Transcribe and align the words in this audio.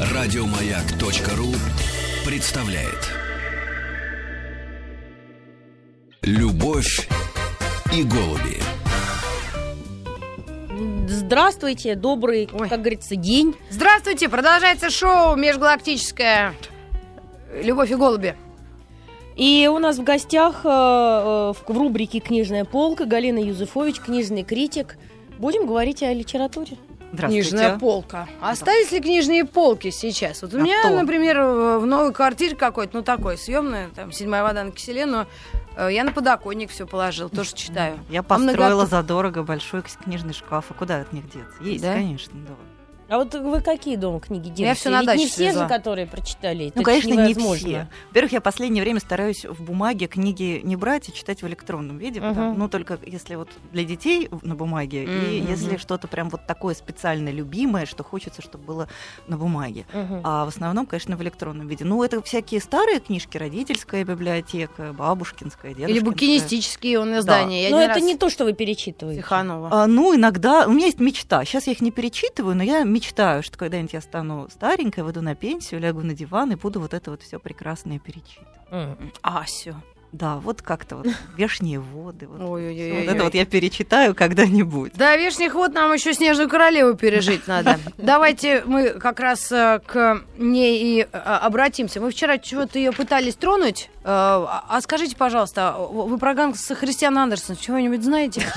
Радиомаяк.ру 0.00 1.52
представляет 2.24 3.08
Любовь 6.22 7.08
и 7.92 8.02
голуби. 8.02 8.60
Здравствуйте, 11.08 11.94
добрый, 11.94 12.48
Ой. 12.52 12.68
как 12.68 12.80
говорится, 12.80 13.16
день. 13.16 13.54
Здравствуйте, 13.70 14.28
продолжается 14.28 14.90
шоу 14.90 15.36
межгалактическое 15.36 16.54
«Любовь 17.62 17.90
и 17.90 17.94
голуби». 17.94 18.36
И 19.36 19.68
у 19.72 19.78
нас 19.78 19.98
в 19.98 20.04
гостях 20.04 20.62
э, 20.64 20.68
э, 20.68 21.52
в, 21.52 21.56
в 21.66 21.78
рубрике 21.78 22.18
«Книжная 22.18 22.64
полка» 22.64 23.04
Галина 23.04 23.38
Юзефович, 23.38 24.00
книжный 24.00 24.42
критик. 24.42 24.98
Будем 25.38 25.66
говорить 25.66 26.02
о 26.02 26.12
литературе. 26.12 26.76
Книжная 27.16 27.78
полка. 27.78 28.28
Остались 28.42 28.92
ли 28.92 29.00
книжные 29.00 29.44
полки 29.46 29.90
сейчас? 29.90 30.42
Вот 30.42 30.52
у 30.52 30.58
А 30.58 30.60
меня, 30.60 30.82
то. 30.82 30.90
например, 30.90 31.40
в 31.78 31.86
новой 31.86 32.12
квартире 32.12 32.54
какой-то, 32.54 32.98
ну 32.98 33.02
такой, 33.02 33.38
съемная, 33.38 33.88
там, 33.96 34.12
седьмая 34.12 34.42
вода 34.42 34.62
на 34.62 34.72
киселе, 34.72 35.06
но 35.06 35.26
э, 35.76 35.88
я 35.90 36.04
на 36.04 36.12
подоконник 36.12 36.70
все 36.70 36.86
положил, 36.86 37.30
тоже 37.30 37.54
читаю. 37.54 37.98
Я 38.10 38.20
А 38.20 38.22
построила 38.22 38.84
задорого 38.84 39.42
большой 39.42 39.82
книжный 40.04 40.34
шкаф. 40.34 40.66
А 40.68 40.74
куда 40.74 41.00
от 41.00 41.12
них 41.14 41.24
деться? 41.30 41.62
Есть, 41.62 41.82
Да? 41.82 41.94
конечно, 41.94 42.34
да. 42.46 42.54
А 43.08 43.16
вот 43.18 43.34
вы 43.34 43.60
какие 43.62 43.96
дома 43.96 44.20
книги 44.20 44.44
делаете? 44.50 44.64
Я 44.64 44.74
всё 44.74 44.90
на 44.90 45.00
Ведь 45.00 45.08
не 45.08 45.14
даче 45.16 45.26
все 45.28 45.36
свезла. 45.36 45.62
же, 45.62 45.68
которые 45.68 46.06
прочитали. 46.06 46.72
Ну, 46.74 46.82
конечно, 46.82 47.08
не 47.08 47.16
невозможно. 47.30 47.56
все. 47.68 47.88
Во-первых, 48.08 48.32
я 48.32 48.40
последнее 48.40 48.82
время 48.82 49.00
стараюсь 49.00 49.44
в 49.46 49.62
бумаге 49.62 50.06
книги 50.08 50.60
не 50.62 50.76
брать 50.76 51.08
и 51.08 51.12
читать 51.14 51.42
в 51.42 51.46
электронном 51.46 51.96
виде, 51.98 52.20
потому- 52.20 52.50
Мгм. 52.50 52.58
ну, 52.58 52.68
только 52.68 52.98
если 53.06 53.36
вот 53.36 53.48
для 53.72 53.84
детей 53.84 54.28
на 54.42 54.54
бумаге, 54.54 55.04
и 55.04 55.40
Мгм. 55.40 55.50
если 55.50 55.76
что-то 55.78 56.06
прям 56.06 56.28
вот 56.28 56.46
такое 56.46 56.74
специально 56.74 57.30
любимое, 57.30 57.86
что 57.86 58.04
хочется, 58.04 58.42
чтобы 58.42 58.64
было 58.64 58.88
на 59.26 59.38
бумаге. 59.38 59.86
Мгм. 59.94 60.20
А 60.24 60.44
в 60.44 60.48
основном, 60.48 60.84
конечно, 60.86 61.16
в 61.16 61.22
электронном 61.22 61.66
виде. 61.66 61.84
Ну, 61.84 62.02
это 62.02 62.20
всякие 62.22 62.60
старые 62.60 63.00
книжки, 63.00 63.38
родительская 63.38 64.04
библиотека, 64.04 64.92
бабушкинская, 64.92 65.72
дедушкинская. 65.72 65.94
Или 65.96 66.00
букинистические 66.04 67.00
он 67.00 67.16
издания. 67.18 67.64
Я 67.64 67.70
Но 67.70 67.80
это 67.80 67.94
раз 67.94 68.02
не 68.02 68.16
то, 68.16 68.28
что 68.28 68.44
вы 68.44 68.52
перечитываете. 68.52 69.22
Тиханова. 69.22 69.68
А, 69.72 69.86
ну, 69.86 70.14
иногда. 70.14 70.66
У 70.66 70.72
меня 70.72 70.86
есть 70.86 71.00
мечта. 71.00 71.44
Сейчас 71.44 71.66
я 71.66 71.72
их 71.72 71.80
не 71.80 71.90
перечитываю, 71.90 72.54
но 72.54 72.62
я 72.62 72.84
мечтаю, 72.98 73.44
что 73.44 73.56
когда-нибудь 73.56 73.92
я 73.92 74.00
стану 74.00 74.48
старенькой, 74.50 75.04
выйду 75.04 75.22
на 75.22 75.36
пенсию, 75.36 75.80
лягу 75.80 76.02
на 76.02 76.14
диван 76.14 76.50
и 76.52 76.56
буду 76.56 76.80
вот 76.80 76.94
это 76.94 77.12
вот 77.12 77.22
все 77.22 77.38
прекрасное 77.38 78.00
перечитывать. 78.00 78.48
М. 78.70 79.12
Асю. 79.22 79.76
Да, 80.12 80.36
вот 80.36 80.62
как-то 80.62 80.96
вот 80.96 81.06
вешние 81.36 81.78
воды. 81.80 82.26
Вот, 82.26 82.40
Ой-ой-ой. 82.40 82.90
всё 82.92 83.00
вот 83.00 83.14
это 83.14 83.24
вот 83.24 83.34
я 83.34 83.44
перечитаю 83.44 84.14
когда-нибудь. 84.14 84.92
Да, 84.94 85.16
вешних 85.16 85.54
вот 85.54 85.74
нам 85.74 85.92
еще 85.92 86.14
снежную 86.14 86.48
королеву 86.48 86.96
пережить 86.96 87.46
надо. 87.46 87.78
Давайте 87.98 88.62
мы 88.64 88.90
как 88.90 89.20
раз 89.20 89.52
э, 89.52 89.80
к 89.86 90.22
ней 90.38 91.00
и 91.00 91.02
э, 91.02 91.06
обратимся. 91.18 92.00
Мы 92.00 92.10
вчера 92.10 92.38
чего-то 92.38 92.78
ее 92.78 92.92
пытались 92.92 93.34
тронуть. 93.34 93.90
Э, 94.02 94.06
А 94.08 94.64
а 94.68 94.80
скажите, 94.80 95.14
пожалуйста, 95.16 95.76
вы 95.78 96.16
про 96.18 96.32
Ганса 96.34 96.74
Христиана 96.74 97.22
Андерсона 97.24 97.56
чего-нибудь 97.56 98.02
знаете? 98.02 98.42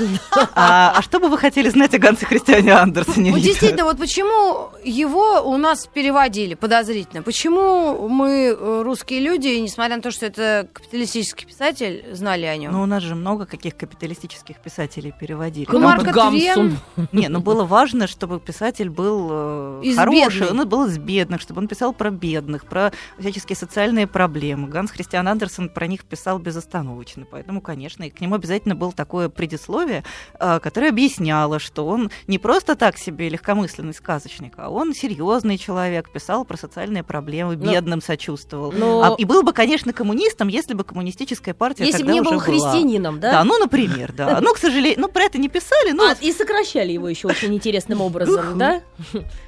А, 0.54 0.94
а 0.98 1.02
что 1.02 1.20
бы 1.20 1.28
вы 1.30 1.38
хотели 1.38 1.70
знать 1.70 1.94
о 1.94 1.98
Гансе 1.98 2.26
Христиане 2.26 2.74
Андерсоне? 2.74 3.32
Вот 3.32 3.42
действительно, 3.42 3.86
вот 3.86 3.98
почему 3.98 4.70
его 4.84 5.42
у 5.42 5.58
нас 5.58 5.88
переводили 5.88 6.54
подозрительно? 6.56 7.24
Почему 7.24 8.08
мы, 8.08 8.56
русские 8.84 9.20
люди, 9.22 9.48
несмотря 9.48 9.96
на 9.98 10.02
то, 10.02 10.12
что 10.12 10.26
это 10.26 10.68
капиталистический 10.74 11.41
писатель, 11.46 12.06
знали 12.12 12.46
о 12.46 12.58
нем? 12.58 12.72
Ну, 12.72 12.82
у 12.84 12.86
нас 12.86 13.04
же 13.04 13.16
много 13.16 13.46
каких 13.46 13.76
капиталистических 13.78 14.58
писателей 14.60 15.14
переводили. 15.18 15.66
Ну, 15.68 15.74
Там 15.74 15.84
Марк 15.84 16.04
бы- 16.06 16.12
Твен. 16.12 16.78
Не, 17.12 17.28
ну 17.30 17.40
было 17.40 17.64
важно, 17.64 18.08
чтобы 18.08 18.40
писатель 18.40 18.90
был 18.90 19.30
э, 19.32 19.82
Из 19.84 19.96
хороший, 19.96 20.40
бедных. 20.42 20.52
он 20.62 20.70
был 20.70 20.86
из 20.86 20.98
бедных, 20.98 21.42
чтобы 21.42 21.62
он 21.62 21.68
писал 21.68 21.94
про 21.94 22.10
бедных, 22.12 22.66
про 22.66 22.92
всяческие 23.20 23.56
социальные 23.56 24.08
проблемы. 24.08 24.68
Ганс 24.68 24.92
Христиан 24.92 25.28
Андерсон 25.28 25.70
про 25.70 25.88
них 25.88 26.04
писал 26.06 26.40
безостановочно, 26.40 27.26
поэтому, 27.30 27.62
конечно, 27.62 28.04
и 28.04 28.10
к 28.10 28.22
нему 28.22 28.36
обязательно 28.36 28.76
было 28.76 28.92
такое 28.92 29.30
предисловие, 29.30 30.04
э, 30.40 30.60
которое 30.60 30.90
объясняло, 30.90 31.60
что 31.60 31.86
он 31.88 32.10
не 32.28 32.38
просто 32.38 32.76
так 32.76 32.98
себе 32.98 33.30
легкомысленный 33.30 33.94
сказочник, 33.94 34.54
а 34.58 34.70
он 34.70 34.94
серьезный 34.94 35.58
человек, 35.58 36.12
писал 36.12 36.46
про 36.46 36.58
социальные 36.58 37.04
проблемы, 37.04 37.56
Но- 37.56 37.72
бедным 37.72 38.02
сочувствовал. 38.02 38.72
Но 38.72 39.02
А- 39.14 39.16
и 39.18 39.26
был 39.26 39.44
бы, 39.44 39.54
конечно, 39.54 39.94
коммунистом, 39.94 40.48
если 40.48 40.74
бы 40.74 40.84
коммунистическая 41.32 41.54
партия 41.54 41.86
если 41.86 42.04
бы 42.04 42.12
не 42.12 42.22
уже 42.22 42.30
был 42.30 42.38
была. 42.38 42.44
христианином, 42.44 43.20
да? 43.20 43.32
Да, 43.32 43.44
ну, 43.44 43.58
например, 43.58 44.12
да. 44.12 44.40
Ну, 44.42 44.54
к 44.54 44.58
сожалению, 44.58 45.00
ну, 45.02 45.08
про 45.08 45.24
это 45.24 45.38
не 45.38 45.50
писали, 45.50 45.92
но 45.92 46.10
А, 46.10 46.16
и 46.20 46.32
сокращали 46.32 46.92
его 46.92 47.08
еще 47.08 47.28
очень 47.28 47.54
интересным 47.54 48.02
образом, 48.02 48.58
да? 48.58 48.82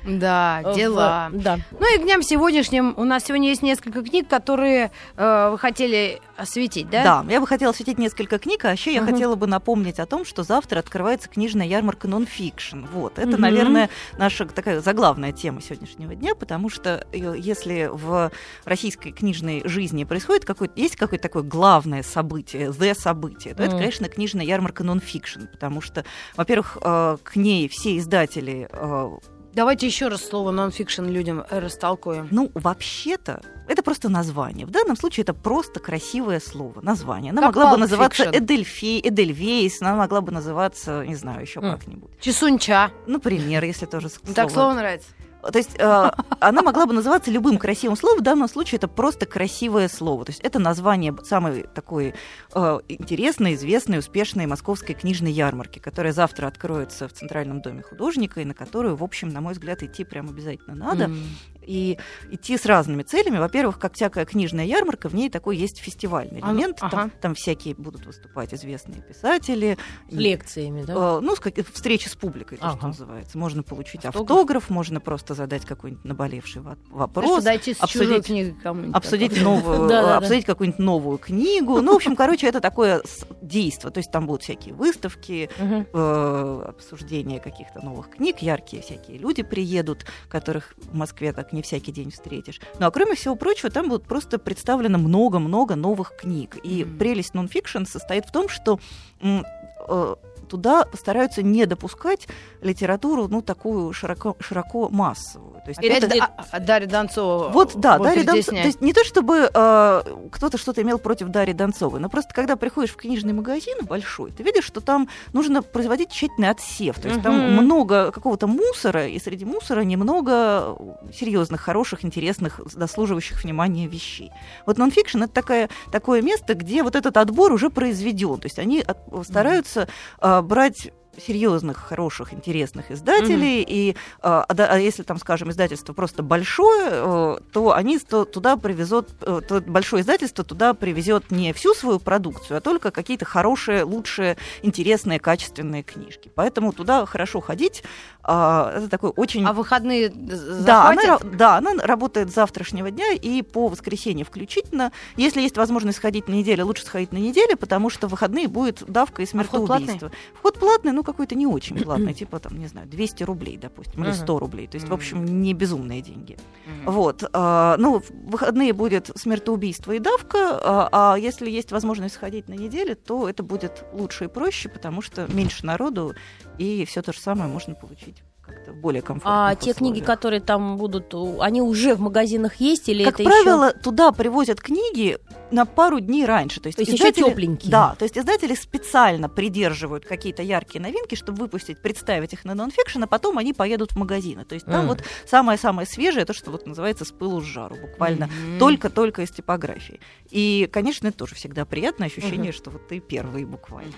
Да, 0.06 0.62
В- 0.66 0.76
дела. 0.76 1.30
Да. 1.34 1.60
Ну 1.72 1.96
и 1.96 2.00
к 2.00 2.04
дням 2.04 2.22
сегодняшним 2.24 2.94
у 2.98 3.04
нас 3.04 3.26
сегодня 3.26 3.50
есть 3.50 3.62
несколько 3.62 4.02
книг, 4.02 4.28
которые 4.28 4.92
э, 5.18 5.50
вы 5.52 5.58
хотели 5.58 6.22
осветить, 6.38 6.90
да? 6.90 7.04
Да, 7.24 7.32
я 7.32 7.40
бы 7.40 7.48
хотела 7.48 7.72
осветить 7.72 7.98
несколько 7.98 8.40
книг, 8.40 8.66
а 8.66 8.72
еще 8.72 8.94
я 8.94 9.02
хотела 9.04 9.36
бы 9.36 9.48
напомнить 9.48 10.00
о 10.00 10.06
том, 10.06 10.26
что 10.26 10.44
завтра 10.44 10.80
открывается 10.80 11.30
книжная 11.30 11.68
ярмарка 11.68 12.08
нон-фикшн. 12.08 12.86
Вот, 12.94 13.20
это, 13.20 13.38
наверное, 13.38 13.90
наша 14.18 14.46
такая 14.46 14.82
заглавная 14.82 15.32
тема 15.32 15.62
сегодняшнего 15.62 16.16
дня, 16.16 16.36
потому 16.36 16.70
что 16.70 17.06
э, 17.12 17.36
если 17.38 17.90
в 17.92 18.32
российской 18.66 19.12
книжной 19.12 19.62
жизни 19.66 20.04
происходит 20.04 20.46
какое-то, 20.46 20.80
есть 20.80 20.96
какое-то 20.96 21.24
такое 21.24 21.44
главное 21.74 22.04
событие, 22.04 22.70
the 22.70 22.94
событие, 22.94 23.56
то 23.56 23.64
это, 23.64 23.76
конечно, 23.76 24.08
книжная 24.08 24.46
ярмарка 24.46 24.84
нон-фикшн, 24.84 25.46
потому 25.52 25.82
что, 25.82 26.06
во-первых, 26.38 26.78
э, 26.82 27.18
к 27.24 27.36
ней 27.36 27.68
все 27.68 27.98
издатели 27.98 28.68
э, 28.72 29.10
Давайте 29.56 29.86
еще 29.86 30.08
раз 30.08 30.26
слово 30.26 30.50
нонфикшн 30.50 31.06
людям 31.06 31.44
э, 31.48 31.60
растолкуем. 31.60 32.28
Ну, 32.32 32.50
вообще-то, 32.56 33.40
это 33.68 33.84
просто 33.84 34.10
название. 34.10 34.66
В 34.66 34.72
данном 34.72 34.98
случае 34.98 35.22
это 35.24 35.36
просто 35.36 35.80
красивое 35.80 36.40
слово, 36.40 36.82
название. 36.82 37.32
Она 37.32 37.42
Как 37.44 37.56
могла 37.56 37.72
бы 37.74 37.78
называться 37.78 38.24
Fiction. 38.24 38.38
Эдельфей, 38.40 39.00
Эдельвейс, 39.04 39.80
она 39.82 39.96
могла 39.96 40.22
бы 40.22 40.32
называться, 40.32 41.06
не 41.06 41.14
знаю, 41.14 41.42
еще 41.42 41.60
М. 41.60 41.72
как-нибудь. 41.72 42.10
Чесунча. 42.20 42.90
Например, 43.06 43.64
если 43.64 43.86
тоже 43.86 44.10
с- 44.10 44.20
Ну, 44.26 44.34
Так 44.34 44.50
слово 44.50 44.74
нравится. 44.74 45.08
То 45.52 45.58
есть 45.58 45.76
э, 45.78 46.12
она 46.40 46.62
могла 46.62 46.86
бы 46.86 46.94
называться 46.94 47.32
любым 47.32 47.58
красивым 47.58 47.98
словом. 47.98 48.20
В 48.20 48.24
данном 48.24 48.48
случае 48.48 48.78
это 48.78 48.88
просто 48.88 49.26
красивое 49.26 49.88
слово. 49.88 50.26
То 50.26 50.32
есть 50.32 50.42
это 50.42 50.60
название 50.60 51.16
самой 51.24 51.64
такой 51.76 52.14
э, 52.54 52.80
интересной, 52.88 53.56
известной, 53.56 54.00
успешной 54.00 54.46
московской 54.46 54.96
книжной 54.96 55.32
ярмарки, 55.32 55.80
которая 55.80 56.14
завтра 56.14 56.48
откроется 56.48 57.08
в 57.08 57.14
Центральном 57.14 57.62
доме 57.62 57.82
художника 57.82 58.42
и 58.42 58.46
на 58.46 58.54
которую, 58.54 58.96
в 58.96 59.04
общем, 59.04 59.30
на 59.30 59.42
мой 59.42 59.54
взгляд, 59.54 59.84
идти 59.84 60.04
прям 60.04 60.30
обязательно 60.30 60.76
надо 60.76 61.06
М. 61.06 61.24
и 61.66 61.98
идти 62.32 62.58
с 62.58 62.66
разными 62.66 63.04
целями. 63.04 63.38
Во-первых, 63.38 63.80
как 63.80 63.94
всякая 63.96 64.26
книжная 64.26 64.66
ярмарка, 64.66 65.10
в 65.10 65.16
ней 65.16 65.30
такой 65.30 65.58
есть 65.58 65.78
фестивальный 65.80 66.40
А 66.42 66.52
элемент. 66.52 66.78
Там, 66.78 66.90
ага. 66.94 67.10
там 67.22 67.36
всякие 67.36 67.76
будут 67.76 68.06
выступать 68.06 68.54
известные 68.54 69.02
писатели. 69.02 69.78
С 70.10 70.14
лекциями, 70.14 70.84
да? 70.84 70.94
Э, 70.94 71.20
ну, 71.22 71.36
с 71.36 71.40
как- 71.40 71.56
встречи 71.74 72.08
с 72.08 72.16
публикой, 72.16 72.58
то, 72.58 72.68
что 72.70 72.78
Ага. 72.78 72.88
называется. 72.88 73.38
Можно 73.38 73.64
получить 73.64 74.06
Автограф? 74.06 74.32
автограф, 74.32 74.70
можно 74.70 75.00
просто 75.00 75.34
задать 75.34 75.66
какой-нибудь 75.66 76.04
наболевший 76.06 76.62
вопрос, 76.90 77.44
с 77.44 77.82
обсудить- 77.82 78.26
книгой 78.26 78.56
кому-нибудь. 78.62 78.96
обсудить 80.18 80.46
какую-нибудь 80.46 80.80
новую 80.80 81.18
книгу. 81.18 81.82
Ну, 81.82 81.94
в 81.94 81.96
общем, 81.96 82.16
короче, 82.16 82.48
это 82.48 82.60
такое 82.60 83.02
действо. 83.42 83.90
То 83.92 84.00
есть 84.00 84.12
там 84.12 84.26
будут 84.28 84.44
всякие 84.44 84.74
выставки, 84.74 85.50
э, 85.58 86.64
обсуждение 86.68 87.40
каких-то 87.40 87.80
новых 87.84 88.10
книг, 88.10 88.40
яркие 88.40 88.82
всякие 88.82 89.18
люди 89.18 89.44
приедут, 89.44 90.06
которых 90.30 90.74
в 90.78 90.96
Москве 90.96 91.32
так 91.34 91.53
не 91.54 91.62
всякий 91.62 91.92
день 91.92 92.12
встретишь. 92.12 92.60
Ну 92.80 92.86
а 92.88 92.92
кроме 92.92 93.16
всего 93.16 93.36
прочего, 93.36 93.70
там 93.70 93.90
будет 93.90 94.04
просто 94.04 94.40
представлено 94.40 94.98
много-много 94.98 95.76
новых 95.76 96.16
книг. 96.18 96.58
И 96.64 96.84
Мгм. 96.84 96.98
прелесть 96.98 97.34
нонфикшн 97.34 97.86
состоит 97.86 98.26
в 98.26 98.32
том, 98.32 98.50
что 98.50 98.80
э, 99.22 100.16
туда 100.50 100.86
постараются 100.86 101.42
не 101.44 101.66
допускать 101.66 102.28
литературу, 102.62 103.28
ну, 103.28 103.42
такую 103.42 103.94
широко, 103.94 104.36
широко 104.40 104.90
массовую. 104.90 105.54
То 105.64 105.70
есть 105.70 105.80
Опять 105.80 106.04
это- 106.04 106.26
а- 106.38 106.46
а 106.52 106.60
Дарья 106.60 106.88
Донцова. 106.88 107.50
вот, 107.50 107.72
да, 107.76 107.98
Дарья 107.98 108.24
Донцова. 108.24 108.58
То 108.58 108.66
есть 108.68 108.82
не 108.82 108.94
то, 108.94 109.04
чтобы 109.04 109.50
э, 109.54 110.02
кто-то 110.32 110.58
что-то 110.58 110.82
имел 110.82 110.98
против 111.00 111.30
Дарьи 111.30 111.54
Донцовой, 111.54 112.00
но 112.00 112.10
просто 112.10 112.34
когда 112.34 112.56
приходишь 112.56 112.92
в 112.92 112.96
книжный 112.98 113.34
магазин 113.34 113.78
большой, 113.86 114.32
ты 114.32 114.44
видишь, 114.44 114.66
что 114.66 114.82
там 114.82 115.08
нужно 115.34 115.62
производить 115.62 116.10
тщательный 116.10 116.50
отсев. 116.50 117.00
То 117.00 117.08
есть 117.10 117.22
там 117.22 117.34
Мгм. 117.36 117.64
много 117.64 118.12
какого-то 118.12 118.48
мусора, 118.48 119.08
и 119.08 119.20
среди 119.20 119.46
мусора 119.46 119.82
немного 119.82 120.76
серьезных, 121.14 121.62
хороших, 121.62 122.04
интересных, 122.06 122.60
заслуживающих 122.66 123.44
внимания 123.44 123.88
вещей. 123.88 124.32
Вот 124.66 124.78
нонфикшн 124.78 125.24
это 125.24 125.34
такая, 125.34 125.70
такое 125.92 126.22
место, 126.22 126.54
где 126.56 126.84
вот 126.84 126.96
этот 126.96 127.18
отбор 127.18 127.52
уже 127.52 127.70
произведен. 127.70 128.38
То 128.38 128.46
есть 128.48 128.60
они 128.60 128.82
от- 128.82 129.26
стараются 129.26 129.88
э, 130.22 130.33
брать 130.42 130.92
серьезных, 131.18 131.78
хороших, 131.78 132.34
интересных 132.34 132.92
издателей, 132.92 133.64
и 133.68 133.96
а, 134.22 134.46
а 134.48 134.54
а 134.54 134.80
если 134.80 135.04
там, 135.04 135.18
скажем, 135.18 135.52
издательство 135.52 135.94
просто 135.94 136.24
большое, 136.24 136.90
э, 136.92 137.38
то 137.52 137.74
они 137.74 138.00
туда 138.00 138.58
привезут, 138.58 139.10
э, 139.22 139.42
то 139.48 139.62
большое 139.62 140.02
издательство 140.02 140.44
туда 140.44 140.74
привезет 140.74 141.30
не 141.32 141.54
всю 141.54 141.74
свою 141.74 142.00
продукцию, 142.00 142.58
а 142.58 142.62
только 142.62 142.92
какие-то 142.92 143.26
хорошие, 143.26 143.84
лучшие, 143.84 144.38
интересные, 144.62 145.20
качественные 145.20 145.84
книжки. 145.84 146.32
Поэтому 146.34 146.72
туда 146.74 147.06
хорошо 147.06 147.42
ходить. 147.42 147.84
а, 148.24 148.74
Это 148.78 148.90
такой 148.90 149.12
очень 149.16 149.46
А 149.46 149.54
выходные 149.54 150.10
да, 150.10 150.90
она, 150.90 151.20
да, 151.20 151.58
она 151.58 151.74
работает 151.84 152.32
с 152.32 152.34
завтрашнего 152.34 152.90
дня 152.90 153.12
и 153.12 153.42
по 153.42 153.68
воскресенье 153.68 154.26
включительно. 154.26 154.92
Если 155.18 155.42
есть 155.42 155.58
возможность 155.58 155.98
сходить 155.98 156.28
на 156.28 156.34
неделю, 156.34 156.66
лучше 156.66 156.86
сходить 156.86 157.12
на 157.12 157.18
неделю, 157.18 157.58
потому 157.58 157.90
что 157.90 158.08
в 158.08 158.14
выходные 158.14 158.48
будет 158.48 158.84
давка 158.88 159.22
и 159.22 159.26
А 159.26 159.44
вход 159.44 159.66
платный? 159.68 159.88
смертоубийство. 159.88 160.12
Вход 160.40 160.60
платный, 160.60 160.92
ну 160.92 161.03
какой-то 161.04 161.36
не 161.36 161.46
очень 161.48 161.78
платный, 161.78 162.14
типа 162.14 162.40
там, 162.40 162.58
не 162.58 162.68
знаю, 162.68 162.88
200 162.88 163.24
рублей, 163.24 163.58
допустим, 163.58 164.02
или 164.04 164.12
Мгм. 164.12 164.18
100 164.20 164.40
рублей. 164.40 164.68
То 164.68 164.76
есть, 164.76 164.88
в 164.88 164.94
общем, 164.94 165.42
не 165.42 165.54
безумные 165.54 166.02
деньги. 166.02 166.38
Вот. 166.86 167.24
а, 167.34 167.76
ну, 167.78 168.00
в 168.00 168.10
выходные 168.30 168.74
будет 168.74 169.12
смертоубийство 169.16 169.92
и 169.92 170.00
давка, 170.00 170.60
а, 170.62 170.90
а 171.14 171.18
если 171.18 171.50
есть 171.50 171.72
возможность 171.72 172.16
сходить 172.16 172.48
на 172.50 172.54
неделю, 172.54 172.96
то 172.96 173.30
это 173.30 173.44
будет 173.44 173.86
лучше 173.94 174.26
и 174.26 174.28
проще, 174.28 174.70
потому 174.70 175.02
что 175.02 175.28
меньше 175.32 175.66
народу, 175.66 176.14
и 176.58 176.86
все 176.86 177.02
то 177.02 177.14
же 177.14 177.20
самое 177.20 177.50
можно 177.50 177.76
получить 177.76 178.24
как-то 178.46 178.74
более 178.74 179.02
комфортно. 179.02 179.50
А 179.50 179.56
те 179.56 179.74
книги, 179.74 180.02
которые 180.02 180.42
там 180.42 180.78
будут, 180.78 181.14
они 181.40 181.62
уже 181.62 181.96
в 181.96 182.02
магазинах 182.02 182.56
есть 182.56 182.90
или 182.90 183.04
Как 183.06 183.16
это 183.20 183.24
правило, 183.30 183.72
туда 183.72 184.12
привозят 184.12 184.60
книги 184.60 185.18
на 185.52 185.66
пару 185.66 186.00
дней 186.02 186.26
раньше. 186.26 186.60
То 186.60 186.68
есть, 186.68 186.76
То 186.78 186.82
есть 186.82 186.92
еще 186.94 187.10
издатели- 187.10 187.30
тепленькие. 187.30 187.72
Да, 187.72 187.96
то 187.98 188.04
есть 188.04 188.18
издатели 188.18 188.54
специально 188.56 189.30
придерживают 189.30 190.06
какие-то 190.06 190.42
яркие 190.44 190.82
новинки, 190.82 191.16
чтобы 191.16 191.40
выпустить, 191.40 191.82
представить 191.82 192.34
их 192.34 192.44
на 192.44 192.54
нонфикшн, 192.54 193.04
а 193.04 193.08
потом 193.08 193.38
они 193.38 193.54
поедут 193.54 193.94
в 193.94 193.96
магазины. 193.98 194.44
То 194.44 194.56
есть 194.56 194.66
там 194.66 194.80
Мгм. 194.80 194.88
вот 194.90 195.04
самое-самое 195.26 195.88
свежее, 195.88 196.26
то, 196.26 196.34
что 196.34 196.52
вот 196.52 196.68
называется 196.68 197.06
с 197.06 197.12
пылу 197.12 197.40
с 197.42 197.46
жару, 197.46 197.76
буквально 197.78 198.28
Мгм. 198.28 198.60
только-только 198.60 199.22
из 199.22 199.32
типографии. 199.32 200.00
И, 200.30 200.68
конечно, 200.72 201.08
это 201.08 201.18
тоже 201.18 201.36
всегда 201.36 201.64
приятное 201.66 202.08
ощущение, 202.08 202.52
что 202.52 202.72
вот 202.72 202.88
ты 202.90 203.00
первый 203.00 203.46
буквально. 203.46 203.94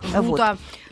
Круто. 0.00 0.22
Вот. 0.22 0.40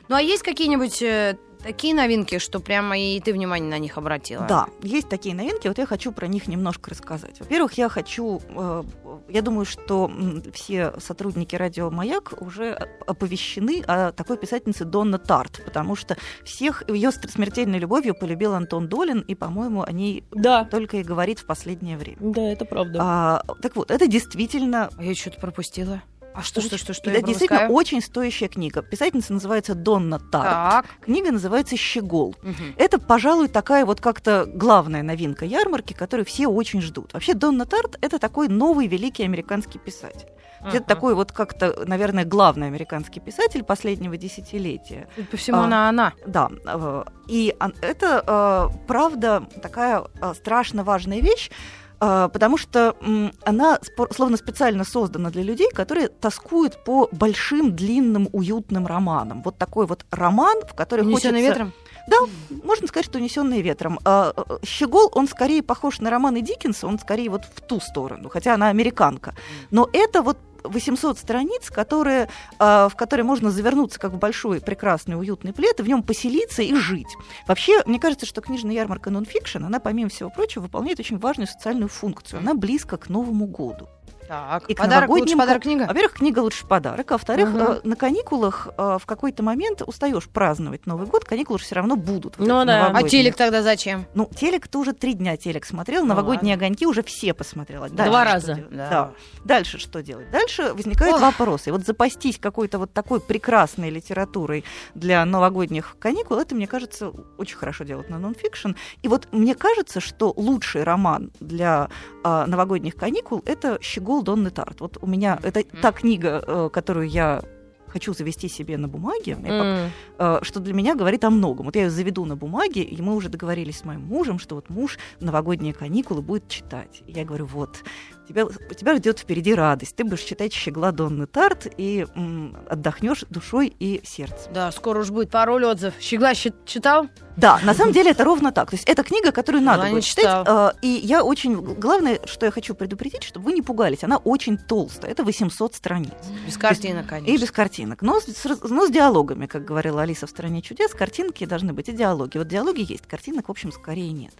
Ну 0.09 0.17
а 0.17 0.21
есть 0.21 0.43
какие-нибудь 0.43 1.01
э, 1.03 1.37
такие 1.67 1.95
новинки, 1.95 2.39
что 2.39 2.61
прямо 2.61 2.97
и 2.99 3.21
ты 3.21 3.33
внимание 3.33 3.69
на 3.69 3.79
них 3.79 3.99
обратила? 3.99 4.47
Да, 4.47 4.67
есть 4.83 5.09
такие 5.09 5.35
новинки, 5.35 5.69
вот 5.69 5.79
я 5.79 5.87
хочу 5.87 6.13
про 6.13 6.27
них 6.29 6.47
немножко 6.47 6.91
рассказать. 6.91 7.41
Во-первых, 7.41 7.75
я 7.75 7.89
хочу, 7.89 8.41
э, 8.49 8.83
я 9.29 9.43
думаю, 9.43 9.65
что 9.67 10.11
все 10.55 10.93
сотрудники 10.99 11.57
радио 11.57 11.91
«Маяк» 11.91 12.35
уже 12.41 12.73
оп- 12.75 13.11
оповещены 13.11 13.83
о 13.87 14.13
такой 14.13 14.37
писательнице 14.39 14.85
Донна 14.85 15.19
Тарт, 15.19 15.63
потому 15.65 15.97
что 15.97 16.17
всех 16.45 16.89
ее 16.89 17.11
смертельной 17.11 17.79
любовью 17.79 18.15
полюбил 18.15 18.55
Антон 18.55 18.89
Долин, 18.89 19.21
и, 19.21 19.35
по-моему, 19.35 19.83
о 19.83 19.91
ней 19.93 20.25
Да, 20.31 20.65
только 20.65 20.99
и 20.99 21.03
говорит 21.03 21.41
в 21.41 21.47
последнее 21.47 21.97
время. 21.99 22.19
да, 22.21 22.43
это 22.53 22.65
правда. 22.65 22.99
А, 23.03 23.43
так 23.63 23.75
вот, 23.77 23.91
это 23.91 24.07
действительно 24.07 24.89
А 24.97 25.03
я 25.03 25.15
что-то 25.15 25.41
пропустила. 25.41 26.03
А 26.37 26.43
что, 26.43 26.61
что, 26.61 26.77
что, 26.77 26.93
что 26.93 27.09
это 27.11 27.21
я 27.21 27.27
действительно 27.27 27.61
пропускаю? 27.61 27.73
очень 27.73 28.03
стоящая 28.03 28.49
книга. 28.49 28.83
Писательница 28.83 29.33
называется 29.33 29.75
Донна 29.75 30.19
Тарт. 30.19 30.45
Так. 30.45 30.87
Книга 31.01 31.33
называется 31.33 31.77
«Щегол». 31.77 32.37
Мгм. 32.43 32.75
Это, 32.77 32.99
пожалуй, 32.99 33.49
такая 33.49 33.87
вот 33.87 34.03
как-то 34.03 34.45
главная 34.47 35.03
новинка 35.03 35.47
ярмарки, 35.47 35.95
которую 35.95 36.27
все 36.27 36.47
очень 36.47 36.83
ждут. 36.83 37.15
Вообще 37.15 37.33
Донна 37.33 37.65
Тарт— 37.65 37.97
это 38.03 38.19
такой 38.19 38.49
новый 38.49 38.87
великий 38.87 39.25
американский 39.25 39.79
писатель. 39.79 40.29
Это 40.61 40.79
Ага. 40.79 40.85
такой 40.85 41.15
вот 41.15 41.33
как-то, 41.33 41.85
наверное, 41.87 42.25
главный 42.25 42.67
американский 42.67 43.21
писатель 43.21 43.63
последнего 43.63 44.17
десятилетия. 44.17 45.09
Судя 45.15 45.29
по 45.29 45.37
всему, 45.37 45.59
А. 45.59 45.65
она 45.65 45.89
она. 45.89 46.13
Да, 46.27 46.51
э, 46.67 47.05
и 47.29 47.55
это, 47.81 48.25
э, 48.27 48.77
правда, 48.87 49.47
такая 49.63 50.05
э, 50.21 50.35
страшно 50.35 50.83
важная 50.83 51.21
вещь, 51.21 51.51
потому 51.99 52.57
что 52.57 52.97
она 53.45 53.79
словно 54.15 54.37
специально 54.37 54.85
создана 54.85 55.31
для 55.31 55.43
людей, 55.43 55.71
которые 55.73 56.09
тоскуют 56.09 56.85
по 56.85 57.09
большим, 57.13 57.75
длинным, 57.75 58.29
уютным 58.33 58.87
романам. 58.87 59.43
Вот 59.43 59.59
такой 59.59 59.87
вот 59.87 60.05
роман, 60.11 60.63
в 60.69 60.75
который 60.75 61.03
Унесённый 61.03 61.41
хочется... 61.41 61.65
ветром? 61.65 61.73
Да, 62.07 62.17
можно 62.63 62.87
сказать, 62.87 63.07
что 63.07 63.19
унесенный 63.19 63.63
ветром. 63.63 63.99
А, 64.05 64.33
э, 64.37 64.59
Щегол, 64.65 65.11
он 65.13 65.27
скорее 65.27 65.63
похож 65.63 65.99
на 65.99 66.09
романы 66.09 66.41
Диккенса, 66.41 66.87
он 66.87 66.99
скорее 66.99 67.31
вот 67.31 67.45
в 67.45 67.61
ту 67.61 67.81
сторону, 67.81 68.29
хотя 68.29 68.55
она 68.55 68.69
американка. 68.69 69.35
Но 69.71 69.89
это 69.93 70.23
вот 70.23 70.39
800 70.69 71.19
страниц, 71.19 71.71
которые, 71.71 72.29
а, 72.59 72.89
в 72.89 72.97
которые 72.97 73.25
можно 73.25 73.51
завернуться 73.51 73.99
как 73.99 74.13
в 74.13 74.19
большой, 74.19 74.61
прекрасный, 74.61 75.19
уютный 75.19 75.53
плед, 75.53 75.81
и 75.81 75.83
в 75.83 75.89
нем 75.89 76.03
поселиться 76.03 76.63
и 76.63 76.75
жить. 76.75 77.17
Вообще, 77.47 77.83
мне 77.87 77.99
кажется, 77.99 78.27
что 78.27 78.41
книжная 78.41 78.75
ярмарка 78.75 79.11
нонфикшн, 79.11 79.65
она, 79.65 79.81
помимо 79.81 80.11
всего 80.11 80.31
прочего, 80.31 80.63
выполняет 80.63 81.01
очень 81.01 81.19
важную 81.19 81.47
социальную 81.47 81.89
функцию. 81.89 82.41
Она 82.41 82.55
близко 82.55 82.97
к 82.97 83.09
Новому 83.09 83.47
году. 83.47 83.89
Так, 84.29 84.65
И 84.69 84.75
к 84.75 84.79
подарок, 84.79 85.09
лучше 85.11 85.37
подарок 85.37 85.63
книга? 85.63 85.87
Во-первых, 85.87 86.13
книга 86.15 86.41
лучше 86.41 86.67
подарок, 86.67 87.11
а 87.11 87.15
во-вторых, 87.15 87.49
Мгм. 87.51 87.61
э, 87.63 87.81
на 87.85 87.97
каникулах 87.97 88.69
э, 88.77 88.99
в 89.01 89.07
какой-то 89.07 89.43
момент 89.43 89.83
устаешь 89.87 90.29
праздновать 90.29 90.87
Новый 90.87 91.07
год, 91.07 91.25
каникулы 91.25 91.59
все 91.59 91.75
равно 91.77 91.97
будут. 91.97 92.37
вот 92.39 92.47
Ну 92.47 92.65
да. 92.65 92.87
А 92.89 92.97
А 92.97 93.03
телек 93.03 93.37
тогда 93.37 93.63
зачем? 93.63 94.07
Ну, 94.15 94.29
телек 94.35 94.69
ты 94.69 94.79
уже 94.79 94.93
три 94.93 95.15
дня 95.15 95.37
телек 95.37 95.65
смотрел, 95.65 96.03
Ну 96.03 96.09
новогодние 96.09 96.55
огоньки 96.55 96.87
уже 96.87 97.03
все 97.03 97.35
посмотрела. 97.35 97.89
Дальше 97.89 98.11
Два 98.11 98.25
раза. 98.25 98.55
делать? 98.55 98.71
Да. 98.77 98.89
Да. 98.91 99.11
Дальше 99.45 99.79
что 99.79 100.03
делать? 100.03 100.31
Дальше 100.31 100.73
возникает 100.75 101.15
Ох. 101.15 101.21
вопрос. 101.21 101.67
И 101.67 101.71
вот 101.71 101.85
запастись 101.87 102.39
какой-то 102.39 102.79
вот 102.79 102.93
такой 102.93 103.21
прекрасной 103.21 103.91
литературой 103.91 104.65
для 104.95 105.25
новогодних 105.25 105.97
каникул, 105.99 106.39
это, 106.39 106.55
мне 106.55 106.67
кажется, 106.67 107.13
очень 107.39 107.57
хорошо 107.57 107.85
делать 107.85 108.09
на 108.11 108.19
нонфикшн. 108.19 108.71
И 109.03 109.09
вот 109.09 109.29
мне 109.33 109.55
кажется, 109.55 110.01
что 110.01 110.33
лучший 110.37 110.83
роман 110.83 111.31
для 111.41 111.89
а, 112.25 112.47
новогодних 112.47 112.97
каникул 112.97 113.43
это 113.47 113.79
«Щегол 113.81 114.16
Донны 114.23 114.51
Тарт». 114.51 114.81
Вот 114.81 114.99
у 115.01 115.07
меня 115.07 115.39
это 115.43 115.63
та 115.83 115.93
книга, 115.93 116.43
э, 116.47 116.71
которую 116.73 117.09
я 117.09 117.43
хочу 117.87 118.15
завести 118.15 118.49
себе 118.49 118.77
на 118.77 118.89
бумаге. 118.89 119.31
Я 119.31 119.37
пока 119.37 119.91
э, 120.19 120.39
что 120.43 120.61
для 120.61 120.75
меня 120.75 120.95
говорит 120.95 121.25
о 121.25 121.31
многом. 121.31 121.67
Вот 121.67 121.77
я 121.77 121.85
ее 121.85 121.91
заведу 121.91 122.25
на 122.25 122.37
бумаге, 122.37 122.83
и 122.83 123.01
мы 123.01 123.15
уже 123.15 123.29
договорились 123.29 123.79
с 123.79 123.85
моим 123.85 124.03
мужем, 124.03 124.39
что 124.39 124.55
вот 124.55 124.69
муж 124.69 124.99
новогодние 125.21 125.73
каникулы 125.73 126.21
будет 126.21 126.49
читать. 126.49 127.03
И 127.07 127.13
я 127.13 127.25
говорю, 127.25 127.47
вот, 127.47 127.85
тебя, 128.29 128.45
тебя 128.77 128.97
ждет 128.97 129.19
впереди 129.19 129.55
радость. 129.55 129.97
Ты 129.97 130.05
будешь 130.05 130.23
читать 130.23 130.53
«Щегла 130.53 130.93
Донны 130.93 131.27
Тарт» 131.27 131.67
и 131.77 132.07
м, 132.15 132.57
отдохнешь 132.69 133.25
душой 133.31 133.75
и 133.79 134.01
сердцем. 134.05 134.53
Да, 134.53 134.71
скоро 134.73 135.01
уж 135.01 135.11
будет 135.11 135.31
пароль 135.31 135.65
отзыв. 135.65 135.95
Щегла 136.01 136.35
читал? 136.35 137.09
Да, 137.37 137.61
на 137.65 137.75
самом 137.75 137.93
деле 137.93 138.13
это 138.13 138.25
ровно 138.25 138.51
так. 138.51 138.71
То 138.71 138.77
есть 138.77 138.89
это 138.89 139.03
книга, 139.05 139.31
которую 139.31 139.63
надо 139.63 139.83
Да, 139.85 139.91
будет 139.91 140.05
читать. 140.05 140.47
э, 140.49 140.71
И 140.83 140.89
я 140.89 141.23
очень... 141.23 141.55
Главное, 141.61 142.19
что 142.25 142.47
я 142.47 142.53
хочу 142.53 142.75
предупредить, 142.75 143.23
чтобы 143.25 143.47
вы 143.47 143.53
не 143.53 143.61
пугались. 143.63 144.05
Она 144.05 144.17
очень 144.17 144.57
толстая. 144.57 145.11
Это 145.11 145.23
800 145.23 145.75
страниц. 145.75 146.13
Без 146.47 146.57
картинок, 146.57 147.07
конечно. 147.07 147.35
И 147.35 147.39
без 147.39 147.51
картинок. 147.51 148.01
Но 148.03 148.21
с, 148.21 148.25
с- 148.25 148.61
но 148.71 148.87
с 148.87 148.91
диалогами, 148.91 149.47
как 149.47 149.65
говорила 149.67 150.03
Алиса 150.03 150.27
в 150.27 150.31
«Стране 150.31 150.63
чудес», 150.63 150.93
картинки 150.93 151.45
должны 151.45 151.75
быть 151.75 151.89
и 151.91 151.93
диалоги. 151.93 152.39
Вот 152.39 152.49
диалоги 152.49 152.91
есть, 152.91 153.07
картинок, 153.07 153.49
в 153.49 153.51
общем, 153.51 153.71
скорее 153.71 154.13
нет. 154.13 154.33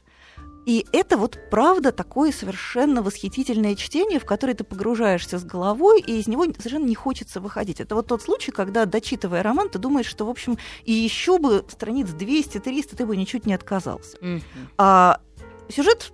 И 0.67 0.85
это 0.93 1.17
вот 1.17 1.39
правда 1.49 1.93
такое 1.93 2.33
совершенно 2.33 3.01
восхитительное 3.01 3.77
чтение, 3.77 4.19
в 4.19 4.25
которое 4.25 4.55
ты 4.55 4.65
погружаешься 4.65 5.39
с 5.39 5.45
головой, 5.45 6.01
и 6.01 6.19
из 6.19 6.27
него 6.27 6.45
совершенно 6.45 6.85
не 6.85 6.97
хочется 6.97 7.41
выходить. 7.41 7.81
Это 7.81 7.95
вот 7.95 8.09
тот 8.09 8.21
случай, 8.21 8.51
когда, 8.51 8.85
дочитывая 8.85 9.45
роман, 9.45 9.69
ты 9.69 9.79
думаешь, 9.79 10.07
что, 10.07 10.27
в 10.27 10.29
общем, 10.29 10.59
и 10.85 10.93
еще 10.93 11.39
бы 11.39 11.65
страниц 11.69 12.09
200-300 12.09 12.97
ты 12.97 13.07
бы 13.07 13.17
ничуть 13.17 13.47
не 13.47 13.55
отказался. 13.55 14.19
Мгм. 14.21 14.43
А 14.77 15.21
сюжет 15.69 16.11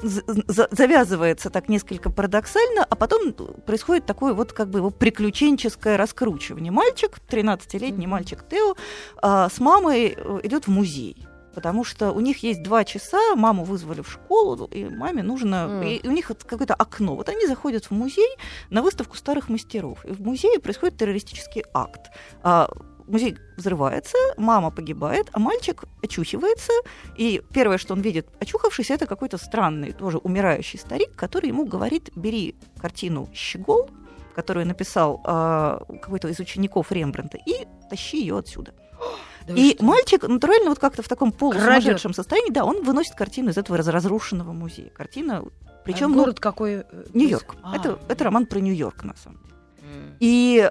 завязывается 0.00 1.50
так 1.50 1.68
несколько 1.68 2.10
парадоксально, 2.10 2.86
а 2.88 2.96
потом 2.96 3.34
происходит 3.66 4.06
такое 4.06 4.32
вот 4.32 4.52
как 4.52 4.70
бы 4.70 4.78
его 4.78 4.90
приключенческое 4.90 5.96
раскручивание. 5.96 6.72
Мальчик, 6.72 7.18
13-летний 7.28 8.06
Мгм. 8.06 8.12
мальчик 8.12 8.44
Тео, 8.48 8.76
а, 9.20 9.48
с 9.50 9.58
мамой 9.58 10.14
э, 10.16 10.40
идет 10.44 10.66
в 10.66 10.70
музей. 10.70 11.26
Потому 11.54 11.84
что 11.84 12.12
у 12.12 12.20
них 12.20 12.42
есть 12.42 12.62
два 12.62 12.84
часа, 12.84 13.34
маму 13.36 13.64
вызвали 13.64 14.00
в 14.00 14.10
школу, 14.10 14.66
и 14.66 14.84
маме 14.84 15.22
нужно... 15.22 15.56
М. 15.70 15.82
И 15.82 16.06
у 16.06 16.10
них 16.10 16.30
какое-то 16.46 16.74
окно. 16.74 17.14
Вот 17.14 17.28
они 17.28 17.46
заходят 17.46 17.84
в 17.84 17.90
музей 17.92 18.36
на 18.70 18.82
выставку 18.82 19.16
старых 19.16 19.48
мастеров. 19.48 20.04
И 20.04 20.12
в 20.12 20.20
музее 20.20 20.58
происходит 20.58 20.98
террористический 20.98 21.64
акт. 21.72 22.10
А, 22.42 22.68
музей 23.06 23.36
взрывается, 23.56 24.16
мама 24.36 24.70
погибает, 24.70 25.28
а 25.32 25.38
мальчик 25.38 25.84
очухивается, 26.02 26.72
и 27.16 27.42
первое, 27.52 27.78
что 27.78 27.94
он 27.94 28.00
видит, 28.00 28.26
очухавшись, 28.40 28.90
это 28.90 29.06
какой-то 29.06 29.38
странный, 29.38 29.92
тоже 29.92 30.18
умирающий 30.18 30.78
старик, 30.78 31.14
который 31.14 31.48
ему 31.48 31.66
говорит, 31.66 32.10
бери 32.16 32.56
картину 32.80 33.28
«Щегол», 33.34 33.90
которую 34.34 34.66
написал 34.66 35.20
а, 35.24 35.84
какой-то 36.02 36.28
из 36.28 36.40
учеников 36.40 36.90
Рембрандта, 36.90 37.38
и 37.46 37.66
тащи 37.88 38.20
ее 38.20 38.38
отсюда. 38.38 38.74
Да 39.46 39.52
И 39.54 39.74
что? 39.74 39.84
мальчик 39.84 40.22
натурально 40.26 40.70
вот 40.70 40.78
как-то 40.78 41.02
в 41.02 41.08
таком 41.08 41.30
полусумасшедшем 41.32 42.14
состоянии, 42.14 42.50
да, 42.50 42.64
он 42.64 42.82
выносит 42.82 43.14
картину 43.14 43.50
из 43.50 43.58
этого 43.58 43.76
раз- 43.76 43.88
разрушенного 43.88 44.52
музея. 44.52 44.88
Картина, 44.90 45.44
причем 45.84 46.12
А 46.12 46.16
город 46.16 46.40
какой? 46.40 46.76
э, 46.76 46.84
Нью-Йорк. 47.12 47.56
А. 47.62 47.76
Это, 47.76 47.98
это 48.08 48.24
роман 48.24 48.46
про 48.46 48.60
Нью-Йорк, 48.60 49.04
на 49.04 49.14
самом 49.16 49.38
деле. 49.42 49.54
М. 49.82 50.16
И 50.20 50.70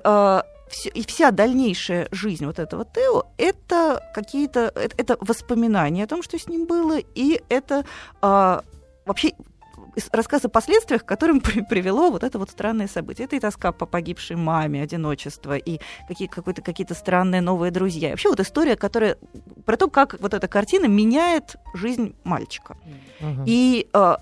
всё- 0.70 0.90
и 0.90 1.06
вся 1.06 1.30
дальнейшая 1.32 2.08
жизнь 2.12 2.46
вот 2.48 2.58
этого 2.58 2.84
Тео 2.86 3.26
это 3.38 4.02
какие-то 4.16 4.72
это, 4.74 4.96
это 4.98 5.18
воспоминания 5.22 6.04
о 6.06 6.08
том, 6.08 6.24
что 6.24 6.40
с 6.40 6.48
ним 6.48 6.66
было, 6.66 6.98
и 6.98 7.42
это 7.50 7.86
а, 8.22 8.64
вообще 9.06 9.34
рассказ 10.12 10.46
о 10.46 10.50
последствиях, 10.50 11.04
к 11.04 11.08
которым 11.08 11.40
при- 11.42 11.62
привело 11.62 12.12
вот 12.12 12.24
это 12.24 12.40
вот 12.40 12.50
странное 12.50 12.88
событие. 12.88 13.26
Это 13.26 13.36
и 13.36 13.40
тоска 13.40 13.72
по 13.72 13.86
погибшей 13.86 14.36
маме, 14.36 14.82
одиночество, 14.82 15.58
и 15.58 15.80
какие, 16.08 16.28
какой-то, 16.28 16.62
какие-то 16.62 16.94
странные 16.96 17.42
новые 17.42 17.72
друзья. 17.72 18.10
И 18.10 18.12
вообще 18.12 18.30
вот 18.30 18.40
история, 18.40 18.76
которая 18.76 19.18
про 19.66 19.78
то, 19.78 19.90
как 19.90 20.20
вот 20.20 20.34
эта 20.34 20.48
картина 20.48 20.86
меняет 20.86 21.56
жизнь 21.74 22.16
мальчика. 22.24 22.78
И 23.46 23.88
э, 23.94 24.16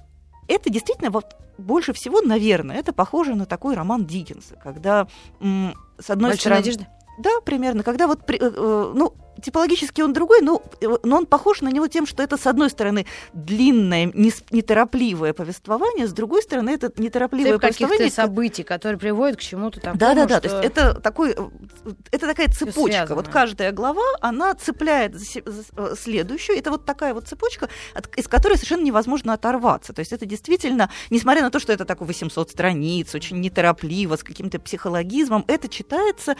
это 0.47 0.69
действительно 0.69 1.09
вот 1.11 1.35
больше 1.57 1.93
всего, 1.93 2.21
наверное, 2.21 2.77
это 2.77 2.91
похоже 2.93 3.35
на 3.35 3.45
такой 3.45 3.75
роман 3.75 4.05
Диккенса, 4.05 4.55
когда 4.55 5.07
м, 5.39 5.73
с 5.99 6.09
одной 6.09 6.31
Большая 6.31 6.39
стороны, 6.39 6.61
надежда. 6.61 6.87
да, 7.19 7.29
примерно, 7.45 7.83
когда 7.83 8.07
вот 8.07 8.27
э, 8.29 8.37
э, 8.39 8.91
ну 8.95 9.13
типологически 9.41 10.01
он 10.01 10.13
другой, 10.13 10.41
но, 10.41 10.61
но 11.03 11.17
он 11.17 11.25
похож 11.25 11.61
на 11.61 11.69
него 11.69 11.87
тем, 11.87 12.05
что 12.05 12.23
это 12.23 12.37
с 12.37 12.47
одной 12.47 12.69
стороны 12.69 13.05
длинное, 13.33 14.05
неторопливое 14.51 15.33
повествование, 15.33 16.07
с 16.07 16.13
другой 16.13 16.41
стороны 16.43 16.69
это 16.71 16.91
неторопливое 16.97 17.53
Цепь 17.53 17.61
каких-то 17.61 17.87
повествование. 17.87 18.11
событий, 18.11 18.63
которые 18.63 18.99
приводят 18.99 19.37
к 19.37 19.41
чему-то 19.41 19.79
такому, 19.79 19.97
Да, 19.99 20.13
да, 20.13 20.25
да. 20.25 20.39
что- 20.39 20.49
То 20.49 20.55
есть 20.61 20.65
это 20.71 20.93
такой, 21.01 21.31
э, 21.31 21.35
это 22.11 22.27
такая 22.27 22.47
цепочка. 22.49 22.81
связано. 22.91 23.15
Вот 23.15 23.27
каждая 23.27 23.71
глава, 23.71 24.01
она 24.21 24.53
цепляет 24.55 25.15
за 25.15 25.41
за 25.45 25.63
э, 25.77 25.95
следующую. 25.99 26.57
Это 26.57 26.71
вот 26.71 26.85
такая 26.85 27.13
вот 27.13 27.27
цепочка, 27.27 27.69
от- 27.93 28.15
из 28.17 28.27
которой 28.27 28.55
совершенно 28.55 28.83
невозможно 28.83 29.33
оторваться. 29.33 29.93
То 29.93 29.99
есть 29.99 30.11
это 30.13 30.25
действительно, 30.25 30.89
несмотря 31.09 31.41
на 31.41 31.49
то, 31.51 31.59
что 31.59 31.73
это 31.73 31.85
такой 31.85 32.07
800 32.07 32.49
страниц, 32.51 33.13
очень 33.15 33.39
неторопливо, 33.39 34.15
с 34.17 34.23
каким-то 34.23 34.59
психологизмом, 34.59 35.45
это 35.47 35.67
читается 35.67 36.35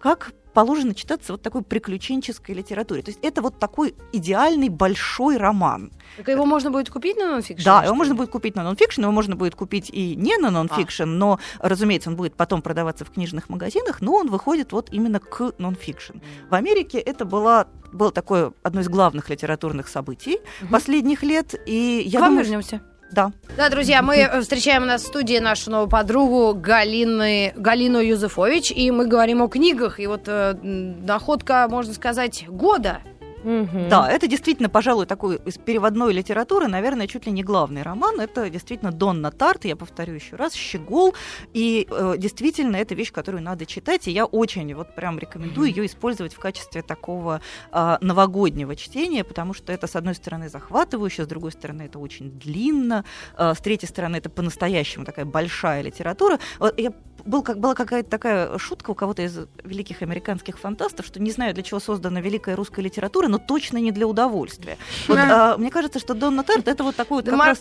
как 0.00 0.32
положено 0.52 0.94
читаться 0.94 1.32
вот 1.32 1.42
такой 1.42 1.62
приключенческой 1.62 2.54
литературе. 2.54 3.02
То 3.02 3.10
есть 3.10 3.20
это 3.22 3.42
вот 3.42 3.58
такой 3.58 3.94
идеальный 4.12 4.68
большой 4.68 5.36
роман. 5.36 5.92
Так 6.16 6.28
его 6.28 6.44
можно 6.44 6.70
будет 6.70 6.90
купить 6.90 7.16
на 7.16 7.30
нонфикшн? 7.32 7.64
Да, 7.64 7.84
его 7.84 7.94
можно 7.94 8.14
будет 8.14 8.30
купить 8.30 8.54
на 8.56 8.62
нонфикшн, 8.64 9.02
его 9.02 9.12
можно 9.12 9.36
будет 9.36 9.54
купить 9.54 9.90
и 9.90 10.14
не 10.16 10.36
на 10.36 10.50
нонфикшн, 10.50 11.04
но, 11.04 11.38
разумеется, 11.60 12.10
он 12.10 12.16
будет 12.16 12.34
потом 12.34 12.62
продаваться 12.62 13.04
в 13.04 13.10
книжных 13.10 13.48
магазинах, 13.48 14.00
но 14.00 14.14
он 14.14 14.28
выходит 14.28 14.72
вот 14.72 14.88
именно 14.92 15.20
к 15.20 15.52
нонфикшн. 15.58 16.18
В 16.50 16.54
Америке 16.54 16.98
это 16.98 17.24
была 17.24 17.66
было 17.92 18.12
такое 18.12 18.52
одно 18.62 18.82
из 18.82 18.88
главных 18.88 19.30
литературных 19.30 19.88
событий 19.88 20.38
Мгм. 20.60 20.70
последних 20.70 21.24
лет, 21.24 21.54
и 21.66 22.02
я 22.06 22.20
К 22.20 22.22
вам 22.22 22.30
думаю, 22.30 22.44
вернемся. 22.44 22.82
Да, 23.10 23.32
Да, 23.56 23.68
друзья, 23.68 24.02
мы 24.02 24.16
э, 24.16 24.40
встречаем 24.40 24.84
у 24.84 24.86
нас 24.86 25.02
в 25.02 25.06
студии 25.06 25.38
нашу 25.38 25.70
новую 25.70 25.88
подругу 25.88 26.54
Галины, 26.54 27.52
Галину 27.56 27.98
Юзефович, 27.98 28.70
и 28.70 28.90
мы 28.90 29.06
говорим 29.06 29.42
о 29.42 29.48
книгах. 29.48 29.98
И 29.98 30.06
вот 30.06 30.22
э, 30.26 30.54
находка, 30.62 31.66
можно 31.68 31.92
сказать, 31.92 32.44
года. 32.48 33.00
Мгм. 33.44 33.88
Да, 33.88 34.10
это 34.10 34.26
действительно, 34.26 34.68
пожалуй, 34.68 35.06
такой 35.06 35.36
из 35.44 35.58
переводной 35.58 36.12
литературы, 36.12 36.68
наверное, 36.68 37.06
чуть 37.06 37.26
ли 37.26 37.32
не 37.32 37.42
главный 37.42 37.82
роман. 37.82 38.20
Это 38.20 38.50
действительно 38.50 38.92
Донна 38.92 39.30
Тарт, 39.30 39.64
я 39.64 39.76
повторю 39.76 40.14
еще 40.14 40.36
раз, 40.36 40.54
Щегол. 40.54 41.14
И 41.52 41.86
э, 41.90 42.14
действительно, 42.18 42.76
это 42.76 42.94
вещь, 42.94 43.12
которую 43.12 43.42
надо 43.42 43.66
читать. 43.66 44.08
И 44.08 44.10
я 44.10 44.24
очень 44.24 44.74
вот 44.74 44.94
прям 44.94 45.18
рекомендую 45.18 45.68
ее 45.68 45.86
использовать 45.86 46.34
в 46.34 46.38
качестве 46.38 46.82
такого 46.82 47.40
а, 47.72 47.98
новогоднего 48.00 48.76
чтения, 48.76 49.24
потому 49.24 49.54
что 49.54 49.72
это, 49.72 49.86
с 49.86 49.96
одной 49.96 50.14
стороны, 50.14 50.48
захватывающе, 50.48 51.24
с 51.24 51.26
другой 51.26 51.52
стороны, 51.52 51.82
это 51.82 51.98
очень 51.98 52.30
длинно, 52.30 53.04
а, 53.36 53.54
с 53.54 53.58
третьей 53.58 53.88
стороны, 53.88 54.16
это 54.16 54.28
по-настоящему 54.30 55.04
такая 55.04 55.24
большая 55.24 55.82
литература. 55.82 56.38
Я 56.76 56.92
был, 57.24 57.42
как, 57.42 57.58
была 57.58 57.74
какая-то 57.74 58.08
такая 58.08 58.58
шутка 58.58 58.90
у 58.90 58.94
кого-то 58.94 59.22
из 59.22 59.38
великих 59.64 60.02
американских 60.02 60.58
фантастов, 60.58 61.06
что 61.06 61.20
не 61.20 61.30
знаю, 61.30 61.54
для 61.54 61.62
чего 61.62 61.80
создана 61.80 62.20
великая 62.20 62.56
русская 62.56 62.82
литература, 62.82 63.28
но 63.30 63.38
точно 63.38 63.78
не 63.78 63.92
для 63.92 64.06
удовольствия. 64.06 64.76
Вот, 65.08 65.16
а, 65.18 65.56
мне 65.56 65.70
кажется, 65.70 65.98
что 65.98 66.14
Донна 66.14 66.42
Тарт 66.44 66.68
это 66.68 66.84
вот 66.84 66.96
такой 66.96 67.18
вот 67.18 67.24
как 67.30 67.38
раз- 67.46 67.58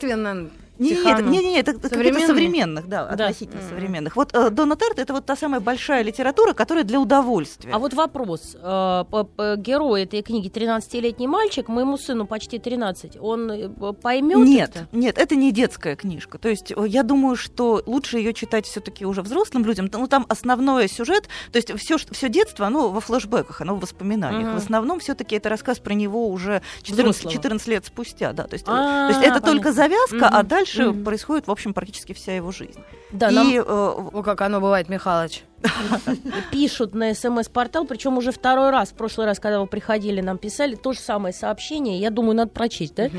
Мартвин, 0.80 0.86
не, 0.86 0.90
не, 0.90 0.96
Тихану. 0.96 1.30
не, 1.30 1.38
не, 1.40 1.60
это, 1.60 1.88
Современный? 1.90 2.28
современных, 2.28 2.88
да, 2.88 3.08
относительно 3.08 3.62
Мгм. 3.62 3.70
современных. 3.70 4.16
Вот 4.16 4.34
э, 4.34 4.50
Тарт 4.50 5.00
это 5.00 5.14
вот 5.14 5.26
та 5.26 5.36
самая 5.36 5.60
большая 5.60 6.04
литература, 6.04 6.54
которая 6.54 6.84
для 6.86 7.00
удовольствия. 7.00 7.72
А 7.74 7.80
вот 7.80 7.94
вопрос. 7.94 8.56
Э, 8.62 9.04
по- 9.10 9.24
по- 9.26 9.56
Герой 9.58 10.04
этой 10.04 10.22
книги 10.22 10.48
13-летний 10.50 11.28
мальчик, 11.28 11.68
моему 11.68 11.98
сыну 11.98 12.26
почти 12.26 12.60
13. 12.60 13.18
Он 13.20 13.52
э, 13.52 13.70
поймет 14.02 14.38
Нет, 14.48 14.70
это? 14.74 14.88
нет, 14.94 15.18
это 15.18 15.36
не 15.36 15.52
детская 15.52 15.96
книжка. 15.96 16.38
То 16.38 16.48
есть 16.50 16.72
э, 16.72 16.76
я 16.88 17.04
думаю, 17.04 17.36
что 17.36 17.84
лучше 17.86 18.18
ее 18.18 18.34
читать 18.34 18.66
все-таки 18.66 19.06
уже 19.06 19.22
взрослым 19.22 19.66
людям. 19.66 19.90
Ну 19.92 20.08
там 20.08 20.26
основной 20.30 20.88
сюжет, 20.88 21.28
то 21.52 21.58
есть 21.58 21.74
все, 21.78 21.98
все 21.98 22.30
детство, 22.30 22.68
оно 22.68 22.90
во 22.90 23.02
флешбеках, 23.02 23.62
оно 23.62 23.76
в 23.76 23.82
воспоминаниях. 23.82 24.44
Мгм. 24.48 24.54
В 24.54 24.58
основном 24.64 25.00
все-таки 25.00 25.36
это 25.36 25.50
рассказ 25.50 25.80
про 25.80 25.94
него 25.94 26.30
уже 26.30 26.62
14, 26.84 27.00
Взрослого. 27.24 27.34
14 27.34 27.68
лет 27.68 27.86
спустя, 27.86 28.32
да. 28.34 28.44
То 28.44 28.54
есть, 28.54 28.66
э, 28.68 28.72
А, 28.72 29.08
то 29.08 29.14
есть 29.14 29.20
это 29.22 29.40
понятно. 29.42 29.52
только 29.52 29.72
завязка, 29.74 30.28
а 30.28 30.40
Мгм, 30.40 30.48
дальше 30.70 30.92
мгм. 30.92 31.04
происходит, 31.04 31.48
в 31.48 31.52
общем, 31.52 31.74
практически 31.74 32.14
вся 32.14 32.36
его 32.36 32.52
жизнь. 32.52 32.80
Да, 33.12 33.30
И 33.30 33.34
нам 33.36 33.50
э, 33.50 33.62
О, 33.62 34.24
как 34.24 34.42
оно 34.42 34.60
бывает, 34.60 34.90
Михалыч. 34.90 35.44
пишут 36.52 36.94
на 36.94 37.14
смс-портал, 37.14 37.86
причем 37.86 38.18
уже 38.18 38.32
второй 38.32 38.70
раз. 38.70 38.90
В 38.90 38.94
прошлый 38.94 39.26
раз, 39.26 39.40
когда 39.40 39.60
вы 39.60 39.68
приходили, 39.68 40.22
нам 40.22 40.38
писали 40.38 40.76
то 40.76 40.94
же 40.94 41.00
самое 41.00 41.34
сообщение. 41.34 42.00
Я 42.00 42.12
думаю, 42.12 42.36
надо 42.36 42.52
прочесть, 42.52 42.96
да? 42.96 43.10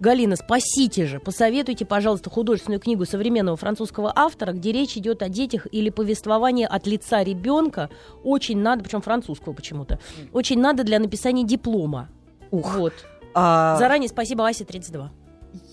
Галина, 0.00 0.34
спасите 0.34 1.06
же, 1.06 1.20
посоветуйте, 1.20 1.84
пожалуйста, 1.84 2.28
художественную 2.28 2.80
книгу 2.80 3.04
современного 3.04 3.56
французского 3.56 4.12
автора, 4.12 4.50
где 4.52 4.72
речь 4.72 4.96
идет 4.96 5.22
о 5.22 5.28
детях 5.28 5.68
или 5.70 5.90
повествование 5.90 6.66
от 6.66 6.88
лица 6.88 7.22
ребенка. 7.22 7.88
Очень 8.24 8.58
надо, 8.58 8.82
причем 8.82 9.00
французского 9.00 9.52
почему-то. 9.52 10.00
Очень 10.32 10.58
надо 10.58 10.82
для 10.82 10.98
написания 10.98 11.44
диплома. 11.44 12.08
Ух. 12.50 12.74
Вот. 12.74 12.94
а, 13.32 13.76
Заранее 13.76 14.08
спасибо, 14.08 14.48
Ася 14.48 14.64
32. 14.64 15.12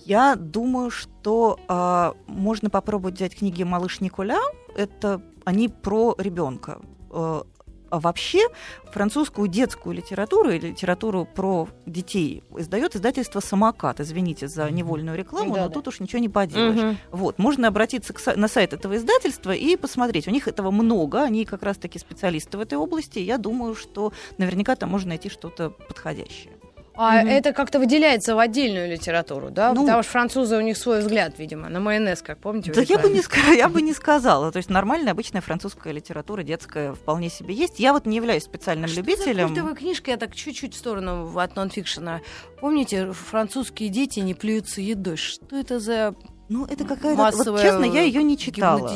Я 0.10 0.36
думаю, 0.36 0.90
что 0.90 1.60
а, 1.68 2.16
можно 2.26 2.72
попробовать 2.72 3.18
взять 3.18 3.36
книги 3.36 3.62
«Малыш 3.62 4.02
Николя». 4.02 4.40
Это 4.76 5.22
они 5.46 5.70
про 5.70 6.16
ребенка. 6.18 6.80
А 7.12 8.00
вообще 8.00 8.48
французскую 8.92 9.48
детскую 9.48 9.96
литературу 9.96 10.50
или 10.50 10.70
литературу 10.70 11.26
про 11.26 11.68
детей 11.86 12.44
издает 12.58 12.96
издательство 12.96 13.40
«Самокат». 13.40 14.00
Извините 14.00 14.48
за 14.48 14.70
невольную 14.72 15.16
рекламу, 15.16 15.54
Да, 15.54 15.62
но 15.62 15.68
да. 15.68 15.74
тут 15.76 15.90
уж 15.90 16.00
ничего 16.00 16.20
не 16.20 16.30
поделаешь. 16.30 16.98
Вот, 17.12 17.38
можно 17.38 17.68
обратиться 17.68 18.12
к 18.14 18.36
на 18.36 18.48
сайт 18.48 18.74
этого 18.74 18.98
издательства 18.98 19.52
и 19.52 19.76
посмотреть. 19.76 20.28
У 20.28 20.32
них 20.32 20.48
этого 20.48 20.72
много, 20.72 21.22
они 21.22 21.46
как 21.46 21.62
раз-таки 21.62 22.00
специалисты 22.00 22.58
в 22.58 22.62
этой 22.62 22.80
области. 22.80 23.20
Я 23.20 23.38
думаю, 23.38 23.76
что 23.76 24.12
наверняка 24.40 24.76
там 24.76 24.90
можно 24.90 25.10
найти 25.10 25.30
что-то 25.30 25.70
подходящее. 25.70 26.59
А 27.02 27.22
Мгм. 27.22 27.30
это 27.30 27.54
как-то 27.54 27.80
выделяется 27.80 28.36
в 28.36 28.40
отдельную 28.40 28.90
литературу, 28.92 29.52
да? 29.52 29.72
Ну- 29.74 29.84
Потому 29.86 30.04
что 30.04 30.12
французы, 30.12 30.58
у 30.58 30.62
них 30.62 30.76
свой 30.76 31.00
взгляд, 31.00 31.40
видимо, 31.40 31.70
на 31.70 31.80
майонез, 31.80 32.22
как 32.22 32.40
помните? 32.40 32.74
Да 32.74 32.82
я 32.82 32.98
бы, 33.00 33.10
не, 33.10 33.22
я 33.58 33.70
бы 33.70 33.82
не 33.82 33.94
сказала. 33.94 34.52
То 34.52 34.58
есть 34.58 34.70
нормальная, 34.70 35.14
обычная 35.14 35.40
французская 35.40 35.94
литература, 35.94 36.44
детская, 36.44 36.92
вполне 36.94 37.30
себе 37.30 37.54
есть. 37.54 37.80
Я 37.80 37.94
вот 37.94 38.06
не 38.06 38.18
являюсь 38.18 38.44
специальным 38.44 38.90
Что 38.90 39.00
любителем. 39.00 39.48
за 39.48 39.54
культовая 39.54 39.76
книжка, 39.76 40.12
я 40.12 40.18
так 40.18 40.36
чуть-чуть 40.36 40.74
в 40.74 40.78
сторону 40.78 41.32
от 41.40 41.56
нонфикшена. 41.56 42.20
Помните, 42.60 43.14
французские 43.14 43.88
дети 43.88 44.20
не 44.20 44.34
плюются 44.34 44.82
едой. 44.82 45.16
Что 45.16 45.56
это 45.56 45.80
за 45.80 46.16
Ну, 46.50 46.66
это 46.66 46.84
какая-то... 46.84 47.32
Вот 47.38 47.62
честно, 47.62 47.86
я 47.86 48.02
ее 48.02 48.24
не 48.24 48.36
читала. 48.38 48.90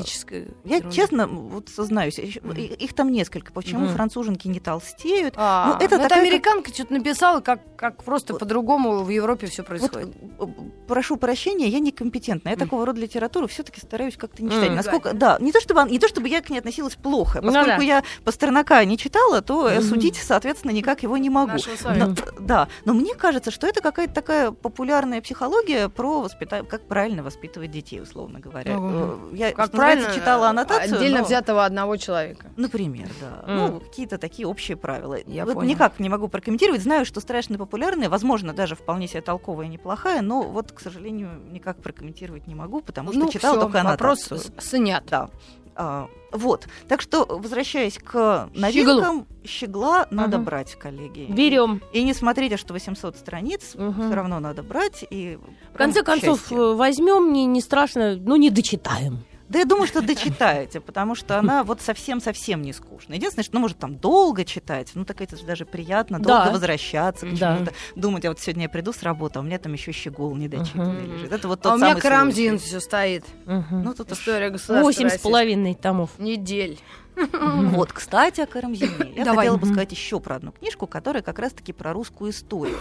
Я 0.65 0.77
ерунда? 0.77 0.91
честно 0.91 1.27
вот 1.27 1.69
сознаюсь, 1.69 2.17
их 2.17 2.93
там 2.95 3.11
несколько. 3.11 3.53
Почему 3.53 3.85
Мгм. 3.85 3.93
француженки 3.93 4.47
не 4.47 4.59
толстеют? 4.59 5.35
А, 5.37 5.67
Ну, 5.67 5.73
это 5.85 5.95
ну, 5.97 6.01
это 6.01 6.09
такая, 6.09 6.21
американка 6.27 6.73
что-то 6.73 6.93
написала, 6.93 7.41
как, 7.41 7.59
как 7.75 8.03
просто 8.03 8.33
Вот. 8.33 8.39
по-другому 8.39 9.03
в 9.03 9.09
Европе 9.09 9.45
все 9.47 9.61
Вот, 9.61 9.67
происходит. 9.67 10.15
э, 10.39 10.45
прошу 10.87 11.17
прощения, 11.17 11.67
я 11.67 11.79
некомпетентна. 11.79 12.49
Я 12.49 12.55
Мгм. 12.55 12.65
такого 12.65 12.85
рода 12.87 12.99
литературу 12.99 13.47
все-таки 13.47 13.79
стараюсь 13.79 14.17
как-то 14.17 14.43
не 14.43 14.49
читать. 14.49 14.67
Мгм. 14.69 14.75
Насколько, 14.77 15.13
да, 15.13 15.37
не 15.39 15.51
то 15.51 15.61
чтобы 15.61 15.87
не 15.89 15.99
то 15.99 16.07
чтобы 16.07 16.29
я 16.29 16.41
к 16.41 16.49
ней 16.49 16.57
относилась 16.57 16.95
плохо, 16.95 17.39
Ну 17.41 17.51
поскольку 17.51 17.79
да. 17.81 17.85
я 17.85 18.03
Пастернака 18.23 18.83
не 18.85 18.97
читала, 18.97 19.41
то 19.41 19.69
Мгм. 19.69 19.81
судить, 19.83 20.15
соответственно, 20.15 20.71
никак 20.71 21.03
его 21.03 21.17
не 21.17 21.29
могу. 21.29 21.57
Но- 21.95 22.15
да, 22.39 22.67
но 22.85 22.93
мне 22.93 23.13
кажется, 23.13 23.51
что 23.51 23.67
это 23.67 23.81
какая-то 23.81 24.13
такая 24.13 24.51
популярная 24.51 25.21
психология 25.21 25.87
про 25.87 26.21
воспитание, 26.21 26.67
как 26.67 26.87
правильно 26.87 27.21
воспитывать 27.43 27.71
детей, 27.71 28.01
условно 28.01 28.39
говоря. 28.39 28.75
Э, 28.77 29.17
Я, 29.33 29.51
Как 29.51 29.71
правильно? 29.71 30.13
читала 30.13 30.49
аннотацию. 30.49 30.95
Отдельно 30.97 31.19
но- 31.19 31.25
взятого 31.25 31.65
одного 31.65 31.97
человека. 31.97 32.47
Например, 32.55 33.09
да. 33.19 33.43
Мгм. 33.45 33.55
Ну, 33.57 33.79
какие-то 33.81 34.17
такие 34.17 34.47
общие 34.47 34.77
правила. 34.77 35.17
Я 35.27 35.45
вот 35.45 35.55
поняла. 35.55 35.65
никак 35.73 35.99
не 35.99 36.07
могу 36.09 36.27
прокомментировать. 36.29 36.81
Знаю, 36.81 37.05
что 37.05 37.19
страшно 37.19 37.57
популярная, 37.57 38.09
возможно, 38.09 38.53
даже 38.53 38.75
вполне 38.75 39.07
себе 39.07 39.21
толковая 39.21 39.65
и 39.65 39.69
неплохая, 39.69 40.21
но 40.21 40.43
вот, 40.43 40.71
к 40.71 40.79
сожалению, 40.79 41.31
никак 41.51 41.77
прокомментировать 41.81 42.47
не 42.47 42.55
могу, 42.55 42.81
потому 42.81 43.11
что 43.11 43.19
ну, 43.19 43.29
читала 43.31 43.55
всё, 43.57 43.61
только 43.63 43.83
вопрос 43.83 44.31
аннотацию. 44.31 44.61
с- 44.61 44.69
снят. 44.69 45.03
Да. 45.09 45.29
А, 45.75 46.07
вот. 46.31 46.67
Так 46.87 47.01
что, 47.01 47.25
возвращаясь 47.29 47.97
к 47.97 48.49
новинкам, 48.53 49.25
щегла 49.45 50.07
надо 50.11 50.37
Мгм. 50.37 50.45
брать, 50.45 50.75
коллеги. 50.75 51.27
Берем. 51.31 51.81
И 51.93 52.03
не 52.03 52.13
смотрите, 52.13 52.57
что 52.57 52.73
800 52.73 53.17
страниц, 53.17 53.73
Мгм. 53.75 54.07
все 54.07 54.13
равно 54.15 54.39
надо 54.39 54.63
брать. 54.63 55.05
И 55.09 55.37
В 55.73 55.77
конце 55.77 56.03
концов, 56.03 56.51
э, 56.51 56.73
возьмем, 56.73 57.33
не, 57.33 57.45
не 57.45 57.61
страшно, 57.61 58.15
ну 58.15 58.35
не 58.35 58.49
дочитаем. 58.49 59.19
Да 59.49 59.59
я 59.59 59.65
думаю, 59.65 59.87
что 59.87 60.01
дочитаете, 60.01 60.79
потому 60.79 61.15
что 61.15 61.37
она 61.37 61.63
вот 61.63 61.81
совсем-совсем 61.81 62.61
не 62.61 62.73
скучная. 62.73 63.17
Единственное, 63.17 63.43
что 63.43 63.53
ну, 63.55 63.59
может 63.59 63.77
там 63.77 63.95
долго 63.97 64.45
читать, 64.45 64.91
ну 64.95 65.05
так 65.05 65.21
это 65.21 65.37
же 65.37 65.45
даже 65.45 65.65
приятно, 65.65 66.17
долго 66.19 66.45
Да. 66.45 66.51
возвращаться 66.51 67.27
к 67.27 67.33
Да. 67.37 67.59
Думать, 67.95 68.23
я 68.23 68.29
вот 68.31 68.39
сегодня 68.39 68.63
я 68.63 68.69
приду 68.69 68.93
с 68.93 69.03
работы, 69.03 69.39
а 69.39 69.41
у 69.41 69.45
меня 69.45 69.59
там 69.59 69.73
еще 69.73 69.91
щегол 69.91 70.35
недочитанный 70.35 71.03
Мгм. 71.03 71.13
лежит. 71.13 71.31
Это 71.31 71.47
вот 71.47 71.61
тот 71.61 71.71
А 71.71 71.75
у 71.75 71.77
меня 71.77 71.95
Карамзин 71.95 72.57
все 72.59 72.79
стоит. 72.79 73.25
Мгм. 73.45 73.83
Ну, 73.83 73.93
тут 73.93 74.11
История 74.11 74.49
государства 74.49 74.83
Восемь 74.83 75.09
с 75.09 75.17
половиной 75.19 75.75
томов. 75.75 76.11
недель. 76.17 76.79
Вот, 77.15 77.93
кстати, 77.93 78.41
о 78.41 78.47
Карамзине. 78.47 79.13
Я 79.15 79.23
Давай. 79.25 79.45
хотела 79.45 79.57
бы 79.57 79.67
сказать 79.67 79.91
еще 79.91 80.19
про 80.19 80.37
одну 80.37 80.51
книжку, 80.51 80.87
которая 80.87 81.21
как 81.21 81.37
раз-таки 81.37 81.71
про 81.71 81.93
русскую 81.93 82.31
историю. 82.31 82.79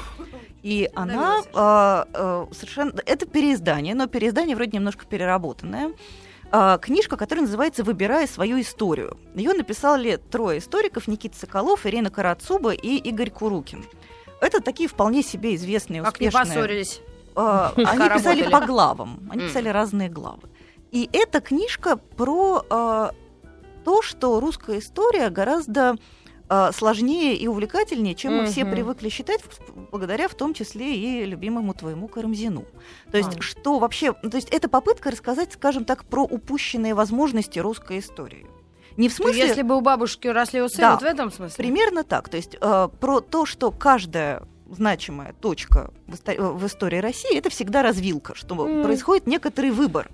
И 0.63 0.89
она 0.95 1.43
а, 1.53 2.07
а, 2.15 2.49
совершенно... 2.53 2.95
Это 3.05 3.27
переиздание, 3.27 3.95
но 3.95 4.07
переиздание 4.07 4.57
вроде 4.57 4.71
немножко 4.79 5.05
переработанное. 5.05 5.93
А, 6.55 6.77
Книжка, 6.77 7.17
которая 7.17 7.47
называется 7.47 7.83
«Выбирая 7.83 8.27
свою 8.27 8.61
историю». 8.61 9.17
Ее 9.35 9.55
написали 9.55 10.17
трое 10.17 10.59
историков, 10.59 11.09
Никита 11.09 11.35
Соколов, 11.39 11.87
Ирина 11.87 12.11
Карацуба 12.11 12.75
и 12.75 12.97
Игорь 12.97 13.31
Курукин. 13.31 13.87
Это 14.39 14.61
такие 14.61 14.87
вполне 14.87 15.23
себе 15.23 15.55
известные, 15.55 16.03
Как 16.03 16.21
не 16.21 16.29
успешные... 16.29 16.55
поссорились. 16.55 17.01
А, 17.35 17.73
Они 17.77 18.09
писали 18.11 18.51
по 18.51 18.61
главам. 18.61 19.27
Они 19.31 19.45
писали 19.45 19.71
разные 19.71 20.11
главы. 20.11 20.51
И 20.91 21.09
эта 21.15 21.41
книжка 21.41 21.97
про 21.97 22.67
а, 22.69 23.13
то, 23.83 24.03
что 24.03 24.39
русская 24.39 24.81
история 24.81 25.31
гораздо 25.31 25.97
сложнее 26.75 27.37
и 27.37 27.47
увлекательнее, 27.49 28.15
чем 28.15 28.37
мы 28.37 28.47
все 28.47 28.65
привыкли 28.65 29.09
считать, 29.09 29.41
благодаря 29.91 30.29
в 30.29 30.35
том 30.35 30.55
числе 30.55 30.95
и 30.95 31.25
любимому 31.25 31.75
твоему 31.75 32.09
Карамзину. 32.09 32.65
То 33.11 33.19
есть, 33.19 33.39
А. 33.39 33.41
что 33.43 33.79
вообще, 33.79 34.13
то 34.13 34.37
есть, 34.37 34.49
это 34.51 34.69
попытка 34.69 35.11
рассказать, 35.11 35.53
скажем 35.53 35.85
так, 35.85 36.05
про 36.05 36.23
упущенные 36.25 36.95
возможности 36.95 37.59
русской 37.59 37.99
истории. 38.01 38.47
Не 38.97 39.09
в 39.09 39.13
смысле, 39.15 39.41
Если 39.47 39.63
бы 39.63 39.77
у 39.77 39.81
бабушки 39.81 40.29
росли 40.29 40.61
усы, 40.61 40.77
Да. 40.79 40.93
вот 40.93 41.03
в 41.03 41.05
этом 41.05 41.31
смысле. 41.33 41.57
Примерно 41.57 42.05
так. 42.05 42.29
То 42.29 42.37
есть 42.37 42.57
э, 42.61 42.89
про 43.01 43.21
то, 43.21 43.47
что 43.47 43.71
каждая 43.71 44.43
значимая 44.71 45.33
точка 45.35 45.91
в, 46.07 46.15
исто- 46.15 46.35
э, 46.37 46.43
в 46.43 46.67
истории 46.67 46.99
России 46.99 47.37
это 47.37 47.49
всегда 47.51 47.83
развилка, 47.83 48.35
что 48.35 48.55
М. 48.67 48.83
происходит 48.83 49.27
некоторый 49.27 49.71
выбор. 49.71 50.11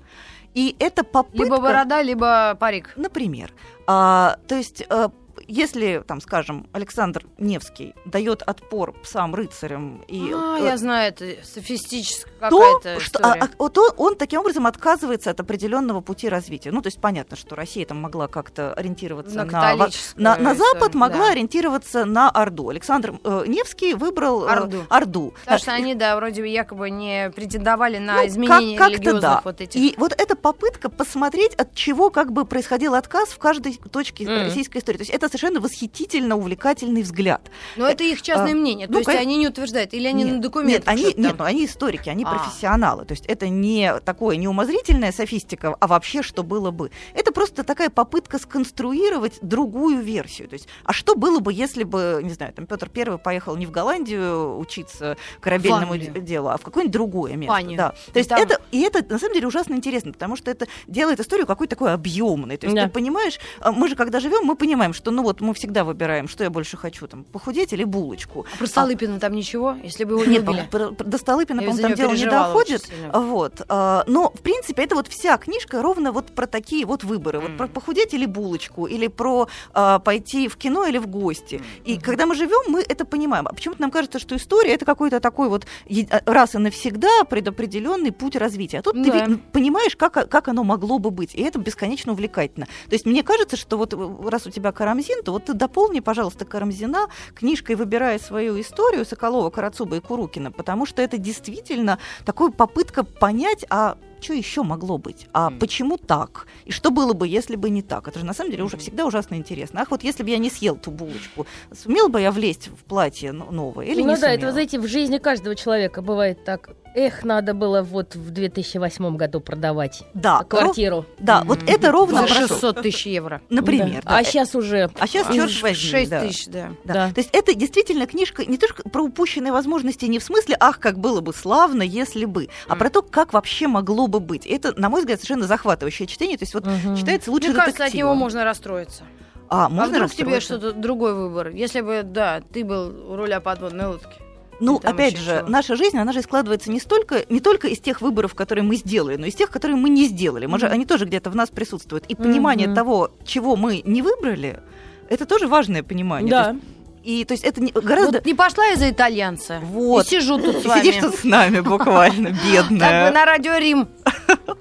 И 0.54 0.76
это 0.78 1.02
попытка... 1.04 1.44
Либо 1.44 1.58
борода, 1.60 2.02
либо 2.02 2.56
парик. 2.58 2.92
Например. 2.96 3.52
А, 3.86 4.38
то 4.46 4.54
есть, 4.54 4.84
э, 4.88 5.08
если, 5.48 6.04
там, 6.06 6.20
скажем, 6.20 6.68
Александр 6.72 7.24
Невский 7.38 7.94
дает 8.04 8.42
отпор 8.42 8.94
псам-рыцарям 9.02 10.04
и... 10.06 10.32
А, 10.34 10.58
э, 10.60 10.64
я 10.64 10.76
знаю, 10.76 11.08
это 11.08 11.44
софистическая 11.44 12.50
то, 12.50 12.58
какая-то 12.80 13.00
что, 13.00 13.18
а, 13.22 13.34
история. 13.36 13.42
а, 13.44 13.56
вот 13.58 13.78
он, 13.78 13.90
он 13.96 14.16
таким 14.16 14.40
образом 14.40 14.66
отказывается 14.66 15.30
от 15.30 15.40
определенного 15.40 16.00
пути 16.00 16.28
развития. 16.28 16.70
Ну, 16.70 16.82
то 16.82 16.88
есть 16.88 17.00
понятно, 17.00 17.36
что 17.36 17.56
Россия 17.56 17.86
там 17.86 17.98
могла 18.00 18.28
как-то 18.28 18.72
ориентироваться 18.74 19.36
На 19.36 19.44
на, 19.44 19.50
на, 19.74 20.36
на 20.36 20.52
историю, 20.52 20.56
Запад, 20.56 20.94
могла 20.94 21.26
да. 21.26 21.32
ориентироваться 21.32 22.04
на 22.04 22.30
Орду. 22.30 22.68
Александр 22.68 23.18
э, 23.24 23.44
Невский 23.46 23.94
выбрал 23.94 24.44
э, 24.44 24.50
Орду. 24.50 24.84
Орду. 24.88 25.34
Потому 25.40 25.56
Да, 25.56 25.58
что 25.58 25.72
они, 25.72 25.94
да, 25.94 26.16
вроде 26.16 26.42
бы 26.42 26.48
якобы 26.48 26.90
не 26.90 27.30
претендовали 27.34 27.98
на 27.98 28.16
ну, 28.16 28.26
изменение 28.26 28.78
как- 28.78 28.92
как-то 28.92 29.20
да. 29.20 29.40
вот 29.44 29.60
этих. 29.60 29.80
И 29.80 29.94
вот 29.96 30.12
эта 30.16 30.36
попытка 30.36 30.88
посмотреть, 30.90 31.54
от 31.54 31.74
чего 31.74 32.10
как 32.10 32.32
бы 32.32 32.44
происходил 32.44 32.94
отказ 32.94 33.30
в 33.30 33.38
каждой 33.38 33.78
точке 33.90 34.24
Мгм. 34.24 34.44
российской 34.44 34.78
истории. 34.78 34.98
То 34.98 35.02
есть 35.02 35.10
это 35.12 35.28
совершенно 35.38 35.60
восхитительно 35.60 36.36
увлекательный 36.36 37.02
взгляд. 37.02 37.50
Но 37.76 37.86
это 37.88 38.04
их 38.04 38.22
частное 38.22 38.52
а, 38.52 38.56
мнение. 38.56 38.86
То 38.86 38.94
ну, 38.94 38.98
есть 38.98 39.06
кон- 39.10 39.18
они 39.18 39.36
не 39.36 39.48
утверждают, 39.48 39.94
или 39.94 40.06
они 40.06 40.24
Нет, 40.24 40.34
на 40.34 40.40
документах 40.40 40.78
Нет, 40.80 40.88
они, 40.88 41.04
нет, 41.22 41.36
там? 41.36 41.36
ну, 41.38 41.44
они 41.44 41.64
историки, 41.66 42.08
они 42.08 42.24
А. 42.24 42.30
профессионалы. 42.34 43.04
То 43.04 43.12
есть 43.12 43.24
это 43.26 43.48
не 43.48 43.98
такое 44.00 44.36
неумозрительная 44.36 45.12
софистика, 45.12 45.76
а 45.78 45.86
вообще 45.86 46.22
что 46.22 46.42
было 46.42 46.70
бы. 46.70 46.90
Это 47.14 47.32
просто 47.32 47.62
такая 47.64 47.90
попытка 47.90 48.38
сконструировать 48.38 49.38
другую 49.42 50.00
версию. 50.02 50.48
То 50.48 50.54
есть, 50.54 50.68
а 50.84 50.92
что 50.92 51.14
было 51.14 51.38
бы, 51.40 51.52
если 51.52 51.84
бы, 51.84 52.20
не 52.22 52.30
знаю, 52.30 52.52
там 52.52 52.66
Петр 52.66 52.88
Первый 52.88 53.18
поехал 53.18 53.56
не 53.56 53.66
в 53.66 53.70
Голландию 53.70 54.58
учиться 54.58 55.16
корабельному 55.40 55.96
делу, 55.96 56.48
а 56.48 56.56
в 56.58 56.62
какое-нибудь 56.62 56.92
другое 56.92 57.34
место. 57.36 57.52
Панию. 57.54 57.76
Да. 57.76 57.94
То 58.12 58.18
есть 58.18 58.28
Там- 58.30 58.40
это, 58.40 58.60
и 58.72 58.80
это 58.82 59.04
на 59.12 59.18
самом 59.18 59.34
деле 59.34 59.46
ужасно 59.46 59.74
интересно, 59.74 60.12
потому 60.12 60.36
что 60.36 60.50
это 60.50 60.66
делает 60.86 61.20
историю 61.20 61.46
какой-то 61.46 61.76
такой 61.76 61.92
объемной. 61.92 62.56
То 62.56 62.66
есть 62.66 62.76
Да. 62.76 62.84
ты 62.84 62.90
понимаешь, 62.90 63.38
а 63.60 63.72
мы 63.72 63.88
же 63.88 63.96
когда 63.96 64.20
живем, 64.20 64.44
мы 64.44 64.56
понимаем, 64.56 64.92
что 64.92 65.10
ну 65.10 65.22
вот 65.28 65.40
мы 65.40 65.54
всегда 65.54 65.84
выбираем, 65.84 66.26
что 66.28 66.44
я 66.44 66.50
больше 66.50 66.76
хочу, 66.76 67.06
там, 67.06 67.24
похудеть 67.24 67.72
или 67.72 67.84
булочку. 67.84 68.46
А 68.54 68.56
про 68.58 68.66
Столыпина 68.66 69.20
там 69.20 69.32
ничего, 69.34 69.76
если 69.82 70.04
бы 70.04 70.14
его 70.14 70.24
не 70.24 70.38
Нет, 70.38 70.48
убили? 70.48 70.68
про- 70.70 70.90
до 70.90 71.18
Столыпина, 71.18 71.62
по-моему, 71.62 71.82
там 71.82 71.94
дело 71.94 72.12
не 72.12 72.24
доходит. 72.26 72.82
сильно. 72.84 73.20
Вот. 73.20 73.62
а, 73.68 74.04
Но, 74.06 74.30
в 74.30 74.40
принципе, 74.40 74.82
это 74.84 74.94
вот 74.94 75.08
вся 75.08 75.36
книжка 75.38 75.82
ровно 75.82 76.12
вот 76.12 76.26
про 76.34 76.46
такие 76.46 76.84
вот 76.86 77.04
выборы. 77.04 77.38
Вот 77.40 77.48
Мгм. 77.50 77.58
про 77.58 77.68
похудеть 77.68 78.14
или 78.14 78.26
булочку, 78.26 78.86
или 78.86 79.06
про 79.08 79.48
а, 79.74 79.98
пойти 79.98 80.48
в 80.48 80.56
кино 80.56 80.86
или 80.86 80.98
в 80.98 81.06
гости. 81.06 81.60
И 81.84 81.98
когда 81.98 82.26
мы 82.26 82.34
живем, 82.34 82.72
мы 82.72 82.80
это 82.80 83.04
понимаем. 83.04 83.46
А 83.46 83.52
почему-то 83.52 83.80
нам 83.80 83.90
кажется, 83.90 84.18
что 84.18 84.34
история 84.36 84.72
это 84.74 84.84
какой-то 84.84 85.20
такой 85.20 85.48
вот 85.48 85.66
а, 86.10 86.22
раз 86.26 86.54
и 86.54 86.58
навсегда 86.58 87.24
предопределенный 87.28 88.12
путь 88.12 88.36
развития. 88.36 88.78
А 88.78 88.82
тут 88.82 88.94
ты 88.94 89.10
Да. 89.12 89.26
ви- 89.26 89.36
понимаешь, 89.52 89.96
как, 89.96 90.16
о- 90.16 90.26
как 90.26 90.48
оно 90.48 90.64
могло 90.64 90.98
бы 90.98 91.10
быть. 91.10 91.34
И 91.34 91.42
это 91.42 91.58
бесконечно 91.58 92.12
увлекательно. 92.12 92.66
То 92.66 92.92
есть 92.94 93.06
мне 93.06 93.22
кажется, 93.22 93.56
что 93.56 93.76
вот 93.76 93.94
э, 93.94 94.28
раз 94.28 94.46
у 94.46 94.50
тебя 94.50 94.72
Карамзин, 94.72 95.17
то 95.22 95.32
вот 95.32 95.46
ты 95.46 95.54
дополни, 95.54 96.00
пожалуйста, 96.00 96.44
Карамзина 96.44 97.08
книжкой 97.34 97.76
«Выбирая 97.76 98.18
свою 98.18 98.60
историю» 98.60 99.04
Соколова, 99.04 99.50
Карацуба 99.50 99.96
и 99.96 100.00
Курукина, 100.00 100.50
потому 100.52 100.86
что 100.86 101.02
это 101.02 101.18
действительно 101.18 101.98
такая 102.24 102.50
попытка 102.50 103.04
понять, 103.04 103.64
а 103.70 103.96
что 104.20 104.32
еще 104.34 104.62
могло 104.62 104.98
быть? 104.98 105.26
А 105.32 105.50
Мгм. 105.50 105.58
почему 105.58 105.96
так? 105.96 106.46
И 106.64 106.72
что 106.72 106.90
было 106.90 107.12
бы, 107.12 107.26
если 107.28 107.56
бы 107.56 107.70
не 107.70 107.82
так? 107.82 108.08
Это 108.08 108.18
же 108.18 108.24
на 108.24 108.34
самом 108.34 108.50
деле 108.50 108.64
уже 108.64 108.76
всегда 108.76 109.06
ужасно 109.06 109.34
интересно. 109.34 109.80
Ах, 109.82 109.90
вот 109.90 110.02
если 110.04 110.22
бы 110.22 110.30
я 110.30 110.38
не 110.38 110.50
съел 110.50 110.76
ту 110.76 110.90
булочку, 110.90 111.46
сумел 111.72 112.08
бы 112.08 112.20
я 112.20 112.30
влезть 112.32 112.68
в 112.68 112.84
платье 112.84 113.32
но- 113.32 113.50
новое 113.50 113.86
или 113.86 114.00
ну 114.02 114.08
не 114.08 114.14
да, 114.14 114.20
сумел? 114.20 114.34
это, 114.36 114.46
вы 114.46 114.52
знаете, 114.52 114.78
в 114.78 114.86
жизни 114.86 115.18
каждого 115.18 115.54
человека 115.54 116.02
бывает 116.02 116.44
так. 116.44 116.70
Эх, 116.94 117.22
надо 117.22 117.52
было 117.54 117.82
вот 117.82 118.16
в 118.16 118.30
2008 118.30 119.16
году 119.16 119.40
продавать 119.40 120.02
Да, 120.14 120.42
квартиру. 120.42 121.04
да, 121.20 121.42
вот 121.44 121.60
это 121.66 121.92
ровно 121.92 122.22
За 122.22 122.26
про 122.34 122.34
то. 122.48 122.54
600 122.54 122.82
тысяч 122.82 123.06
евро. 123.06 123.40
Например. 123.50 124.02
Да. 124.02 124.10
да. 124.10 124.16
А 124.18 124.24
сейчас 124.24 124.54
уже... 124.56 124.90
А 124.98 125.06
сейчас, 125.06 125.28
А, 125.28 125.32
черт 125.34 125.62
возьми, 125.62 125.74
6 125.90 126.10
да. 126.10 126.20
тысяч, 126.22 126.46
да. 126.46 126.70
Да. 126.84 126.94
Да. 126.94 127.12
То 127.12 127.20
есть 127.20 127.30
это 127.32 127.54
действительно 127.54 128.06
книжка 128.06 128.44
не 128.46 128.56
только 128.56 128.82
про 128.88 129.02
упущенные 129.04 129.52
возможности 129.52 130.06
не 130.06 130.18
в 130.18 130.24
смысле 130.24 130.56
«ах, 130.58 130.80
как 130.80 130.98
было 130.98 131.20
бы 131.20 131.32
славно, 131.34 131.82
если 131.82 132.24
бы», 132.24 132.48
а 132.66 132.70
Мгм. 132.70 132.78
про 132.78 132.90
то, 132.90 133.02
как 133.02 133.32
вообще 133.32 133.68
могло 133.68 134.07
бы 134.08 134.20
быть. 134.20 134.46
Это, 134.46 134.72
на 134.78 134.88
мой 134.88 135.00
взгляд, 135.00 135.20
совершенно 135.20 135.46
захватывающее 135.46 136.06
чтение. 136.08 136.36
То 136.36 136.42
есть 136.42 136.54
вот 136.54 136.66
Мгм. 136.66 136.96
читается 136.96 137.30
лучше 137.30 137.48
Мне 137.48 137.56
кажется, 137.56 137.84
от 137.84 137.88
детектива. 137.90 138.08
него 138.08 138.14
можно 138.14 138.44
расстроиться. 138.44 139.04
А, 139.48 139.66
а 139.66 139.68
можно 139.68 139.94
вдруг 139.96 140.10
тебе 140.12 140.40
что-то 140.40 140.72
другой 140.72 141.14
выбор? 141.14 141.48
Если 141.48 141.80
бы, 141.80 142.02
да, 142.04 142.42
ты 142.52 142.64
был 142.64 143.12
у 143.12 143.16
руля 143.16 143.40
подводной 143.40 143.86
лодки. 143.86 144.20
Ну, 144.60 144.78
И 144.78 144.86
опять 144.86 145.16
же, 145.16 145.38
чего. 145.38 145.48
наша 145.48 145.76
жизнь, 145.76 145.96
она 145.96 146.12
же 146.12 146.20
складывается 146.20 146.70
не 146.72 146.80
столько, 146.80 147.24
не 147.28 147.38
только 147.40 147.68
из 147.68 147.78
тех 147.78 148.00
выборов, 148.00 148.34
которые 148.34 148.64
мы 148.64 148.74
сделали, 148.76 149.16
но 149.16 149.26
из 149.26 149.34
тех, 149.36 149.50
которые 149.50 149.76
мы 149.76 149.88
не 149.88 150.06
сделали. 150.06 150.46
Мы 150.46 150.58
же, 150.58 150.66
Мгм. 150.66 150.74
они 150.74 150.84
тоже 150.84 151.04
где-то 151.06 151.30
в 151.30 151.36
нас 151.36 151.48
присутствуют. 151.48 152.04
И 152.08 152.14
понимание 152.16 152.66
Мгм. 152.66 152.74
того, 152.74 153.10
чего 153.24 153.54
мы 153.56 153.82
не 153.84 154.02
выбрали, 154.02 154.60
это 155.08 155.26
тоже 155.26 155.46
важное 155.46 155.82
понимание. 155.84 156.28
То 156.30 156.36
Да. 156.44 156.50
есть- 156.50 156.64
и 157.02 157.24
то 157.24 157.32
есть 157.34 157.44
это 157.44 157.60
не- 157.62 157.72
гораздо... 157.72 158.18
Вот 158.18 158.26
не 158.26 158.34
пошла 158.34 158.64
я 158.66 158.76
за 158.76 158.90
итальянца. 158.90 159.60
Вот. 159.62 160.06
И 160.06 160.08
сижу 160.10 160.38
тут 160.38 160.62
с 160.62 160.64
вами. 160.66 160.80
сидишь 160.82 161.02
тут 161.02 161.14
с 161.16 161.24
нами 161.24 161.60
буквально, 161.60 162.28
Как 162.32 162.36
бы 162.42 162.52
бедная. 162.52 163.10
на 163.10 163.24
радио 163.24 163.56
Рим. 163.56 163.88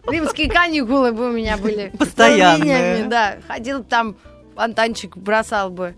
Римские 0.07 0.49
каникулы 0.49 1.11
бы 1.11 1.29
у 1.29 1.31
меня 1.31 1.57
были. 1.57 1.91
Постоянные. 1.99 3.05
Да, 3.05 3.37
ходил 3.47 3.83
там, 3.83 4.15
фонтанчик 4.55 5.15
бросал 5.17 5.69
бы. 5.69 5.95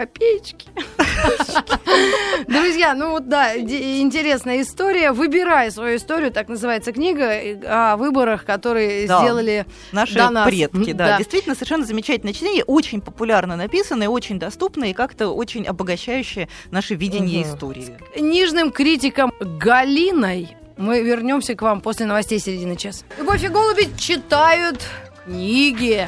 Копеечки. 0.00 0.66
Друзья, 2.48 2.94
ну 2.94 3.10
вот 3.10 3.28
да, 3.28 3.54
интересная 3.54 4.62
история. 4.62 5.12
Выбирай 5.12 5.70
свою 5.70 5.98
историю, 5.98 6.30
так 6.30 6.48
называется 6.48 6.92
книга, 6.92 7.38
и- 7.38 7.58
о 7.66 7.98
выборах, 7.98 8.46
которые 8.46 9.06
Да. 9.06 9.20
сделали 9.20 9.66
Наши 9.92 10.14
до 10.14 10.30
нас. 10.30 10.48
предки, 10.48 10.92
да. 10.92 11.06
Да. 11.08 11.18
Действительно, 11.18 11.54
совершенно 11.54 11.84
замечательное 11.84 12.32
чтение, 12.32 12.64
очень 12.64 13.02
популярно 13.02 13.56
написанное, 13.56 14.08
очень 14.08 14.38
доступное 14.38 14.88
и 14.88 14.92
как-то 14.94 15.28
очень 15.28 15.66
обогащающее 15.66 16.48
наше 16.70 16.94
видение 16.94 17.44
Мгм. 17.44 17.54
истории. 17.54 17.96
нижним 18.18 18.70
критиком 18.70 19.34
Галиной. 19.38 20.56
Мы 20.78 21.02
вернемся 21.02 21.54
к 21.54 21.60
вам 21.60 21.82
после 21.82 22.06
новостей 22.06 22.38
середины 22.38 22.76
часа. 22.76 23.04
Любовь 23.18 23.44
и 23.44 23.48
голуби 23.48 23.86
читают 23.98 24.80
книги. 25.26 26.06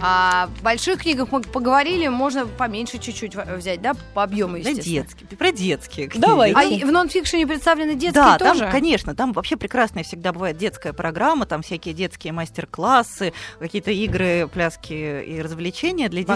А 0.00 0.48
в 0.58 0.62
больших 0.62 1.02
книгах 1.02 1.32
мы 1.32 1.40
поговорили, 1.42 2.08
можно 2.08 2.46
поменьше 2.46 2.98
чуть-чуть 2.98 3.34
взять, 3.34 3.80
да, 3.82 3.94
по 4.14 4.22
объему, 4.22 4.52
Да, 4.52 4.58
естественно. 4.70 5.02
детские, 5.04 5.36
про 5.36 5.52
детские 5.52 6.08
книги. 6.08 6.24
Давайте. 6.24 6.84
А 6.84 6.86
в 6.86 6.92
нонфикшене 6.92 7.46
представлены 7.46 7.94
детские 7.94 8.12
да, 8.24 8.38
тоже? 8.38 8.60
там, 8.60 8.70
конечно, 8.70 9.14
там 9.14 9.32
вообще 9.32 9.56
прекрасная 9.56 10.04
всегда 10.04 10.32
бывает 10.32 10.56
детская 10.56 10.92
программа, 10.92 11.46
там 11.46 11.62
всякие 11.62 11.94
детские 11.94 12.32
мастер-классы, 12.32 13.32
какие-то 13.58 13.90
игры, 13.90 14.48
пляски 14.52 14.92
и 14.92 15.40
развлечения 15.40 16.08
для 16.08 16.22
детей. 16.22 16.32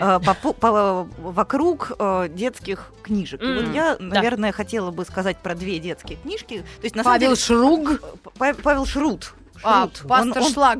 А, 0.00 0.20
по- 0.20 0.34
по- 0.34 0.52
по- 0.52 1.08
вокруг 1.18 1.92
э, 1.98 2.28
детских 2.30 2.92
книжек. 3.02 3.42
И 3.42 3.46
вот 3.46 3.74
я, 3.74 3.96
да. 3.96 4.04
наверное, 4.04 4.52
хотела 4.52 4.90
бы 4.90 5.04
сказать 5.04 5.38
про 5.38 5.54
две 5.54 5.78
детские 5.78 6.18
книжки. 6.18 6.58
То 6.58 6.84
есть, 6.84 6.94
на 6.96 7.02
самом 7.02 7.18
Павел 7.18 7.34
деле, 7.34 7.44
Шруг. 7.44 8.02
Па- 8.38 8.54
Павел 8.54 8.86
Шрут. 8.86 9.34
А, 9.62 9.88
пастор 10.06 10.38
Он- 10.38 10.44
он- 10.46 10.52
Шлаг. 10.52 10.78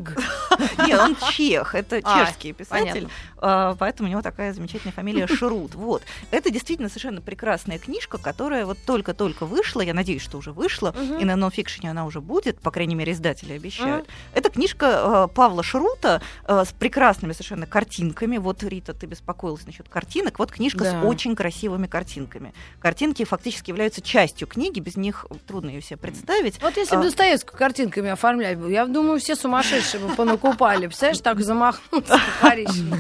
Нет, 0.87 1.01
он 1.01 1.17
чех, 1.31 1.75
это 1.75 2.01
А, 2.05 2.25
чешский 2.27 2.53
писатель, 2.53 3.09
поэтому 3.41 4.09
у 4.09 4.11
него 4.11 4.23
такая 4.23 4.53
замечательная 4.53 4.93
фамилия 4.93 5.27
Шрут. 5.29 5.75
Вот. 5.75 6.03
Это 6.31 6.51
действительно 6.51 6.89
совершенно 6.89 7.21
прекрасная 7.21 7.79
книжка, 7.79 8.19
которая 8.19 8.67
вот 8.67 8.79
только-только 8.87 9.47
вышла, 9.47 9.81
я 9.81 9.95
надеюсь, 9.95 10.23
что 10.23 10.39
уже 10.39 10.53
вышла, 10.53 10.95
Мгм. 10.99 11.19
и 11.19 11.25
на 11.25 11.37
нонфикшене 11.37 11.91
она 11.91 12.05
уже 12.07 12.21
будет, 12.21 12.61
по 12.61 12.71
крайней 12.71 12.95
мере, 12.95 13.13
издатели 13.13 13.53
обещают. 13.53 14.07
Это 14.35 14.51
книжка 14.51 15.27
э, 15.31 15.35
Павла 15.35 15.63
Шрута 15.63 16.21
э, 16.47 16.65
с 16.67 16.73
прекрасными 16.73 17.33
совершенно 17.33 17.67
картинками. 17.67 18.39
Вот, 18.39 18.63
Рита, 18.63 18.95
ты 18.95 19.07
беспокоилась 19.07 19.67
насчет 19.67 19.89
картинок. 19.89 20.39
Вот 20.39 20.51
книжка 20.53 20.85
Да. 20.85 21.03
с 21.03 21.05
очень 21.05 21.35
красивыми 21.37 21.87
картинками. 21.87 22.53
Картинки 22.81 23.25
фактически 23.25 23.71
являются 23.71 24.01
частью 24.01 24.47
книги, 24.49 24.81
без 24.81 24.97
них 24.97 25.27
трудно 25.47 25.71
ее 25.71 25.83
себе 25.83 25.97
представить. 25.97 26.61
Вот 26.63 26.77
если 26.77 26.97
бы 26.97 27.03
А. 27.03 27.05
Достоевскую 27.05 27.59
картинками 27.59 28.11
оформлять 28.11 28.59
я 28.69 28.87
думаю, 28.87 29.21
все 29.21 29.37
сумасшедшие 29.37 30.05
бы 30.05 30.15
понакупали. 30.15 30.87
Представляешь, 30.87 31.21
так 31.21 31.41
замахнуться 31.45 32.19
по-коричневому. 32.41 32.97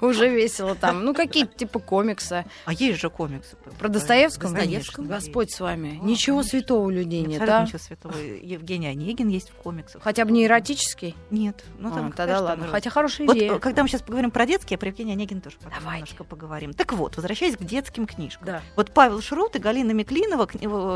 Уже 0.00 0.28
весело 0.28 0.74
там. 0.74 1.04
Ну, 1.04 1.14
какие-то 1.14 1.56
типа 1.56 1.78
комиксы. 1.78 2.44
А 2.64 2.72
есть 2.72 3.00
же 3.00 3.10
комиксы. 3.10 3.56
Про 3.78 3.88
Достоевского? 3.88 4.52
Достоевского 4.52 5.04
Господь 5.04 5.52
с 5.52 5.60
вами. 5.60 5.98
Ничего 6.02 6.42
святого 6.42 6.86
у 6.86 6.90
людей 6.90 7.22
нет, 7.22 7.44
да? 7.44 7.62
ничего 7.62 7.78
святого. 7.78 8.14
Евгений 8.16 8.88
Онегин 8.88 9.28
есть 9.28 9.50
в 9.50 9.54
комиксах. 9.54 10.02
Хотя 10.02 10.24
бы 10.24 10.32
не 10.32 10.46
эротический? 10.46 11.14
Нет. 11.30 11.64
Ну, 11.78 11.90
А, 11.90 11.92
там, 11.92 12.12
тогда 12.12 12.40
ладно. 12.40 12.66
Хотя 12.68 12.90
хорошая 12.90 13.26
идея. 13.28 13.58
когда 13.58 13.82
мы 13.82 13.88
сейчас 13.88 14.02
поговорим 14.02 14.30
про 14.30 14.46
детские, 14.46 14.76
а 14.76 14.78
про 14.78 14.88
Евгения 14.88 15.12
Онегина 15.12 15.40
тоже 15.40 15.56
немножко 15.80 16.24
поговорим. 16.24 16.72
Так 16.72 16.92
вот, 16.92 17.16
возвращаясь 17.16 17.56
к 17.56 17.64
детским 17.64 18.06
книжкам. 18.06 18.46
Да. 18.46 18.62
Вот 18.76 18.92
Павел 18.92 19.20
Шрут 19.20 19.56
и 19.56 19.58
Галина 19.58 19.92
Миклинова, 19.92 20.46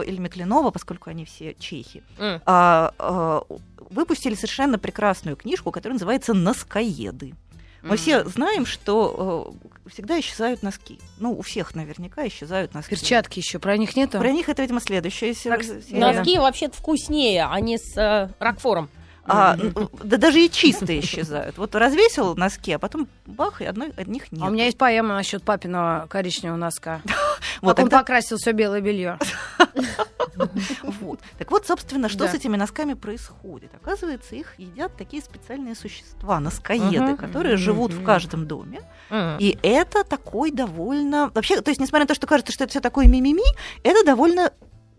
или 0.02 0.18
Миклинова, 0.18 0.70
поскольку 0.70 1.10
они 1.10 1.24
все 1.24 1.54
чехи, 1.54 2.02
а, 2.18 2.92
а, 2.98 3.42
выпустили 3.90 4.34
совершенно 4.34 4.78
прекрасную 4.78 5.36
книжку, 5.36 5.70
которая 5.70 5.94
называется 5.94 6.34
«Носкоеды». 6.34 7.34
Мы 7.82 7.96
все 7.96 8.24
знаем, 8.24 8.66
что 8.66 9.54
э, 9.84 9.90
всегда 9.90 10.18
исчезают 10.20 10.62
носки. 10.62 10.98
Ну, 11.18 11.32
у 11.32 11.42
всех 11.42 11.74
наверняка 11.74 12.26
исчезают 12.26 12.74
носки. 12.74 12.90
Перчатки 12.90 13.38
еще, 13.38 13.58
про 13.58 13.76
них 13.76 13.96
нету? 13.96 14.18
Про 14.18 14.32
них 14.32 14.48
это, 14.48 14.62
видимо, 14.62 14.80
следующая 14.80 15.34
серия. 15.34 15.58
Носки 15.90 16.38
вообще-то 16.38 16.76
вкуснее, 16.76 17.46
а 17.48 17.60
не 17.60 17.78
с 17.78 17.96
э, 17.96 18.30
ракфором. 18.38 18.88
А, 19.28 19.56
да 20.02 20.16
даже 20.16 20.44
и 20.44 20.50
чистые 20.50 21.00
исчезают. 21.00 21.58
Вот 21.58 21.74
развесил 21.74 22.34
носки, 22.34 22.72
а 22.72 22.78
потом 22.78 23.08
бах, 23.26 23.60
и 23.60 23.64
одной, 23.64 23.92
одних 23.96 24.32
нет. 24.32 24.42
А 24.42 24.46
у 24.46 24.50
меня 24.50 24.64
есть 24.64 24.78
поэма 24.78 25.14
насчет 25.14 25.42
папиного 25.42 26.06
коричневого 26.08 26.56
носка. 26.56 27.02
вот, 27.60 27.76
как 27.76 27.84
он 27.84 27.90
покрасил 27.90 28.38
все 28.38 28.52
белое 28.52 28.80
белье. 28.80 29.18
вот. 31.00 31.20
Так 31.38 31.50
вот, 31.50 31.66
собственно, 31.66 32.08
что 32.08 32.28
с 32.28 32.34
этими 32.34 32.56
носками 32.56 32.94
происходит? 32.94 33.74
Оказывается, 33.74 34.34
их 34.34 34.54
едят 34.58 34.96
такие 34.96 35.22
специальные 35.22 35.74
существа, 35.74 36.40
носкоеды, 36.40 37.16
которые 37.16 37.56
живут 37.56 37.92
в 37.92 38.02
каждом 38.02 38.46
доме. 38.46 38.80
И 39.10 39.58
это 39.62 40.04
такой 40.04 40.50
довольно... 40.50 41.30
Вообще, 41.34 41.60
то 41.60 41.70
есть, 41.70 41.80
несмотря 41.80 42.04
на 42.04 42.08
то, 42.08 42.14
что 42.14 42.26
кажется, 42.26 42.52
что 42.52 42.64
это 42.64 42.70
все 42.70 42.80
такое 42.80 43.06
мимими, 43.06 43.42
это 43.82 44.04
довольно 44.04 44.52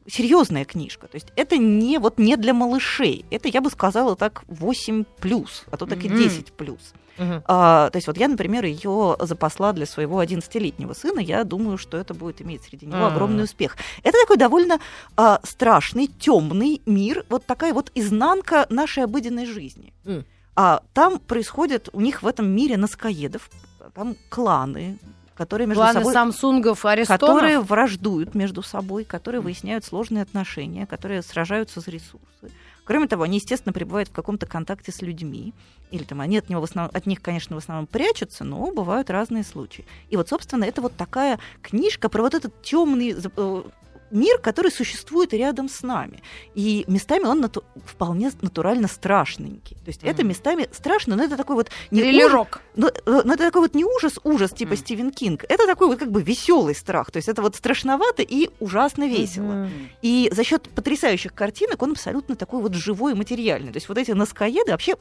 серьезная 0.09 0.65
книжка. 0.65 1.07
То 1.07 1.15
есть 1.15 1.27
это 1.35 1.57
не, 1.57 1.97
вот, 1.99 2.17
не 2.19 2.35
для 2.37 2.53
малышей. 2.53 3.25
Это, 3.31 3.47
я 3.47 3.61
бы 3.61 3.69
сказала, 3.69 4.15
так 4.15 4.43
8 4.47 5.03
плюс, 5.19 5.65
а 5.71 5.77
то 5.77 5.85
так 5.85 6.03
и 6.03 6.09
Мгм. 6.09 6.17
10 6.17 6.51
плюс. 6.53 6.93
Мгм. 7.17 7.43
А, 7.47 7.89
то 7.89 7.97
есть 7.97 8.07
вот 8.07 8.17
я, 8.17 8.27
например, 8.27 8.63
ее 8.65 9.17
запасла 9.19 9.73
для 9.73 9.85
своего 9.85 10.21
11-летнего 10.21 10.93
сына. 10.93 11.19
Я 11.19 11.43
думаю, 11.43 11.77
что 11.77 11.97
это 11.97 12.13
будет 12.13 12.41
иметь 12.41 12.63
среди 12.63 12.85
него 12.85 12.97
М. 12.97 13.05
огромный 13.13 13.43
успех. 13.43 13.75
Это 14.03 14.17
такой 14.21 14.37
довольно 14.37 14.79
а, 15.17 15.39
страшный, 15.43 16.07
темный 16.07 16.81
мир, 16.85 17.25
вот 17.29 17.45
такая 17.45 17.73
вот 17.73 17.91
изнанка 17.95 18.65
нашей 18.69 19.03
обыденной 19.03 19.45
жизни. 19.45 19.93
М. 20.05 20.25
А 20.55 20.81
там 20.93 21.19
происходит 21.19 21.89
у 21.93 22.01
них 22.01 22.23
в 22.23 22.27
этом 22.27 22.49
мире 22.49 22.77
наскоедов, 22.77 23.49
там 23.93 24.15
кланы, 24.29 24.97
которые 25.39 25.67
между 25.67 25.81
Планы 25.81 25.99
собой 26.01 26.13
Самсунгов, 26.13 26.83
Аристонов. 26.83 27.21
которые 27.21 27.61
враждуют 27.61 28.35
между 28.35 28.61
собой, 28.61 29.05
которые 29.05 29.39
выясняют 29.39 29.85
сложные 29.85 30.21
отношения, 30.21 30.85
которые 30.85 31.21
сражаются 31.21 31.79
за 31.79 31.91
ресурсы. 31.91 32.51
Кроме 32.83 33.07
того, 33.07 33.23
они, 33.23 33.37
естественно, 33.37 33.71
пребывают 33.71 34.09
в 34.09 34.11
каком-то 34.11 34.45
контакте 34.45 34.91
с 34.91 35.01
людьми. 35.01 35.53
Или 35.91 36.03
там 36.03 36.19
они 36.19 36.39
от, 36.39 36.49
него 36.49 36.59
в 36.59 36.65
основном, 36.65 36.91
от 36.93 37.05
них, 37.05 37.21
конечно, 37.21 37.55
в 37.55 37.59
основном 37.59 37.87
прячутся, 37.87 38.43
но 38.43 38.69
бывают 38.73 39.09
разные 39.09 39.45
случаи. 39.45 39.85
И 40.09 40.17
вот, 40.17 40.27
собственно, 40.27 40.65
это 40.65 40.81
вот 40.81 40.97
такая 40.97 41.39
книжка 41.61 42.09
про 42.09 42.21
вот 42.21 42.33
этот 42.33 42.61
темный 42.61 43.15
мир, 44.11 44.37
который 44.39 44.71
существует 44.71 45.33
рядом 45.33 45.69
с 45.69 45.81
нами. 45.83 46.21
И 46.55 46.85
местами 46.87 47.23
он 47.25 47.41
нату- 47.43 47.63
вполне 47.85 48.31
натурально 48.41 48.87
страшненький. 48.87 49.75
То 49.77 49.87
есть 49.87 50.03
это 50.03 50.21
Мгм. 50.21 50.29
местами 50.29 50.67
страшно, 50.71 51.15
но 51.15 51.23
это 51.23 51.37
такой 51.37 51.55
вот 51.55 51.69
не 51.91 52.01
ужас, 52.01 52.11
Триллерок. 52.13 52.61
но, 52.75 52.87
э, 52.87 52.91
но 53.05 53.33
это 53.33 53.43
такой 53.45 53.61
вот 53.61 53.75
не 53.75 53.85
ужас, 53.85 54.19
ужас 54.23 54.51
типа 54.51 54.73
Мгм. 54.73 54.77
Стивен 54.77 55.11
Кинг. 55.11 55.45
Это 55.49 55.65
такой 55.65 55.87
вот 55.87 55.99
как 55.99 56.11
бы 56.11 56.21
веселый 56.21 56.75
страх. 56.75 57.11
То 57.11 57.17
есть 57.17 57.27
это 57.29 57.41
вот 57.41 57.55
страшновато 57.55 58.21
и 58.23 58.49
ужасно 58.59 59.07
весело. 59.07 59.43
Мгм. 59.65 59.89
И 60.01 60.29
за 60.33 60.43
счет 60.43 60.69
потрясающих 60.69 61.33
картинок 61.33 61.81
он 61.81 61.91
абсолютно 61.91 62.35
такой 62.35 62.61
вот 62.61 62.73
живой 62.73 63.13
и 63.13 63.15
материальный. 63.15 63.71
То 63.71 63.77
есть 63.77 63.89
вот 63.89 63.97
эти 63.97 64.11
носкоеды 64.11 64.71
вообще 64.71 64.95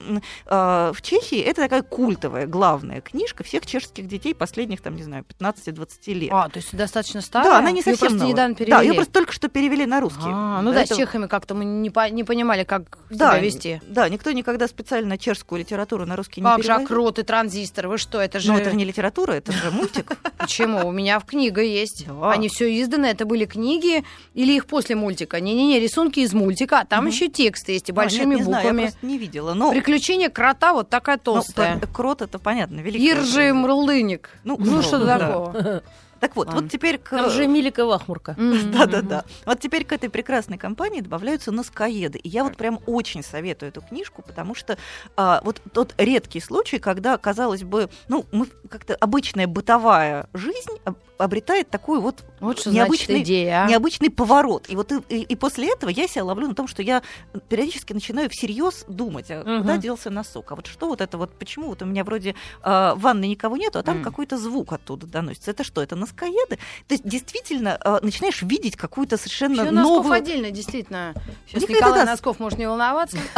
а, 0.47 0.93
в 0.93 1.03
Чехии 1.03 1.41
это 1.41 1.63
такая 1.63 1.83
культовая 1.83 2.47
главная 2.47 3.01
книжка 3.01 3.45
всех 3.45 3.67
чешских 3.67 4.07
детей 4.07 4.35
последних 4.35 4.81
там 4.81 4.97
не 4.97 5.03
знаю 5.03 5.25
15-20 5.25 6.13
лет. 6.15 6.31
А, 6.33 6.49
то 6.49 6.59
есть 6.59 6.75
достаточно 6.77 7.21
старая? 7.21 7.51
да, 7.53 7.59
она 7.59 7.71
не 7.71 7.83
совсем 7.83 8.17
новая. 8.17 8.33
недавно 8.33 8.57
Да, 8.67 8.83
ее 8.83 8.95
просто 8.99 9.13
только 9.13 9.33
что 9.33 9.49
перевели 9.49 9.87
на 9.87 10.01
русский. 10.01 10.21
А, 10.27 10.61
ну 10.63 10.73
да, 10.73 10.81
с 10.83 10.85
этого- 10.87 11.01
чехами 11.01 11.27
как-то 11.27 11.55
мы 11.55 11.65
не, 11.65 11.91
по- 11.91 12.09
не 12.11 12.25
понимали, 12.25 12.65
как 12.65 12.99
да, 13.11 13.33
себя 13.33 13.39
вести. 13.41 13.81
Да, 13.87 14.09
никто 14.09 14.31
никогда 14.33 14.69
специально 14.69 15.17
чешскую 15.19 15.61
литературу 15.61 16.07
на 16.07 16.17
русский 16.17 16.41
не 16.41 16.45
Как 16.47 16.59
же 16.59 16.63
переводил. 16.65 16.85
окрот 16.87 17.19
и 17.19 17.23
транзистор? 17.23 17.89
Вы 17.89 17.99
что, 17.99 18.21
это 18.21 18.39
же... 18.41 18.53
Ну, 18.53 18.59
это 18.59 18.73
не 18.75 18.85
литература, 18.85 19.33
это 19.33 19.53
же 19.53 19.71
мультик. 19.71 20.13
Почему? 20.39 20.87
У 20.87 20.93
меня 20.93 21.19
в 21.21 21.25
книга 21.25 21.63
есть. 21.63 22.07
Они 22.23 22.49
все 22.49 22.81
изданы, 22.81 23.07
это 23.07 23.25
были 23.25 23.45
книги 23.45 24.05
или 24.35 24.53
их 24.55 24.67
после 24.67 24.97
мультика? 24.97 25.41
Не-не-не, 25.41 25.81
рисунки 25.81 26.21
из 26.21 26.33
мультика, 26.35 26.81
а 26.81 26.85
там 26.85 27.07
еще 27.07 27.29
тексты 27.29 27.73
есть 27.73 27.89
и 27.89 27.93
А, 27.93 27.95
большими 27.95 28.31
нет, 28.31 28.39
не 28.39 28.45
знаю, 28.45 28.65
я 28.65 28.71
буквами. 28.73 28.87
просто 28.91 29.07
не 29.07 29.19
видела. 29.19 29.55
Но 29.55 29.71
Приключения 29.71 30.29
крота 30.29 30.73
вот 30.73 30.89
такая 30.91 31.17
ну, 31.17 31.23
толстая. 31.35 31.81
крот 31.93 32.23
это 32.23 32.39
понятно, 32.39 32.81
великий. 32.81 33.11
Иржи 33.11 33.53
Мрлыник. 33.53 34.31
Ну, 34.45 34.57
Ну, 34.59 34.77
ну, 34.77 34.83
что-то 34.83 35.07
да. 35.07 35.19
такого. 35.19 35.83
Так 36.21 36.37
вот, 36.37 36.49
Ладно. 36.49 36.63
вот 36.63 36.71
теперь 36.71 36.99
к... 36.99 37.11
Там 37.11 37.31
же 37.31 37.47
Милика 37.47 37.85
Вахмурка. 37.87 38.35
Да-да-да. 38.37 39.25
Вот 39.47 39.61
теперь 39.61 39.85
к 39.85 39.93
этой 39.93 40.11
прекрасной 40.11 40.59
компании 40.59 41.01
добавляются 41.01 41.53
носкоеды. 41.53 42.19
И 42.19 42.29
я 42.29 42.45
вот 42.45 42.57
прям 42.57 42.81
очень 42.87 43.23
советую 43.23 43.71
эту 43.71 43.81
книжку, 43.83 44.23
потому 44.23 44.55
что 44.55 44.79
а, 45.17 45.41
вот 45.45 45.61
тот 45.73 45.95
редкий 45.99 46.41
случай, 46.41 46.79
когда, 46.79 47.17
казалось 47.19 47.63
бы, 47.63 47.89
ну, 48.09 48.27
мы 48.33 48.47
как-то 48.69 48.95
обычная 48.95 49.47
бытовая 49.47 50.29
жизнь 50.35 50.79
об- 50.85 50.97
обретает 51.19 51.69
такую 51.71 52.01
вот 52.01 52.25
Вот 52.41 52.61
что 52.61 52.71
необычный, 52.71 53.17
значит 53.17 53.27
идея, 53.27 53.65
а? 53.65 53.69
необычный 53.69 54.11
поворот. 54.11 54.67
И 54.69 54.77
вот 54.77 54.93
и, 54.93 54.97
и- 55.09 55.23
и 55.23 55.37
после 55.37 55.73
этого 55.73 55.91
я 55.91 56.07
себя 56.09 56.25
ловлю 56.25 56.49
на 56.49 56.55
том, 56.55 56.69
что 56.69 56.83
я 56.83 57.03
периодически 57.49 57.93
начинаю 57.93 58.31
всерьез 58.31 58.85
думать, 58.89 59.27
а 59.31 59.43
Мгм. 59.45 59.63
куда 59.63 59.77
делся 59.79 60.11
носок, 60.11 60.53
а 60.53 60.55
вот 60.57 60.67
что 60.67 60.87
вот 60.89 61.01
это 61.01 61.19
вот, 61.19 61.33
почему 61.39 61.69
вот 61.69 61.83
у 61.83 61.87
меня 61.87 62.05
вроде 62.05 62.35
а, 62.63 62.95
в 62.95 63.01
ванной 63.01 63.29
никого 63.29 63.57
нету, 63.57 63.79
а 63.79 63.83
там 63.83 63.99
М. 63.99 64.05
какой-то 64.05 64.39
звук 64.39 64.73
оттуда 64.73 65.07
доносится. 65.07 65.51
Это 65.51 65.65
что, 65.65 65.83
это 65.83 65.97
носкоеды? 65.97 66.57
То 66.87 66.95
есть 66.95 67.07
действительно 67.07 67.77
а, 67.85 67.99
начинаешь 68.03 68.43
видеть 68.43 68.77
какую-то 68.77 69.17
совершенно 69.17 69.65
Носков 69.71 69.83
новую... 70.05 70.13
отдельно, 70.13 70.51
действительно. 70.51 71.15
Сейчас 71.47 71.63
Никогда 71.63 71.79
Николай 71.87 72.05
да. 72.07 72.11
Носков 72.13 72.39
может 72.39 72.59
не 72.59 72.67
волноваться. 72.69 73.19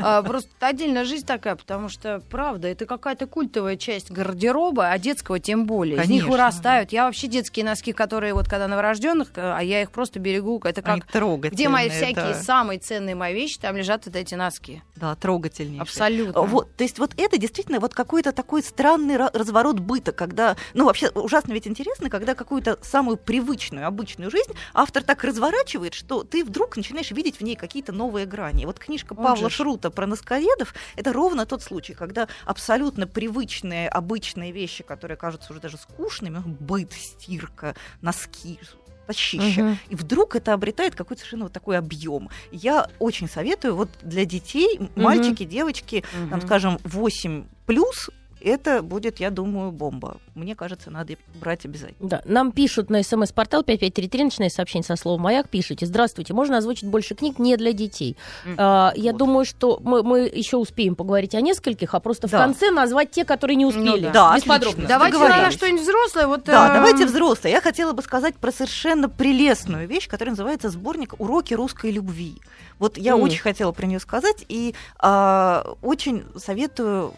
А, 0.00 0.22
Просто 0.22 0.50
отдельная 0.60 1.04
жизнь 1.06 1.24
такая, 1.24 1.56
потому 1.56 1.88
что, 1.88 2.20
правда, 2.30 2.68
это 2.68 2.84
какая-то 2.84 3.26
культовая 3.26 3.76
часть 3.76 4.10
гардероба, 4.10 4.90
а 4.90 4.98
детского 4.98 5.38
тем 5.40 5.64
более. 5.64 6.02
Из 6.02 6.08
них 6.10 6.28
вырастают. 6.28 6.92
Я 6.92 7.06
вообще 7.06 7.26
детские 7.28 7.64
носки, 7.64 7.92
которые 7.92 8.34
вот 8.34 8.48
когда 8.48 8.68
новорожденных, 8.68 9.28
а 9.36 9.60
я 9.60 9.82
их 9.82 9.90
просто 9.90 10.18
берегу. 10.18 10.60
Это 10.64 10.82
как... 10.82 11.06
Где 11.50 11.68
мои 11.68 11.88
всякие 11.88 12.34
да. 12.34 12.34
самые 12.34 12.78
ценные 12.78 13.14
мои 13.14 13.34
вещи, 13.34 13.58
там 13.58 13.76
лежат 13.76 14.06
вот 14.06 14.16
эти 14.16 14.34
носки. 14.34 14.82
Да, 14.96 15.14
трогательнейшие. 15.14 15.82
Абсолютно. 15.82 16.42
Вот, 16.42 16.74
то 16.76 16.84
есть 16.84 16.98
вот 16.98 17.12
это 17.16 17.38
действительно 17.38 17.80
вот 17.80 17.94
какой-то 17.94 18.32
такой 18.32 18.62
странный 18.62 19.16
ра- 19.16 19.30
разворот 19.32 19.78
быта, 19.78 20.12
когда, 20.12 20.56
ну 20.74 20.86
вообще 20.86 21.10
ужасно 21.10 21.52
ведь 21.52 21.66
интересно, 21.66 22.10
когда 22.10 22.34
какую-то 22.34 22.78
самую 22.82 23.16
привычную, 23.16 23.86
обычную 23.86 24.30
жизнь 24.30 24.52
автор 24.74 25.02
так 25.02 25.24
разворачивает, 25.24 25.94
что 25.94 26.24
ты 26.24 26.44
вдруг 26.44 26.76
начинаешь 26.76 27.10
видеть 27.10 27.36
в 27.38 27.42
ней 27.42 27.56
какие-то 27.56 27.92
новые 27.92 28.26
грани. 28.26 28.64
Вот 28.64 28.78
книжка 28.78 29.12
Он 29.12 29.24
Павла 29.24 29.50
же. 29.50 29.56
Шрута 29.56 29.90
про 29.90 30.06
носкоедов 30.06 30.74
это 30.96 31.12
ровно 31.12 31.46
тот 31.46 31.62
случай, 31.62 31.94
когда 31.94 32.28
абсолютно 32.44 33.06
привычные, 33.06 33.88
обычные 33.88 34.52
вещи, 34.52 34.82
которые 34.82 35.16
кажутся 35.16 35.52
уже 35.52 35.60
даже 35.60 35.76
скучными, 35.76 36.42
быт, 36.44 36.92
стирка, 37.18 37.74
носки, 38.00 38.58
тащище, 39.06 39.62
Мгм. 39.62 39.78
и 39.88 39.94
вдруг 39.94 40.36
это 40.36 40.52
обретает 40.52 40.94
какой-то 40.94 41.20
совершенно 41.20 41.44
вот 41.44 41.52
такой 41.52 41.78
объем. 41.78 42.28
Я 42.52 42.88
очень 42.98 43.28
советую 43.28 43.74
вот 43.74 43.88
для 44.02 44.24
детей, 44.24 44.78
Мгм. 44.78 44.90
мальчики, 45.02 45.44
девочки, 45.44 46.04
там, 46.12 46.38
Мгм. 46.38 46.40
скажем, 46.42 46.78
8 46.84 47.46
плюс, 47.66 48.10
это 48.40 48.82
будет, 48.82 49.20
я 49.20 49.30
думаю, 49.30 49.70
бомба. 49.72 50.16
Мне 50.34 50.54
кажется, 50.54 50.90
надо 50.90 51.14
брать 51.40 51.64
обязательно. 51.64 52.08
Да, 52.08 52.22
нам 52.24 52.52
пишут 52.52 52.90
на 52.90 53.02
смс-портал 53.02 53.62
5533, 53.64 54.24
начиная 54.24 54.50
сообщение 54.50 54.84
со 54.86 54.96
словом 54.96 55.22
«Маяк», 55.22 55.48
пишите 55.48 55.86
«Здравствуйте, 55.86 56.32
можно 56.34 56.58
озвучить 56.58 56.88
больше 56.88 57.14
книг 57.14 57.38
не 57.38 57.56
для 57.56 57.72
детей?» 57.72 58.16
А, 58.56 58.92
Я 58.96 59.12
Вот. 59.12 59.18
думаю, 59.18 59.44
что 59.44 59.80
мы, 59.82 60.02
мы 60.02 60.20
еще 60.20 60.56
успеем 60.56 60.94
поговорить 60.96 61.34
о 61.34 61.40
нескольких, 61.40 61.94
а 61.94 62.00
просто 62.00 62.28
в 62.28 62.30
Да. 62.30 62.38
конце 62.38 62.70
назвать 62.70 63.10
те, 63.10 63.24
которые 63.24 63.56
не 63.56 63.66
успели. 63.66 64.02
да. 64.06 64.12
Да, 64.12 64.36
Без 64.36 64.44
подробностей. 64.44 64.88
Давайте 64.88 65.18
на 65.18 65.50
что-нибудь 65.50 65.82
взрослое. 65.82 66.26
Вот, 66.26 66.44
Да, 66.44 66.70
э, 66.70 66.74
давайте 66.74 67.06
взрослые. 67.06 67.52
Я 67.54 67.60
хотела 67.60 67.92
бы 67.92 68.02
сказать 68.02 68.36
про 68.36 68.52
совершенно 68.52 69.08
прелестную 69.08 69.86
вещь, 69.88 70.08
которая 70.08 70.32
называется 70.32 70.68
сборник 70.70 71.14
«Уроки 71.18 71.54
русской 71.54 71.90
любви». 71.90 72.36
Вот 72.78 72.96
я 72.98 73.12
М. 73.14 73.20
очень 73.22 73.40
хотела 73.40 73.72
про 73.72 73.86
нее 73.86 73.98
сказать 74.00 74.44
и 74.48 74.74
а, 75.00 75.74
очень 75.82 76.24
советую 76.36 77.12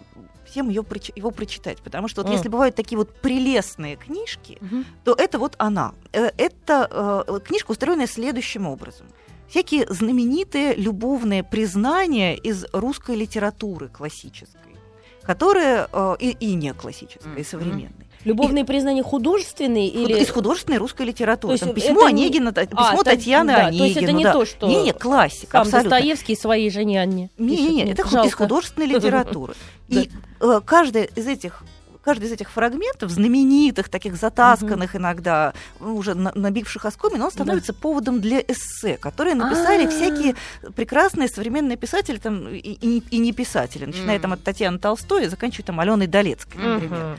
всем 0.50 0.68
ее, 0.68 0.84
его 1.16 1.30
прочитать, 1.30 1.78
потому 1.82 2.08
что 2.08 2.22
вот 2.22 2.28
М. 2.28 2.32
если 2.36 2.48
бывают 2.48 2.74
такие 2.74 2.98
вот 2.98 3.14
прелестные 3.22 3.96
книжки, 3.96 4.58
Мгм. 4.60 4.84
то 5.04 5.14
это 5.14 5.38
вот 5.38 5.54
она. 5.58 5.92
Э, 6.12 6.30
Это 6.36 7.24
э, 7.28 7.40
книжка, 7.40 7.70
устроенная 7.72 8.06
следующим 8.06 8.66
образом. 8.66 9.06
Всякие 9.48 9.86
знаменитые 9.88 10.74
любовные 10.74 11.42
признания 11.42 12.36
из 12.36 12.64
русской 12.72 13.16
литературы 13.16 13.88
классической, 13.88 14.76
которые 15.22 15.86
э, 15.92 16.16
и, 16.20 16.30
и 16.40 16.54
не 16.54 16.72
классической, 16.74 17.40
и 17.40 17.44
современной. 17.44 18.06
Любовные 18.24 18.64
признания 18.64 19.02
художественные 19.02 19.90
Худ- 19.90 20.00
или... 20.10 20.20
Из 20.20 20.30
художественной 20.30 20.78
русской 20.78 21.06
литературы. 21.06 21.56
То 21.58 21.64
есть 21.64 21.64
Там 21.64 21.74
письмо 21.74 22.06
это 22.06 22.12
не- 22.14 22.24
Онегина, 22.24 22.50
А, 22.54 22.66
письмо 22.66 23.02
та- 23.02 23.10
Татьяны 23.12 23.52
да, 23.54 23.66
Онегину. 23.66 23.78
то 23.78 23.84
есть 23.84 23.96
это 23.96 24.12
не 24.12 24.24
да. 24.24 24.32
то, 24.32 24.44
что 24.44 24.66
Не, 24.68 24.82
не, 24.82 24.92
классика, 24.92 25.52
Сам 25.52 25.60
абсолютно. 25.62 25.90
Достоевский 25.90 26.36
своей 26.36 26.70
жене 26.70 27.00
Анне. 27.02 27.30
Не, 27.38 27.56
пишет. 27.56 27.70
не, 27.70 27.74
не, 27.84 27.90
это 27.92 28.02
из 28.02 28.10
жалко. 28.10 28.36
художественной 28.36 28.86
литературы. 28.94 29.54
И 29.88 30.10
э, 30.40 30.60
каждая 30.64 31.04
из 31.04 31.26
этих 31.26 31.62
каждый 32.02 32.28
из 32.28 32.32
этих 32.32 32.50
фрагментов, 32.50 33.10
знаменитых, 33.10 33.90
таких 33.90 34.16
затасканных 34.16 34.96
иногда, 34.96 35.52
ну, 35.80 35.94
уже 35.96 36.14
на- 36.14 36.32
набивших 36.34 36.86
оскомин, 36.86 37.20
он 37.22 37.30
становится 37.30 37.74
поводом 37.74 38.22
для 38.22 38.40
эссе, 38.40 38.96
которые 38.96 39.34
написали 39.34 39.84
А. 39.84 39.88
всякие 39.90 40.34
прекрасные 40.74 41.28
современные 41.28 41.76
писатели, 41.76 42.16
там, 42.16 42.48
и, 42.48 42.56
и 42.58 42.86
не- 42.86 43.02
и 43.10 43.18
не 43.18 43.32
писатели, 43.32 43.84
начиная 43.84 44.18
там 44.18 44.32
от 44.32 44.42
Татьяны 44.42 44.78
Толстой 44.78 45.24
и 45.26 45.28
заканчивая 45.28 45.66
там 45.66 45.78
Аленой 45.78 46.06
Долецкой, 46.06 46.60
например. 46.62 47.04
Мгм. 47.04 47.16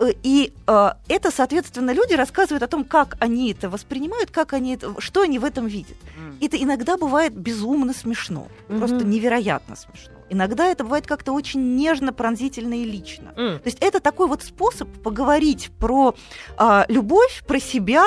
Э, 0.00 0.12
И 0.22 0.52
э, 0.66 0.90
это, 1.08 1.30
соответственно, 1.30 1.92
люди 1.92 2.14
рассказывают 2.14 2.62
о 2.62 2.66
том, 2.66 2.84
как 2.84 3.16
они 3.20 3.52
это 3.52 3.68
воспринимают, 3.68 4.30
как 4.30 4.52
они 4.54 4.74
это, 4.74 4.94
что 5.00 5.20
они 5.22 5.38
в 5.38 5.44
этом 5.44 5.66
видят. 5.66 5.96
Это 6.40 6.56
иногда 6.56 6.96
бывает 6.96 7.36
безумно 7.36 7.92
смешно, 7.92 8.48
просто 8.66 8.96
Мгм. 8.96 9.10
невероятно 9.10 9.76
смешно. 9.76 10.14
Иногда 10.32 10.66
это 10.66 10.84
бывает 10.84 11.06
как-то 11.08 11.32
очень 11.32 11.74
нежно, 11.76 12.12
пронзительно 12.12 12.74
и 12.80 12.84
лично. 12.84 13.32
М. 13.36 13.58
То 13.58 13.66
есть 13.66 13.78
это 13.80 13.98
такой 14.00 14.28
вот 14.28 14.42
способ 14.44 14.88
поговорить 15.02 15.70
про 15.80 16.14
а, 16.56 16.84
любовь, 16.88 17.42
про 17.48 17.58
себя, 17.58 18.04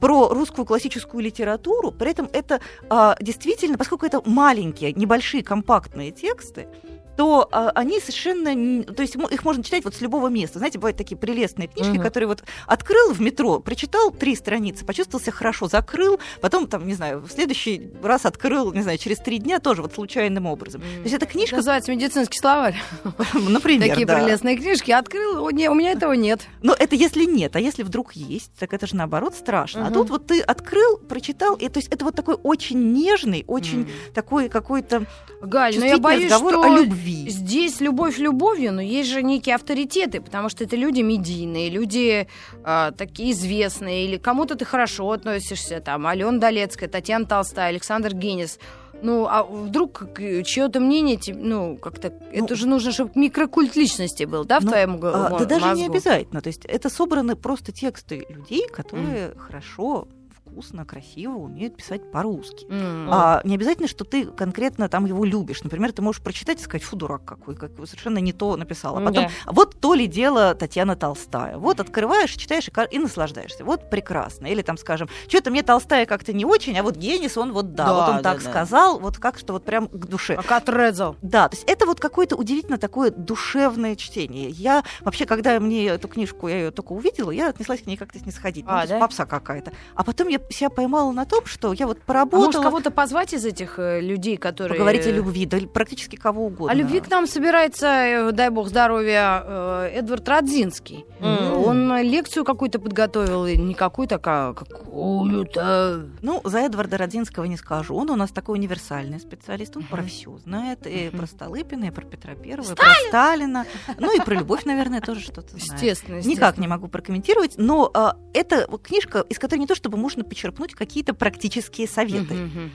про 0.00 0.28
русскую 0.28 0.64
классическую 0.66 1.20
литературу. 1.22 1.90
При 1.90 2.10
этом 2.12 2.28
это 2.32 2.60
а, 2.88 3.16
действительно, 3.20 3.76
поскольку 3.76 4.06
это 4.06 4.22
маленькие, 4.24 4.92
небольшие, 4.92 5.42
компактные 5.42 6.12
тексты, 6.12 6.68
то 7.16 7.48
а, 7.52 7.70
они 7.74 8.00
совершенно, 8.00 8.84
то 8.84 9.02
есть 9.02 9.14
их 9.16 9.44
можно 9.44 9.62
читать 9.62 9.84
вот 9.84 9.94
с 9.94 10.00
любого 10.00 10.28
места. 10.28 10.58
Знаете, 10.58 10.78
бывают 10.78 10.96
такие 10.96 11.16
прелестные 11.16 11.68
книжки, 11.68 11.94
Мгм. 11.94 12.02
которые 12.02 12.28
вот 12.28 12.42
открыл 12.66 13.12
в 13.12 13.20
метро, 13.20 13.60
прочитал 13.60 14.10
три 14.10 14.34
страницы, 14.36 14.84
почувствовал 14.84 15.22
себя 15.22 15.32
хорошо, 15.32 15.68
закрыл, 15.68 16.18
потом 16.40 16.66
там, 16.66 16.86
не 16.86 16.94
знаю, 16.94 17.20
в 17.20 17.30
следующий 17.30 17.90
раз 18.02 18.24
открыл, 18.26 18.72
не 18.72 18.82
знаю, 18.82 18.98
через 18.98 19.18
три 19.18 19.38
дня 19.38 19.60
тоже 19.60 19.82
вот 19.82 19.94
случайным 19.94 20.46
образом. 20.46 20.80
То 20.80 21.02
есть 21.02 21.14
это 21.14 21.26
книжка, 21.26 21.56
Называется 21.56 21.92
медицинский 21.92 22.38
словарь. 22.38 22.76
например, 23.34 23.88
Такие 23.88 24.06
да. 24.06 24.18
прелестные 24.18 24.56
книжки. 24.56 24.90
Открыл, 24.90 25.44
о, 25.44 25.50
не, 25.50 25.68
у 25.68 25.74
меня 25.74 25.92
этого 25.92 26.12
нет. 26.12 26.42
Но 26.62 26.74
это 26.74 26.96
если 26.96 27.24
нет, 27.24 27.56
а 27.56 27.60
если 27.60 27.82
вдруг 27.82 28.12
есть, 28.14 28.52
так 28.58 28.72
это 28.74 28.86
же 28.86 28.96
наоборот 28.96 29.34
страшно. 29.34 29.86
А 29.86 29.90
тут 29.90 30.10
вот 30.10 30.26
ты 30.26 30.40
открыл, 30.40 30.98
прочитал, 30.98 31.54
и 31.54 31.68
то 31.68 31.78
есть 31.78 31.88
это 31.92 32.04
вот 32.04 32.14
такой 32.14 32.34
очень 32.42 32.92
нежный, 32.92 33.44
очень 33.46 33.88
такой 34.14 34.48
какой-то 34.48 35.06
Галь, 35.40 35.74
но 35.78 35.84
я 35.84 35.92
чувствительный 35.96 36.00
боюсь, 36.00 36.24
разговор 36.32 36.52
что 36.52 36.62
о 36.62 36.68
любви. 36.68 37.03
Здесь 37.04 37.80
любовь 37.80 38.18
любовью, 38.18 38.72
но 38.72 38.80
есть 38.80 39.10
же 39.10 39.22
некие 39.22 39.54
авторитеты, 39.54 40.20
потому 40.20 40.48
что 40.48 40.64
это 40.64 40.76
люди 40.76 41.00
медийные, 41.00 41.70
люди 41.70 42.26
а, 42.62 42.92
такие 42.92 43.32
известные, 43.32 44.06
или 44.06 44.16
кому-то 44.16 44.54
ты 44.54 44.64
хорошо 44.64 45.10
относишься, 45.10 45.80
там, 45.80 46.06
Алена 46.06 46.38
Долецкая, 46.38 46.88
Татьяна 46.88 47.26
Толстая, 47.26 47.68
Александр 47.68 48.14
Генис. 48.14 48.58
Ну, 49.02 49.26
а 49.28 49.42
вдруг 49.42 50.08
чье-то 50.44 50.80
мнение, 50.80 51.18
ну, 51.34 51.76
как-то, 51.76 52.12
это 52.32 52.54
же 52.54 52.66
нужно, 52.66 52.92
чтобы 52.92 53.10
микрокульт 53.16 53.76
личности 53.76 54.24
был, 54.24 54.44
да, 54.44 54.60
в 54.60 54.64
Ну, 54.64 54.70
твоем 54.70 55.00
А, 55.02 55.38
да 55.38 55.44
даже 55.44 55.74
не 55.74 55.86
обязательно. 55.86 56.40
То 56.40 56.48
есть 56.48 56.64
это 56.64 56.88
собраны 56.88 57.36
просто 57.36 57.72
тексты 57.72 58.24
людей, 58.28 58.66
которые 58.68 59.34
хорошо, 59.36 60.08
вкусно, 60.54 60.84
красиво 60.84 61.32
умеют 61.36 61.76
писать 61.76 62.10
по-русски. 62.12 62.66
М. 62.70 63.08
А, 63.10 63.40
не 63.44 63.56
обязательно, 63.56 63.88
что 63.88 64.04
ты 64.04 64.26
конкретно 64.26 64.88
там 64.88 65.04
его 65.04 65.24
любишь. 65.24 65.62
Например, 65.64 65.92
ты 65.92 66.00
можешь 66.00 66.22
прочитать 66.22 66.60
и 66.60 66.62
сказать, 66.62 66.84
фу, 66.84 66.94
дурак 66.96 67.24
какой, 67.24 67.56
как 67.56 67.72
совершенно 67.84 68.18
не 68.18 68.32
то 68.32 68.56
написала. 68.56 68.98
А 68.98 69.04
потом, 69.04 69.24
да. 69.24 69.30
вот 69.52 69.80
то 69.80 69.94
ли 69.94 70.06
дело 70.06 70.54
Татьяна 70.54 70.94
Толстая. 70.94 71.58
Вот 71.58 71.80
открываешь, 71.80 72.30
читаешь 72.34 72.68
и, 72.68 72.94
и 72.94 72.98
наслаждаешься. 72.98 73.64
Вот 73.64 73.90
прекрасно. 73.90 74.46
Или 74.46 74.62
там, 74.62 74.76
скажем, 74.78 75.08
что-то 75.28 75.50
мне 75.50 75.62
Толстая 75.64 76.06
как-то 76.06 76.32
не 76.32 76.44
очень, 76.44 76.78
а 76.78 76.82
вот 76.84 76.96
Генис, 76.96 77.36
он 77.36 77.52
вот 77.52 77.74
да, 77.74 77.86
Да, 77.86 77.92
вот 77.94 78.08
он 78.10 78.16
да, 78.18 78.22
так 78.22 78.42
да. 78.44 78.50
сказал, 78.50 79.00
вот 79.00 79.18
как 79.18 79.38
что 79.38 79.54
вот 79.54 79.64
прям 79.64 79.88
к 79.88 80.06
душе. 80.06 80.34
А 80.34 80.42
Катрезо. 80.42 81.16
Да, 81.20 81.48
то 81.48 81.56
есть 81.56 81.68
это 81.68 81.84
вот 81.86 81.98
какое-то 81.98 82.36
удивительно 82.36 82.78
такое 82.78 83.10
душевное 83.10 83.96
чтение. 83.96 84.50
Я 84.50 84.84
вообще, 85.00 85.26
когда 85.26 85.58
мне 85.58 85.86
эту 85.86 86.06
книжку, 86.06 86.46
я 86.46 86.58
ее 86.58 86.70
только 86.70 86.92
увидела, 86.92 87.32
я 87.32 87.48
отнеслась 87.48 87.82
к 87.82 87.86
ней 87.86 87.96
как-то 87.96 88.20
снисходительно. 88.20 88.80
А, 88.80 88.82
Ну, 88.84 88.88
да? 88.88 88.98
попса 89.00 89.26
какая-то. 89.26 89.72
А 89.96 90.04
потом 90.04 90.28
я 90.28 90.38
себя 90.50 90.70
поймала 90.70 91.12
на 91.12 91.24
том, 91.24 91.46
что 91.46 91.72
я 91.72 91.86
вот 91.86 91.98
А 91.98 92.06
поработала... 92.06 92.46
может, 92.46 92.62
кого-то 92.62 92.90
позвать 92.90 93.32
из 93.32 93.44
этих 93.44 93.78
э, 93.78 94.00
людей, 94.00 94.36
которые... 94.36 94.74
Поговорить 94.78 95.06
о 95.06 95.10
любви, 95.10 95.46
да 95.46 95.58
практически 95.72 96.16
кого 96.16 96.46
угодно. 96.46 96.72
О 96.72 96.74
любви 96.74 97.00
к 97.00 97.10
нам 97.10 97.26
собирается, 97.26 97.86
э, 97.86 98.32
дай 98.32 98.50
бог 98.50 98.68
здоровья, 98.68 99.42
э, 99.44 99.90
Эдвард 99.94 100.28
Радзинский. 100.28 101.04
М. 101.20 101.64
Он 101.64 101.92
э, 101.92 102.02
лекцию 102.02 102.44
какую-то 102.44 102.78
подготовил, 102.78 103.46
не 103.46 103.74
какую-то, 103.74 104.20
а 104.22 104.54
какую-то. 104.54 106.06
Ну, 106.22 106.40
за 106.44 106.58
Эдварда 106.60 106.98
Родзинского 106.98 107.44
не 107.44 107.56
скажу. 107.56 107.94
Он 107.96 108.10
у 108.10 108.16
нас 108.16 108.30
такой 108.30 108.58
универсальный 108.58 109.20
специалист. 109.20 109.76
Он 109.76 109.82
Мгм. 109.82 109.90
про 109.90 110.02
все 110.04 110.36
знает. 110.38 110.86
И 110.86 111.08
Мгм. 111.08 111.18
про 111.18 111.26
Столыпина, 111.26 111.84
и 111.86 111.90
про 111.90 112.04
Петра 112.04 112.34
Первого, 112.34 112.72
и 112.72 112.74
про 112.74 112.86
Сталина. 113.08 113.66
Ну, 113.98 114.14
и 114.16 114.20
про 114.24 114.34
любовь, 114.34 114.64
наверное, 114.64 115.00
тоже 115.00 115.20
что-то 115.20 115.48
знает. 115.58 115.62
Естественно, 115.82 116.20
Никак 116.20 116.58
не 116.58 116.66
могу 116.66 116.88
прокомментировать, 116.88 117.54
но 117.56 117.90
а, 117.94 118.16
это 118.32 118.66
книжка, 118.82 119.20
из 119.28 119.38
которой 119.38 119.58
не 119.60 119.66
то 119.66 119.74
чтобы 119.74 119.96
можно 119.98 120.24
почерпнуть 120.34 120.74
какие-то 120.74 121.14
практические 121.14 121.86
советы. 121.86 122.34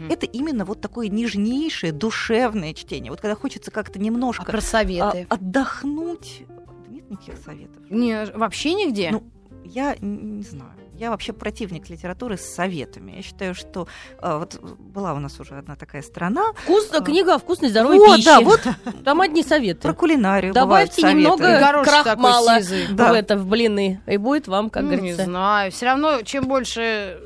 Это 0.09 0.25
именно 0.25 0.63
вот 0.65 0.79
такое 0.81 1.09
нежнейшее, 1.09 1.91
душевное 1.91 2.73
чтение. 2.73 3.11
Вот 3.11 3.19
когда 3.21 3.35
хочется 3.35 3.69
как-то 3.69 3.99
А 3.99 4.01
немножко 4.01 4.45
про 4.45 4.59
а, 4.59 4.61
советы? 4.61 5.27
отдохнуть. 5.29 6.43
Да 6.47 6.89
нет 6.93 7.09
никаких 7.09 7.35
советов. 7.37 7.83
Не, 7.89 8.25
вообще 8.33 8.73
нигде? 8.73 9.09
Ну, 9.11 9.23
Я 9.65 9.95
не 9.99 10.41
знаю. 10.43 10.71
Я 10.97 11.11
вообще 11.11 11.31
противник 11.31 11.89
литературы 11.89 12.35
с 12.37 12.41
советами. 12.41 13.13
Я 13.17 13.21
считаю, 13.21 13.55
что 13.55 13.87
а, 14.21 14.37
вот 14.39 14.59
была 14.79 15.13
у 15.13 15.19
нас 15.19 15.39
уже 15.39 15.55
одна 15.57 15.75
такая 15.77 16.01
страна. 16.01 16.51
Вкус, 16.63 16.89
А. 16.91 17.01
книга 17.01 17.35
о 17.35 17.39
вкусной 17.39 17.69
здоровой 17.69 17.97
Вот, 17.99 18.17
пище. 18.17 18.25
да, 18.25 18.41
вот 18.41 18.61
Там 19.05 19.21
одни 19.21 19.43
советы. 19.43 19.81
про 19.81 19.93
кулинарию 19.93 20.53
Добавьте 20.53 21.01
немного 21.03 21.83
крахмала. 21.85 22.57
Да. 22.91 23.11
в 23.11 23.15
это, 23.15 23.37
в 23.37 23.45
блины. 23.47 24.01
И 24.07 24.17
будет 24.17 24.47
вам, 24.49 24.69
как 24.69 24.83
Ну, 24.83 24.89
не 24.91 24.95
говорится. 24.97 25.23
знаю. 25.25 25.71
Все 25.71 25.85
равно, 25.85 26.21
чем 26.23 26.47
больше 26.47 27.17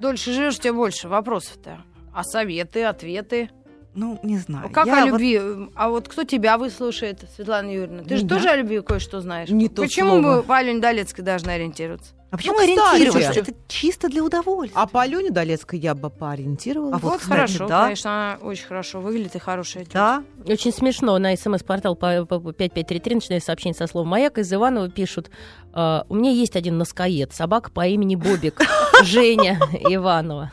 дольше 0.00 0.32
живешь, 0.32 0.58
тем 0.58 0.76
больше 0.76 1.08
вопросов-то. 1.08 1.78
А 2.12 2.22
советы, 2.24 2.84
ответы? 2.84 3.50
Ну, 3.96 4.18
не 4.24 4.38
знаю. 4.38 4.70
как 4.70 4.86
Я 4.86 5.02
о 5.02 5.06
вот- 5.06 5.08
любви? 5.20 5.40
А 5.76 5.88
вот 5.88 6.08
кто 6.08 6.24
тебя 6.24 6.58
выслушает, 6.58 7.24
Светлана 7.36 7.68
Юрьевна? 7.72 8.02
Ты 8.02 8.16
же 8.16 8.24
Меня? 8.24 8.34
тоже 8.34 8.48
о 8.50 8.56
любви 8.56 8.80
кое-что 8.80 9.20
знаешь. 9.20 9.48
Не 9.50 9.68
то 9.68 9.82
Почему 9.82 10.20
слово. 10.20 10.36
мы 10.38 10.42
по 10.42 10.56
Алене 10.56 10.80
Долецкой 10.80 11.24
должны 11.24 11.50
ориентироваться? 11.50 12.12
А 12.32 12.36
почему 12.36 12.54
кстати. 12.56 12.70
ориентироваться? 12.72 13.40
Это 13.40 13.54
чисто 13.68 14.08
для 14.08 14.24
удовольствия. 14.24 14.80
А 14.80 14.86
по 14.88 15.02
Алене 15.02 15.30
Долецкой 15.30 15.78
я 15.78 15.94
бы 15.94 16.10
поориентировала. 16.10 16.96
А 16.96 16.98
вот, 16.98 17.12
Вот, 17.12 17.20
кстати, 17.20 17.36
хорошо, 17.36 17.68
да. 17.68 17.84
конечно, 17.84 18.10
она 18.10 18.38
очень 18.48 18.66
хорошо 18.66 19.00
выглядит 19.00 19.36
и 19.36 19.38
хорошая 19.38 19.84
тетя. 19.84 19.92
Да, 19.94 20.24
Очень 20.46 20.72
смешно. 20.72 21.18
На 21.18 21.36
смс-портал 21.36 21.96
по, 21.96 22.24
по- 22.26 22.40
по 22.40 22.52
5533, 22.52 23.14
начиная 23.14 23.40
сообщение 23.40 23.74
со 23.76 23.86
словом 23.86 24.08
«Маяк», 24.08 24.38
из 24.38 24.52
Иванова 24.52 24.88
пишут 24.90 25.30
«А, 25.72 26.04
«У 26.08 26.14
меня 26.14 26.30
есть 26.30 26.54
один 26.56 26.76
носкоед, 26.78 27.32
собака 27.32 27.70
по 27.70 27.86
имени 27.86 28.14
Бобик, 28.14 28.60
Женя 29.04 29.58
Иванова». 29.88 30.52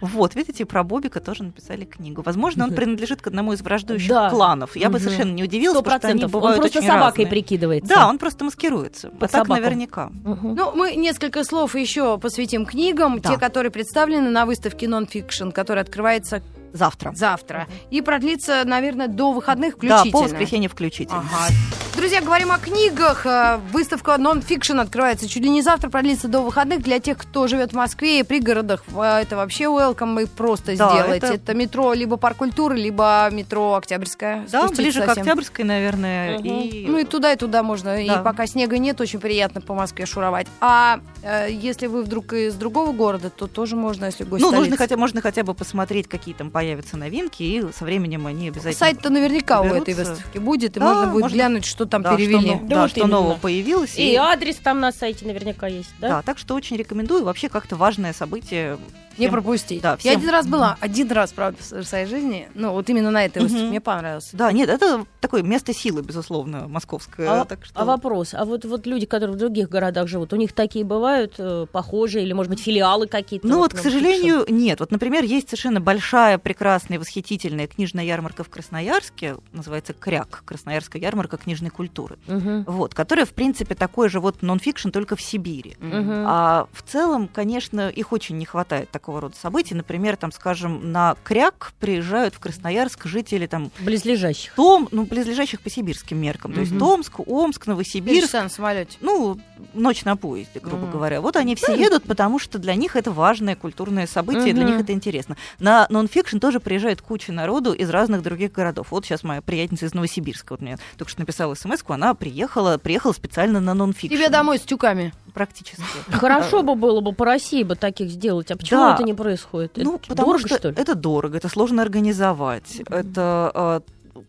вот, 0.00 0.34
видите, 0.34 0.64
про 0.64 0.84
Бобика 0.84 1.20
тоже 1.20 1.42
написали 1.44 1.84
книгу. 1.84 2.22
Возможно, 2.22 2.64
он 2.64 2.72
принадлежит 2.72 3.20
к 3.20 3.26
одному 3.26 3.52
из 3.52 3.62
враждующих 3.62 4.08
Да. 4.08 4.30
кланов. 4.30 4.76
Я 4.76 4.90
бы 4.90 4.98
совершенно 4.98 5.32
не 5.32 5.42
удивилась, 5.42 5.78
потому 5.78 5.98
что 5.98 6.08
они 6.08 6.20
процентов. 6.20 6.34
Он 6.34 6.40
бывают 6.40 6.60
просто 6.60 6.82
собакой 6.82 7.26
прикидывается. 7.26 7.94
Да, 7.94 8.08
он 8.08 8.18
просто 8.18 8.44
маскируется. 8.44 9.10
А 9.20 9.28
так 9.28 9.48
наверняка. 9.48 10.10
Ну, 10.24 10.72
мы 10.74 10.94
несколько 10.94 11.44
слов 11.44 11.74
еще 11.74 12.18
посвятим 12.18 12.64
книгам, 12.64 13.20
те, 13.20 13.36
которые 13.38 13.70
представлены 13.72 14.30
на 14.30 14.46
выставке 14.46 14.86
Non-Fiction, 14.86 15.52
которая 15.52 15.84
открывается 15.84 16.42
Завтра. 16.72 17.12
завтра. 17.14 17.66
И 17.90 18.00
продлится, 18.00 18.62
наверное, 18.64 19.08
до 19.08 19.32
выходных 19.32 19.74
Да, 19.78 19.98
включительно. 19.98 20.12
по 20.12 20.18
воскресенье 20.24 20.68
включительно. 20.68 21.20
Ага. 21.20 21.54
Друзья, 21.96 22.22
говорим 22.22 22.50
о 22.50 22.58
книгах. 22.58 23.26
Э, 23.26 23.58
Выставка 23.70 24.12
Non-Fiction 24.12 24.80
открывается 24.80 25.28
чуть 25.28 25.42
ли 25.42 25.50
не 25.50 25.60
завтра, 25.60 25.90
продлится 25.90 26.26
до 26.28 26.40
выходных. 26.40 26.82
Для 26.82 26.98
тех, 27.00 27.18
кто 27.18 27.46
живет 27.46 27.72
в 27.72 27.76
Москве 27.76 28.20
и 28.20 28.22
пригородах, 28.22 28.82
э, 28.96 29.02
это 29.20 29.36
вообще 29.36 29.64
welcome 29.64 30.22
и 30.22 30.26
просто 30.26 30.74
Да, 30.76 30.90
сделать. 30.90 31.22
Это... 31.22 31.34
это- 31.34 31.54
метро 31.54 31.92
либо 31.92 32.16
Парк 32.16 32.38
культуры, 32.38 32.76
либо 32.76 33.28
метро 33.30 33.74
Октябрьская. 33.74 34.46
Да, 34.50 34.60
Спуститься 34.60 34.82
ближе 34.82 35.02
к 35.02 35.04
совсем. 35.04 35.22
Октябрьской, 35.22 35.64
наверное. 35.66 36.38
Мгм. 36.38 36.46
И... 36.46 36.86
Ну 36.88 36.98
и 36.98 37.04
туда, 37.04 37.32
и 37.32 37.36
туда 37.36 37.62
можно. 37.62 38.02
И 38.02 38.08
Да. 38.08 38.22
пока 38.22 38.46
снега 38.46 38.78
нет, 38.78 38.98
очень 39.00 39.20
приятно 39.20 39.60
по 39.60 39.74
Москве 39.74 40.06
шуровать. 40.06 40.46
А 40.60 41.00
э, 41.22 41.48
если 41.50 41.88
вы 41.88 42.02
вдруг 42.02 42.32
из 42.32 42.54
другого 42.54 42.92
города, 42.92 43.28
то 43.28 43.46
тоже 43.46 43.76
можно, 43.76 44.06
если 44.06 44.24
гость 44.24 44.42
Ну, 44.42 44.50
нужно 44.50 44.78
хотя, 44.78 44.96
можно 44.96 45.20
хотя 45.20 45.42
бы 45.44 45.52
посмотреть, 45.54 46.08
какие 46.08 46.34
там 46.34 46.48
появятся 46.62 46.96
новинки, 46.96 47.42
и 47.42 47.72
со 47.72 47.84
временем 47.84 48.26
они 48.26 48.48
обязательно... 48.48 48.74
Сайт-то 48.74 49.10
наверняка 49.10 49.60
у 49.62 49.64
этой 49.66 49.94
берутся. 49.94 50.12
выставки 50.12 50.38
будет, 50.38 50.76
и 50.76 50.80
Да, 50.80 50.86
можно 50.94 51.12
будет 51.12 51.22
можно- 51.22 51.34
глянуть, 51.34 51.64
что 51.64 51.86
там 51.86 52.02
Да, 52.02 52.14
перевели. 52.16 52.50
Что, 52.50 52.58
Да 52.62 52.74
да, 52.76 52.82
вот 52.82 52.90
что 52.90 53.00
именно. 53.00 53.12
нового 53.16 53.34
появилось. 53.38 53.98
И 53.98 54.14
адрес 54.14 54.56
там 54.56 54.78
на 54.78 54.92
сайте 54.92 55.26
наверняка 55.26 55.66
есть, 55.66 55.90
да? 56.00 56.08
Да, 56.08 56.22
так 56.22 56.38
что 56.38 56.54
очень 56.54 56.76
рекомендую. 56.76 57.24
Вообще 57.24 57.48
как-то 57.48 57.74
важное 57.74 58.12
событие. 58.12 58.78
Не 59.18 59.26
всем- 59.26 59.32
пропустить. 59.32 59.82
да, 59.82 59.90
Я 59.90 59.96
всем- 59.98 60.16
один 60.16 60.30
раз 60.30 60.46
была, 60.46 60.78
один 60.80 61.12
раз, 61.12 61.32
правда, 61.32 61.58
в 61.62 61.84
своей 61.84 62.06
жизни. 62.06 62.48
Ну, 62.54 62.72
вот 62.72 62.88
именно 62.88 63.10
на 63.10 63.26
этой 63.26 63.42
выставке 63.42 63.64
Мгм. 63.64 63.68
мне 63.70 63.80
понравилось. 63.82 64.30
Да, 64.32 64.50
нет, 64.52 64.70
это 64.70 65.04
такое 65.20 65.42
место 65.42 65.74
силы, 65.74 66.00
безусловно, 66.00 66.66
московское. 66.66 67.28
А, 67.42 67.44
так 67.44 67.62
что... 67.66 67.78
а 67.78 67.84
вопрос, 67.84 68.32
а 68.32 68.46
вот, 68.46 68.64
вот 68.64 68.86
люди, 68.86 69.04
которые 69.04 69.36
в 69.36 69.38
других 69.38 69.68
городах 69.68 70.08
живут, 70.08 70.32
у 70.32 70.36
них 70.36 70.54
такие 70.54 70.86
бывают 70.86 71.34
э, 71.36 71.66
похожие 71.70 72.24
или, 72.24 72.32
может 72.32 72.48
быть, 72.48 72.60
филиалы 72.62 73.06
какие-то? 73.06 73.46
Ну 73.46 73.58
вот, 73.58 73.74
к 73.74 73.76
non-fiction? 73.76 73.82
сожалению, 73.82 74.46
нет. 74.48 74.80
Вот, 74.80 74.90
например, 74.90 75.24
есть 75.24 75.50
совершенно 75.50 75.82
большая, 75.82 76.38
прекрасная, 76.52 76.98
восхитительная 76.98 77.66
книжная 77.66 78.04
ярмарка 78.04 78.44
в 78.44 78.50
Красноярске, 78.50 79.36
называется 79.52 79.94
КРЯК, 79.94 80.42
Красноярская 80.44 81.00
ярмарка 81.00 81.38
книжной 81.38 81.70
культуры. 81.70 82.18
Мгм. 82.26 82.64
Вот, 82.64 82.94
которая, 82.94 83.24
в 83.24 83.30
принципе, 83.30 83.74
такой 83.74 84.10
же 84.10 84.20
вот 84.20 84.42
нон-фикшн, 84.42 84.90
только 84.90 85.16
в 85.16 85.22
Сибири. 85.22 85.76
Мгм. 85.80 86.24
А 86.26 86.66
в 86.74 86.82
целом, 86.82 87.26
конечно, 87.28 87.88
их 87.88 88.12
очень 88.12 88.36
не 88.36 88.44
хватает 88.44 88.90
такого 88.90 89.22
рода 89.22 89.34
событий. 89.34 89.74
Например, 89.74 90.16
там, 90.16 90.30
скажем, 90.30 90.92
на 90.92 91.16
Кряк 91.24 91.72
приезжают 91.80 92.34
в 92.34 92.38
Красноярск 92.38 93.06
жители 93.06 93.46
там 93.46 93.70
Близлежащих. 93.80 94.52
Том, 94.54 94.88
ну, 94.90 95.04
близлежащих 95.06 95.62
по 95.62 95.70
сибирским 95.70 96.18
меркам. 96.18 96.52
То 96.52 96.60
есть. 96.60 96.78
Томск, 96.78 97.20
Омск, 97.26 97.66
Новосибирск. 97.66 98.26
часа 98.26 98.42
на 98.42 98.50
самолете. 98.50 98.98
Ну, 99.00 99.38
ночь 99.72 100.04
на 100.04 100.16
поезде, 100.16 100.60
грубо 100.60 100.82
Мгм. 100.82 100.90
говоря. 100.90 101.20
Вот 101.22 101.36
они 101.36 101.54
все 101.54 101.74
едут, 101.74 102.02
потому 102.04 102.38
что 102.38 102.58
для 102.58 102.74
них 102.74 102.94
это 102.94 103.10
важное 103.10 103.56
культурное 103.56 104.06
событие, 104.06 104.52
для 104.52 104.64
Мгм. 104.64 104.72
них 104.72 104.80
это 104.82 104.92
интересно. 104.92 105.36
На 105.58 105.86
нон-фикшн 105.88 106.38
тоже 106.42 106.58
приезжает 106.58 107.00
куча 107.00 107.30
народу 107.30 107.72
из 107.72 107.88
разных 107.88 108.20
других 108.24 108.50
городов. 108.50 108.88
Вот 108.90 109.04
сейчас 109.04 109.22
моя 109.22 109.40
приятельница 109.40 109.86
из 109.86 109.94
Новосибирска, 109.94 110.54
вот 110.54 110.60
мне 110.60 110.76
только 110.98 111.08
что 111.12 111.20
написала 111.20 111.54
смс 111.54 111.84
она 111.86 112.14
приехала, 112.14 112.78
приехала 112.78 113.12
специально 113.12 113.60
на 113.60 113.74
нон-фикшн. 113.74 114.12
Тебе 114.16 114.28
домой 114.28 114.58
с 114.58 114.62
тюками. 114.62 115.12
Практически. 115.34 115.80
Хорошо 116.10 116.64
бы 116.64 116.74
было 116.74 117.00
бы 117.00 117.12
по 117.12 117.24
России 117.24 117.62
бы 117.62 117.76
таких 117.76 118.10
сделать. 118.10 118.50
А 118.50 118.56
почему 118.56 118.80
Да. 118.80 118.94
это 118.94 119.04
не 119.04 119.14
происходит? 119.14 119.76
Ну, 119.76 119.94
Это 119.94 120.08
потому 120.08 120.32
дорого, 120.32 120.48
что, 120.48 120.58
что 120.58 120.68
ли? 120.70 120.74
это 120.76 120.96
дорого, 120.96 121.36
это 121.36 121.48
сложно 121.48 121.80
организовать, 121.80 122.82
это 122.88 123.52
э, 123.54 123.80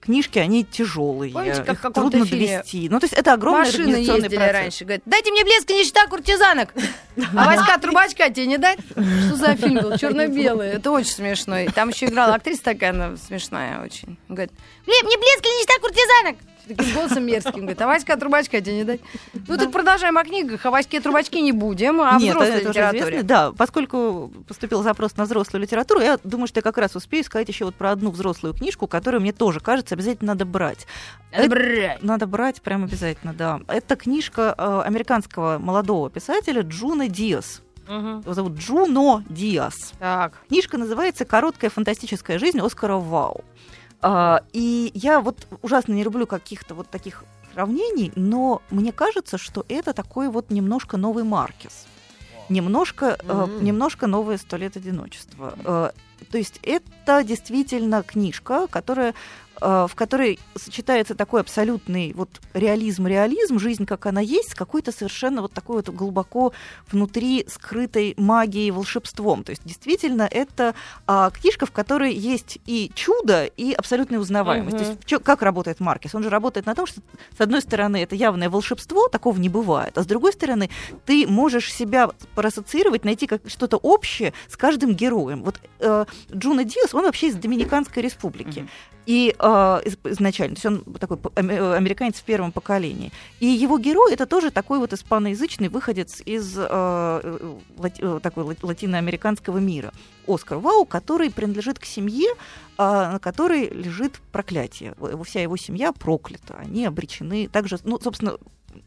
книжки, 0.01 0.39
они 0.39 0.63
тяжелые, 0.63 1.31
Помните, 1.33 1.63
как 1.63 1.85
их 1.85 1.93
трудно 1.93 2.25
фильме 2.25 2.47
довести. 2.57 2.89
Ну, 2.89 2.99
то 2.99 3.05
есть 3.05 3.13
это 3.13 3.33
огромный 3.33 3.65
Машины 3.65 3.95
ездили 3.97 4.35
процесс. 4.35 4.51
раньше. 4.53 4.83
Говорят, 4.85 5.03
дайте 5.05 5.31
мне 5.31 5.43
блеск 5.43 5.69
и 5.69 5.73
нищета 5.73 6.07
куртизанок. 6.07 6.73
А 7.35 7.45
Васька 7.45 7.77
Трубачка 7.79 8.29
тебе 8.29 8.47
не 8.47 8.57
дать? 8.57 8.79
Что 9.27 9.35
за 9.35 9.55
фильм 9.55 9.75
был? 9.81 9.97
Черно-белый. 9.97 10.69
Это 10.69 10.91
очень 10.91 11.11
смешно. 11.11 11.59
И 11.59 11.67
Там 11.69 11.89
еще 11.89 12.05
играла 12.07 12.35
актриса 12.35 12.63
такая, 12.63 12.89
она 12.91 13.17
смешная 13.17 13.83
очень. 13.83 14.17
Говорит, 14.29 14.51
«Бле- 14.85 15.03
мне 15.03 15.17
блеск 15.17 15.45
и 15.45 15.49
нищета 15.49 15.79
куртизанок. 15.79 16.35
Таким 16.67 16.93
голосом 16.95 17.25
мерзким. 17.25 17.61
Говорит, 17.61 17.81
а 17.81 17.87
Васька 17.87 18.15
Трубачка 18.17 18.61
тебе 18.61 18.75
не 18.77 18.83
дать? 18.83 19.01
Ну, 19.47 19.57
так 19.57 19.71
продолжаем 19.71 20.17
о 20.17 20.23
книгах. 20.23 20.65
О 20.65 20.71
Ваське 20.71 20.99
Трубачке 21.01 21.41
не 21.41 21.51
будем, 21.51 21.99
а 22.01 22.17
Нет, 22.17 22.35
взрослой 22.35 22.57
это 22.59 22.69
литературе. 22.69 23.01
известно. 23.03 23.23
Да, 23.27 23.51
поскольку 23.51 24.31
поступил 24.47 24.81
запрос 24.83 25.17
на 25.17 25.25
взрослую 25.25 25.61
литературу, 25.63 25.99
я 26.01 26.17
думаю, 26.23 26.47
что 26.47 26.59
я 26.59 26.61
как 26.61 26.77
раз 26.77 26.95
успею 26.95 27.23
сказать 27.23 27.47
еще 27.49 27.65
вот 27.65 27.75
про 27.75 27.91
одну 27.91 28.11
взрослую 28.11 28.53
книжку, 28.53 28.87
которую 28.87 29.21
мне 29.21 29.33
тоже 29.33 29.59
кажется 29.59 29.95
обязательно 29.95 30.33
надо 30.33 30.45
брать. 30.45 30.87
Надо 31.31 31.43
Это- 31.45 31.49
брать. 31.55 32.03
Надо 32.03 32.27
брать 32.27 32.61
прям 32.61 32.83
обязательно, 32.85 33.33
да. 33.33 33.59
Это 33.67 33.95
книжка 33.95 34.55
э, 34.57 34.81
американского 34.85 35.59
молодого 35.59 36.09
писателя 36.09 36.61
Джуна 36.61 37.07
Диас. 37.09 37.61
Мгм. 37.87 38.21
Его 38.21 38.33
зовут 38.33 38.53
Джуно 38.57 39.25
Диас. 39.27 39.91
Так. 39.99 40.33
Книжка 40.47 40.77
называется 40.77 41.25
«Короткая 41.25 41.69
фантастическая 41.69 42.39
жизнь 42.39 42.59
Оскара 42.61 42.95
Вау». 42.95 43.43
А, 44.03 44.41
и 44.51 44.91
я 44.93 45.21
вот 45.21 45.47
ужасно 45.61 45.93
не 45.93 46.03
люблю 46.03 46.27
каких-то 46.27 46.75
вот 46.75 46.89
таких 46.89 47.23
сравнений, 47.53 48.11
но 48.15 48.61
мне 48.69 48.91
кажется, 48.91 49.37
что 49.37 49.65
это 49.69 49.93
такой 49.93 50.27
вот 50.29 50.49
немножко 50.51 50.97
новый 50.97 51.23
Маркес. 51.23 51.85
Немножко, 52.49 53.17
э, 53.25 53.33
Мгм. 53.33 53.63
немножко 53.63 54.07
новое 54.07 54.37
«Сто 54.37 54.57
лет 54.57 54.75
одиночества». 54.75 55.53
Э, 55.63 55.91
то 56.29 56.37
есть 56.37 56.59
это 56.63 57.23
действительно 57.23 58.03
книжка, 58.03 58.67
которая, 58.67 59.13
э, 59.52 59.52
в 59.63 59.91
которой 59.95 60.39
сочетается 60.55 61.15
такой 61.15 61.41
абсолютный 61.41 62.13
вот 62.13 62.29
реализм-реализм, 62.53 63.59
жизнь, 63.59 63.85
как 63.85 64.05
она 64.05 64.21
есть, 64.21 64.51
с 64.51 64.55
какой-то 64.55 64.91
совершенно 64.91 65.41
вот 65.41 65.53
такой 65.53 65.77
вот 65.77 65.89
глубоко 65.89 66.51
внутри 66.91 67.45
скрытой 67.47 68.13
магией, 68.17 68.71
волшебством. 68.71 69.43
То 69.43 69.51
есть 69.51 69.61
действительно 69.65 70.27
это 70.29 70.75
а, 71.07 71.29
книжка, 71.31 71.65
в 71.65 71.71
которой 71.71 72.13
есть 72.13 72.59
и 72.65 72.91
чудо, 72.93 73.45
и 73.45 73.71
абсолютная 73.73 74.19
узнаваемость. 74.19 74.75
Мгм. 74.75 74.83
То 74.83 74.89
есть 74.89 75.05
чё- 75.05 75.19
как 75.19 75.41
работает 75.41 75.79
Маркес? 75.79 76.13
Он 76.15 76.23
же 76.23 76.29
работает 76.29 76.65
на 76.65 76.75
том, 76.75 76.85
что 76.85 77.01
с 77.37 77.41
одной 77.41 77.61
стороны 77.61 78.03
это 78.03 78.15
явное 78.15 78.49
волшебство, 78.49 79.07
такого 79.07 79.37
не 79.37 79.49
бывает, 79.49 79.97
а 79.97 80.03
с 80.03 80.05
другой 80.05 80.33
стороны 80.33 80.69
ты 81.05 81.25
можешь 81.27 81.73
себя 81.73 82.09
проассоциировать, 82.35 83.05
найти 83.05 83.27
как 83.27 83.41
что-то 83.47 83.77
общее 83.77 84.33
с 84.49 84.57
каждым 84.57 84.93
героем. 84.93 85.43
Вот 85.43 85.55
э, 85.79 86.05
Джуна 86.35 86.63
Диас, 86.63 86.93
он 86.93 87.03
вообще 87.05 87.27
из 87.27 87.35
Доминиканской 87.35 88.03
республики. 88.03 88.59
Мгм. 88.59 88.69
И 89.05 89.35
э, 89.37 89.81
из- 89.85 89.97
изначально, 90.03 90.55
то 90.55 90.59
есть 90.59 90.65
он 90.87 90.93
такой 90.95 91.17
э, 91.35 91.73
американец 91.75 92.15
в 92.15 92.23
первом 92.23 92.51
поколении. 92.51 93.11
И 93.39 93.45
его 93.47 93.77
герой 93.77 94.13
это 94.13 94.25
тоже 94.25 94.49
такой 94.49 94.79
вот 94.79 94.93
испаноязычный 94.93 95.67
выходец 95.67 96.21
из 96.25 96.57
э, 96.57 96.65
э, 96.69 97.55
лати- 97.77 98.01
э, 98.01 98.19
такой 98.21 98.43
лати- 98.45 98.63
латиноамериканского 98.65 99.57
мира. 99.57 99.91
Оскар 100.27 100.57
Вау, 100.57 100.85
который 100.85 101.29
принадлежит 101.31 101.79
к 101.79 101.85
семье, 101.85 102.29
а, 102.77 103.13
на 103.13 103.19
которой 103.19 103.67
лежит 103.69 104.21
проклятие. 104.31 104.95
Вся 105.25 105.41
его 105.41 105.57
семья 105.57 105.91
проклята. 105.91 106.55
Они 106.57 106.85
обречены 106.85 107.49
также, 107.49 107.77
ну, 107.83 107.99
собственно, 107.99 108.37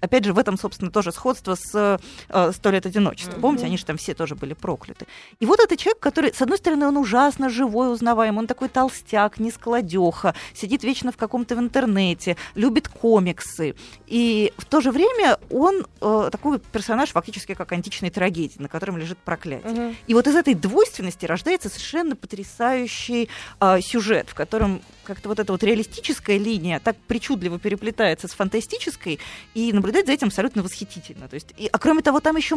опять 0.01 0.25
же, 0.25 0.33
в 0.33 0.39
этом, 0.39 0.59
собственно, 0.59 0.91
тоже 0.91 1.13
сходство 1.13 1.55
с 1.55 1.99
э, 2.29 2.53
«Сто 2.53 2.71
лет 2.71 2.87
одиночества». 2.87 3.39
Помните, 3.41 3.67
они 3.67 3.77
же 3.77 3.85
там 3.85 3.97
все 3.97 4.15
тоже 4.15 4.35
были 4.35 4.55
прокляты. 4.55 5.07
И 5.41 5.47
вот 5.47 5.61
это 5.61 5.77
человек, 5.77 6.01
который, 6.01 6.33
с 6.33 6.43
одной 6.43 6.59
стороны, 6.59 6.87
он 6.87 6.97
ужасно 6.97 7.49
живой, 7.49 7.93
узнаваемый, 7.93 8.41
он 8.41 8.47
такой 8.47 8.69
толстяк, 8.69 9.39
нескладеха, 9.39 10.35
сидит 10.55 10.85
вечно 10.85 11.13
в 11.13 11.17
каком-то 11.17 11.57
в 11.57 11.59
интернете, 11.59 12.37
любит 12.55 12.89
комиксы. 12.89 13.75
И 14.07 14.53
в 14.57 14.65
то 14.65 14.81
же 14.81 14.91
время 14.91 15.39
он 15.51 15.87
э, 16.01 16.29
такой 16.31 16.59
персонаж 16.59 17.11
фактически 17.11 17.55
как 17.55 17.73
античной 17.73 18.11
трагедии, 18.11 18.59
на 18.59 18.69
котором 18.69 18.97
лежит 18.97 19.19
проклятие. 19.19 19.73
Мгм. 19.73 19.97
И 20.07 20.15
вот 20.15 20.27
из 20.27 20.37
этой 20.37 20.55
двойственности 20.55 21.27
рождается 21.27 21.69
совершенно 21.69 22.17
потрясающий 22.17 23.29
а, 23.61 23.81
сюжет, 23.81 24.29
в 24.31 24.35
котором 24.35 24.83
как-то 25.07 25.29
вот 25.29 25.39
эта 25.39 25.53
вот 25.53 25.63
реалистическая 25.63 26.39
линия 26.39 26.81
так 26.81 26.97
причудливо 27.09 27.59
переплетается 27.59 28.29
с 28.29 28.33
фантастической, 28.33 29.19
и 29.55 29.73
наблюдать 29.73 30.07
за 30.07 30.13
этим 30.13 30.27
абсолютно 30.27 30.63
восхитительно. 30.63 31.29
То 31.29 31.35
есть, 31.35 31.55
и, 31.57 31.69
а 31.73 31.79
кроме 31.79 32.03
того, 32.03 32.21
там 32.21 32.37
еще 32.37 32.57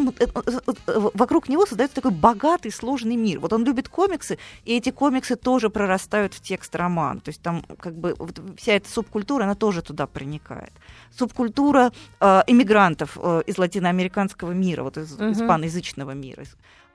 вокруг 0.87 1.49
него 1.49 1.65
создается 1.65 1.95
такой 1.95 2.11
богатый, 2.11 2.71
сложный 2.71 3.15
мир. 3.15 3.39
Вот 3.39 3.53
он 3.53 3.63
любит 3.63 3.87
комиксы, 3.89 4.37
и 4.65 4.75
эти 4.75 4.91
комиксы 4.91 5.35
тоже 5.35 5.69
прорастают 5.69 6.33
в 6.33 6.41
текст 6.41 6.75
романа. 6.75 7.21
То 7.21 7.29
есть 7.29 7.41
там 7.41 7.63
как 7.79 7.95
бы 7.95 8.15
вот 8.17 8.41
вся 8.57 8.73
эта 8.73 8.89
субкультура, 8.89 9.43
она 9.43 9.55
тоже 9.55 9.81
туда 9.81 10.07
проникает. 10.07 10.73
Субкультура 11.17 11.91
э, 12.19 12.41
иммигрантов 12.47 13.17
э, 13.21 13.43
из 13.47 13.57
латиноамериканского 13.57 14.51
мира, 14.51 14.83
вот 14.83 14.97
из 14.97 15.11
Мгм. 15.17 15.31
испаноязычного 15.31 16.11
мира. 16.11 16.43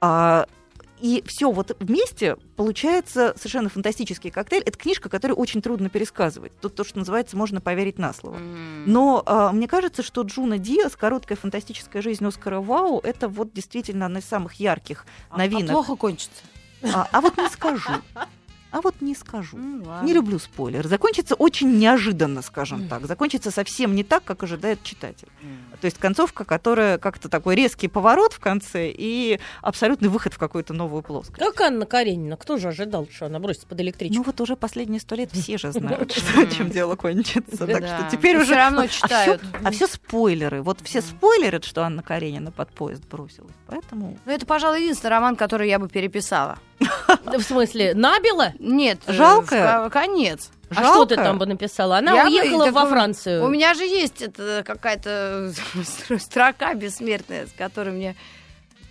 А, 0.00 0.46
и 1.00 1.22
все 1.26 1.50
вот 1.50 1.76
вместе 1.80 2.37
получается 2.57 3.35
совершенно 3.37 3.68
фантастический 3.68 4.30
коктейль. 4.30 4.62
Это 4.64 4.78
книжка, 4.78 5.09
которую 5.09 5.37
очень 5.37 5.61
трудно 5.61 5.88
пересказывать. 5.88 6.52
Тут 6.61 6.74
то, 6.76 6.85
что 6.85 6.98
называется, 6.98 7.37
можно 7.37 7.61
поверить 7.61 7.98
на 7.98 8.12
слово. 8.12 8.38
Но 8.87 9.22
а, 9.26 9.52
мне 9.52 9.68
кажется, 9.68 10.02
что 10.02 10.22
Джуна 10.22 10.59
Диас, 10.59 10.96
короткая 10.96 11.37
фантастическая 11.37 12.00
жизнь 12.00 12.24
Оскара 12.24 12.61
Вау, 12.61 13.00
это 13.00 13.28
вот 13.28 13.52
действительно 13.52 14.07
одна 14.07 14.20
из 14.20 14.24
самых 14.24 14.54
ярких 14.54 15.04
А- 15.30 15.35
а 15.35 15.38
новинок. 15.38 15.70
плохо 15.72 15.96
кончится. 15.96 16.42
А, 16.83 17.09
а 17.11 17.20
вот 17.20 17.37
не 17.37 17.48
скажу. 17.48 17.90
А 18.74 18.80
вот 18.80 18.96
не 19.00 19.14
скажу. 19.14 19.56
Ладно. 19.56 20.04
Не 20.04 20.12
люблю 20.12 20.40
спойлер. 20.40 20.84
Закончится 20.88 21.37
очень 21.37 21.78
неожиданно, 21.78 22.42
скажем 22.42 22.88
так. 22.88 23.06
Закончится 23.06 23.52
совсем 23.52 23.94
не 23.94 24.02
так, 24.02 24.25
как 24.25 24.42
ожидает 24.42 24.83
читатель. 24.83 25.29
То 25.81 25.85
есть 25.85 25.98
концовка, 25.98 26.44
которая 26.44 26.98
как-то 26.98 27.29
такой 27.29 27.54
резкий 27.54 27.87
поворот 27.87 28.33
в 28.33 28.40
конце 28.40 28.90
и 28.90 29.38
абсолютный 29.62 30.08
выход 30.08 30.35
в 30.35 30.38
какую-то 30.38 30.72
новую 30.75 31.02
плоскость. 31.02 31.38
Как 31.38 31.60
Анна 31.60 31.87
Каренина? 31.87 32.37
Кто 32.37 32.56
же 32.56 32.68
ожидал, 32.68 33.06
что 33.14 33.27
она 33.27 33.38
бросится 33.38 33.68
под 33.68 33.81
электричку? 33.81 34.16
Ну 34.16 34.22
вот 34.25 34.40
уже 34.40 34.56
последние 34.56 35.00
сто 35.00 35.14
лет 35.14 35.31
все 35.31 35.56
же 35.56 35.70
знают, 35.70 36.10
что, 36.16 36.44
чем 36.46 36.70
дело 36.70 36.96
кончится. 36.96 37.66
Так 37.68 37.81
Да. 37.81 37.98
что 38.08 38.16
теперь 38.16 38.37
уже... 38.38 38.46
всё 38.46 38.56
равно 38.56 38.87
читают. 38.88 39.40
А 39.62 39.70
все 39.70 39.87
спойлеры. 39.87 40.62
Вот 40.62 40.81
все 40.83 41.00
спойлерят, 41.00 41.64
что 41.64 41.83
Анна 41.85 42.02
Каренина 42.02 42.50
под 42.50 42.70
поезд 42.70 43.04
бросилась. 43.08 43.54
Поэтому... 43.68 44.18
Ну, 44.25 44.33
это, 44.33 44.44
пожалуй, 44.46 44.81
единственный 44.83 45.10
роман, 45.10 45.37
который 45.37 45.68
я 45.68 45.79
бы 45.79 45.88
переписала. 45.88 46.58
В 47.25 47.40
смысле, 47.42 47.94
набила? 47.94 48.52
Нет. 48.58 48.98
э, 49.06 49.12
Жалко? 49.12 49.88
Конец. 49.92 50.50
А 50.70 50.83
что 50.85 51.04
ты 51.04 51.16
там 51.16 51.38
бы 51.38 51.46
написала? 51.46 51.98
Она 51.98 52.12
Я 52.14 52.25
бы- 52.25 52.31
уехала 52.31 52.64
так 52.66 52.75
во 52.75 52.87
Францию. 52.87 53.44
У 53.44 53.48
меня 53.48 53.75
же 53.75 53.85
есть 53.85 54.22
это 54.22 54.62
какая-то 54.66 55.52
строка 56.18 56.75
бессмертная, 56.75 57.46
с 57.46 57.52
которой 57.52 57.90
мне 57.90 58.16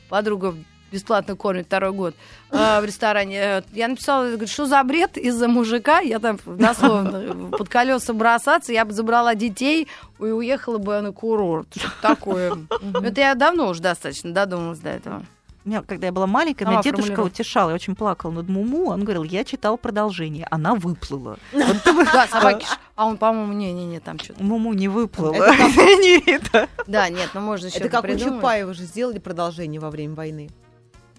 подруга 0.10 0.56
бесплатно 0.92 1.36
кормит 1.36 1.66
второй 1.66 1.92
год 1.92 2.14
э, 2.52 2.80
в 2.80 2.86
ресторане. 2.86 3.38
Э, 3.40 3.62
Я 3.74 3.88
написала, 3.88 4.28
говорит, 4.28 4.50
что 4.50 4.66
за 4.68 4.82
бред 4.84 5.18
из-за 5.18 5.48
мужика, 5.48 6.00
я 6.00 6.20
там 6.20 6.40
дословно 6.46 7.50
под 7.58 7.68
колеса 7.68 8.14
бросаться, 8.14 8.72
я 8.72 8.86
бы 8.86 8.94
забрала 8.94 9.34
детей 9.34 9.88
и 10.20 10.24
уехала 10.24 10.78
бы 10.78 11.02
на 11.02 11.12
курорт. 11.12 11.68
Что-то 11.76 11.94
такое. 12.02 12.58
Это 13.04 13.22
я 13.22 13.34
давно 13.36 13.70
уже 13.70 13.82
достаточно 13.82 14.32
додумалась 14.32 14.80
до 14.80 14.90
этого. 14.90 15.26
Меня, 15.66 15.82
когда 15.82 16.08
я 16.08 16.12
была 16.12 16.28
маленькая, 16.28 16.66
Сама 16.66 16.74
меня 16.80 16.84
дедушка 16.84 17.22
утешал, 17.22 17.70
я 17.70 17.76
очень 17.76 17.96
плакала 17.96 18.32
над 18.32 18.50
Муму. 18.50 18.90
Он 18.90 19.04
говорил, 19.04 19.24
я 19.24 19.44
читал 19.46 19.78
продолжение, 19.78 20.46
она 20.52 20.76
выплыла. 20.76 21.38
Да, 21.54 22.28
собаки. 22.28 22.66
ж- 22.66 22.78
А 22.96 23.06
он, 23.06 23.18
по-моему, 23.18 23.54
не-не-не, 23.54 24.00
там 24.00 24.20
что-то. 24.20 24.44
Муму 24.44 24.74
не 24.74 24.88
выплыла. 24.90 25.48
Да, 26.88 27.10
нет, 27.10 27.30
ну 27.34 27.42
можно 27.42 27.68
еще 27.68 27.78
Это 27.80 27.90
как 27.90 28.04
у 28.04 28.08
Чапаева 28.18 28.74
же 28.74 28.84
сделали 28.84 29.20
продолжение 29.20 29.80
во 29.80 29.90
время 29.90 30.16
войны. 30.16 30.50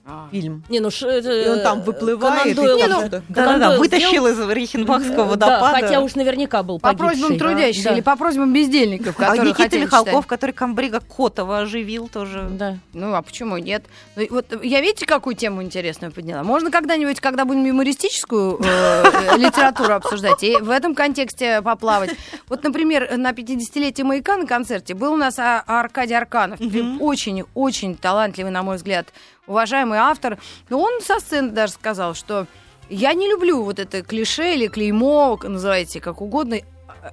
А. 0.06 0.28
Фильм. 0.30 0.62
Не, 0.68 0.80
ну 0.80 0.90
ш- 0.90 1.08
И 1.18 1.48
он 1.48 1.60
там 1.62 1.80
выплывает, 1.80 2.46
и 2.46 2.54
Конан 2.54 2.66
Дойл 2.76 2.78
же- 2.78 2.84
что-то. 3.00 3.22
Конан 3.32 3.58
Да-да-да, 3.58 3.68
Дойл 3.70 3.80
вытащил 3.80 4.26
из 4.26 4.38
Рейхенбахского 4.50 5.36
Да, 5.36 5.58
водопада. 5.60 5.80
хотя 5.80 6.00
уж 6.00 6.14
наверняка 6.14 6.62
был 6.62 6.78
По 6.78 6.88
погибший. 6.92 7.08
просьбам 7.20 7.38
трудящихся 7.38 7.88
Да. 7.88 7.94
или 7.94 8.00
по 8.02 8.16
просьбам 8.16 8.52
бездельников, 8.52 9.14
А 9.18 9.22
которые 9.22 9.44
Никита 9.48 9.62
хотели 9.62 9.84
Михалков, 9.84 10.12
читать. 10.12 10.26
который 10.26 10.50
комбрига 10.50 11.00
Котова 11.00 11.60
оживил 11.60 12.08
тоже. 12.08 12.46
Да. 12.50 12.76
Ну, 12.92 13.14
а 13.14 13.22
почему 13.22 13.56
нет? 13.56 13.84
Ну, 14.16 14.22
и 14.22 14.28
вот 14.28 14.46
я 14.62 14.82
видите, 14.82 15.06
какую 15.06 15.36
тему 15.36 15.62
интересную 15.62 16.12
подняла? 16.12 16.42
Можно 16.42 16.70
когда-нибудь, 16.70 17.20
когда 17.20 17.46
будем 17.46 17.64
юмористическую 17.64 18.60
э, 18.62 19.36
литературу 19.38 19.94
обсуждать, 19.94 20.42
и 20.42 20.56
в 20.56 20.68
этом 20.68 20.94
контексте 20.94 21.62
поплавать. 21.62 22.10
Вот, 22.50 22.62
например, 22.62 23.16
на 23.16 23.32
50-летие 23.32 24.04
«Маяка» 24.04 24.36
на 24.36 24.46
концерте 24.46 24.92
был 24.92 25.14
у 25.14 25.16
нас 25.16 25.38
А- 25.38 25.64
Аркадий 25.66 26.12
Арканов. 26.14 26.60
Очень-очень 27.00 27.96
талантливый, 27.96 28.50
на 28.52 28.62
мой 28.62 28.76
взгляд, 28.76 29.06
уважаемый 29.46 29.98
автор. 29.98 30.38
Он 30.70 31.00
со 31.00 31.20
сцены 31.20 31.50
даже 31.50 31.72
сказал, 31.74 32.14
что 32.14 32.46
я 32.88 33.12
не 33.14 33.28
люблю 33.28 33.62
вот 33.62 33.78
это 33.78 34.02
клише 34.02 34.54
или 34.54 34.66
клеймо, 34.68 35.38
называйте 35.42 36.00
как 36.00 36.20
угодно, 36.20 36.58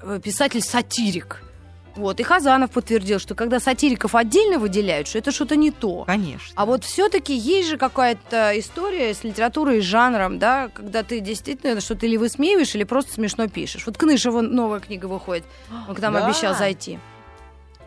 э, 0.01 0.19
писатель-сатирик. 0.23 1.43
Вот, 1.97 2.21
и 2.21 2.23
Хазанов 2.23 2.71
подтвердил, 2.71 3.19
что 3.19 3.35
когда 3.35 3.59
сатириков 3.59 4.15
отдельно 4.15 4.59
выделяют, 4.59 5.09
что 5.09 5.17
это 5.17 5.31
что-то 5.33 5.57
не 5.57 5.71
то. 5.71 6.05
Конечно. 6.05 6.53
А 6.55 6.65
вот 6.65 6.85
все-таки 6.85 7.35
есть 7.35 7.67
же 7.67 7.77
какая-то 7.77 8.57
история 8.57 9.13
с 9.13 9.25
литературой 9.25 9.79
и 9.79 9.81
жанром, 9.81 10.39
да, 10.39 10.69
когда 10.73 11.03
ты 11.03 11.19
действительно 11.19 11.81
что-то 11.81 12.05
или 12.05 12.15
высмеиваешь, 12.15 12.73
или 12.75 12.85
просто 12.85 13.11
смешно 13.11 13.49
пишешь. 13.49 13.85
Вот 13.85 13.97
Кнышева 13.97 14.39
новая 14.39 14.79
книга 14.79 15.07
выходит. 15.07 15.43
Он 15.89 15.93
к 15.93 15.99
нам 15.99 16.13
Да? 16.13 16.25
обещал 16.25 16.55
зайти. 16.55 16.97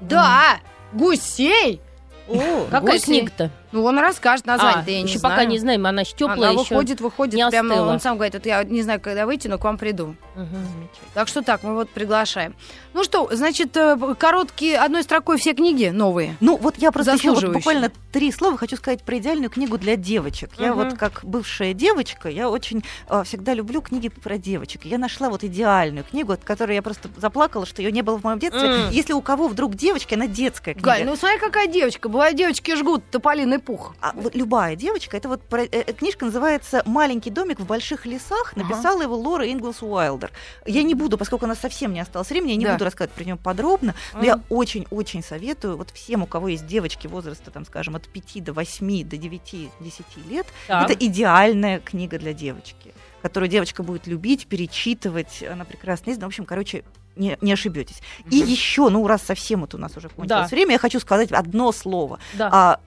Да! 0.00 0.58
Гусей! 0.92 1.80
О, 2.28 2.66
Какая 2.70 2.98
книга-то? 2.98 3.50
Ну, 3.74 3.84
он 3.84 3.98
расскажет 3.98 4.46
название, 4.46 4.84
А, 4.86 4.90
я 4.90 5.02
не 5.02 5.08
еще 5.08 5.18
знаю. 5.18 5.34
пока 5.34 5.44
не 5.46 5.58
знаем, 5.58 5.84
она 5.84 6.02
еще 6.02 6.12
теплая. 6.14 6.50
Она 6.50 6.50
еще. 6.62 6.74
выходит, 6.74 7.00
выходит, 7.00 7.34
не 7.34 7.50
прямо 7.50 7.74
остыла. 7.74 7.90
он 7.92 8.00
сам 8.00 8.14
говорит, 8.14 8.34
вот 8.34 8.46
я 8.46 8.62
не 8.62 8.82
знаю, 8.82 9.00
когда 9.00 9.26
выйти, 9.26 9.48
но 9.48 9.58
к 9.58 9.64
вам 9.64 9.78
приду. 9.78 10.14
Мгм. 10.36 10.88
Так 11.12 11.26
что 11.26 11.42
так, 11.42 11.62
мы 11.64 11.74
вот 11.74 11.90
приглашаем. 11.90 12.54
Ну 12.92 13.02
что, 13.02 13.28
значит, 13.32 13.76
э, 13.76 13.96
короткие, 14.16 14.78
одной 14.78 15.02
строкой 15.02 15.38
все 15.38 15.54
книги 15.54 15.86
новые. 15.92 16.36
Ну, 16.40 16.56
вот 16.56 16.76
я 16.78 16.92
просто 16.92 17.14
еще 17.14 17.32
вот 17.32 17.44
буквально 17.48 17.90
три 18.12 18.30
слова 18.30 18.56
хочу 18.56 18.76
сказать 18.76 19.02
про 19.02 19.18
идеальную 19.18 19.50
книгу 19.50 19.76
для 19.76 19.96
девочек. 19.96 20.50
Я 20.58 20.72
Мгм. 20.72 20.90
вот 20.90 20.98
как 20.98 21.20
бывшая 21.24 21.74
девочка, 21.74 22.28
я 22.28 22.48
очень 22.48 22.84
а, 23.08 23.24
всегда 23.24 23.54
люблю 23.54 23.80
книги 23.80 24.08
про 24.08 24.38
девочек. 24.38 24.84
Я 24.84 24.98
нашла 24.98 25.28
вот 25.30 25.42
идеальную 25.42 26.04
книгу, 26.04 26.32
от 26.32 26.44
которой 26.44 26.76
я 26.76 26.82
просто 26.82 27.08
заплакала, 27.16 27.66
что 27.66 27.82
ее 27.82 27.90
не 27.90 28.02
было 28.02 28.18
в 28.18 28.22
моем 28.22 28.38
детстве. 28.38 28.68
М. 28.68 28.90
Если 28.90 29.12
у 29.12 29.20
кого 29.20 29.48
вдруг 29.48 29.74
девочка, 29.74 30.14
она 30.14 30.28
детская 30.28 30.74
книга. 30.74 30.86
Галь, 30.86 31.04
ну 31.04 31.16
смотри, 31.16 31.38
какая 31.40 31.66
девочка. 31.66 32.08
Бывает, 32.08 32.36
девочки 32.36 32.76
жгут 32.76 33.02
тополиный 33.10 33.58
пух. 33.64 33.94
А 34.00 34.12
вот 34.14 34.34
любая 34.34 34.76
девочка, 34.76 35.16
это 35.16 35.28
вот 35.28 35.42
про- 35.42 35.64
э, 35.64 35.68
э, 35.70 35.92
книжка 35.92 36.24
называется 36.26 36.82
«Маленький 36.86 37.30
домик 37.30 37.60
в 37.60 37.66
больших 37.66 38.06
лесах». 38.06 38.52
Ага. 38.56 38.62
Написала 38.64 39.02
его 39.02 39.16
Лора 39.16 39.50
Инглс 39.50 39.82
Уайлдер. 39.82 40.30
Я 40.66 40.82
не 40.82 40.94
буду, 40.94 41.16
поскольку 41.18 41.44
у 41.46 41.48
нас 41.48 41.58
совсем 41.58 41.92
не 41.92 42.00
осталось 42.00 42.30
времени, 42.30 42.50
я 42.52 42.56
не 42.56 42.64
Да. 42.66 42.72
буду 42.74 42.84
рассказывать 42.84 43.14
про 43.14 43.24
нее 43.24 43.36
подробно, 43.36 43.94
но 44.12 44.22
я 44.24 44.40
очень-очень 44.50 45.22
советую 45.22 45.76
вот 45.76 45.90
всем, 45.90 46.22
у 46.22 46.26
кого 46.26 46.48
есть 46.48 46.66
девочки 46.66 47.06
возраста, 47.06 47.50
там, 47.50 47.64
скажем, 47.64 47.96
от 47.96 48.06
5 48.08 48.40
до 48.40 48.52
8, 48.52 49.04
до 49.04 49.16
9-10 49.16 50.04
лет, 50.28 50.46
Так. 50.68 50.90
это 50.90 51.04
идеальная 51.06 51.80
книга 51.80 52.18
для 52.18 52.32
девочки, 52.32 52.92
которую 53.22 53.48
девочка 53.48 53.82
будет 53.82 54.06
любить, 54.06 54.46
перечитывать, 54.46 55.42
она 55.50 55.64
прекрасно 55.64 56.10
издана. 56.10 56.26
В 56.26 56.28
общем, 56.28 56.44
короче, 56.44 56.84
не, 57.16 57.38
не 57.40 57.52
ошибетесь. 57.52 58.00
И 58.30 58.36
еще, 58.36 58.88
ну, 58.88 59.06
раз 59.06 59.22
совсем 59.22 59.60
вот 59.60 59.74
у 59.74 59.78
нас 59.78 59.96
уже 59.96 60.08
кончилось 60.08 60.50
Да. 60.50 60.56
время, 60.56 60.72
я 60.72 60.78
хочу 60.78 60.98
сказать 60.98 61.30
одно 61.32 61.70
слово. 61.72 62.18
Да. 62.34 62.48
А, 62.52 62.80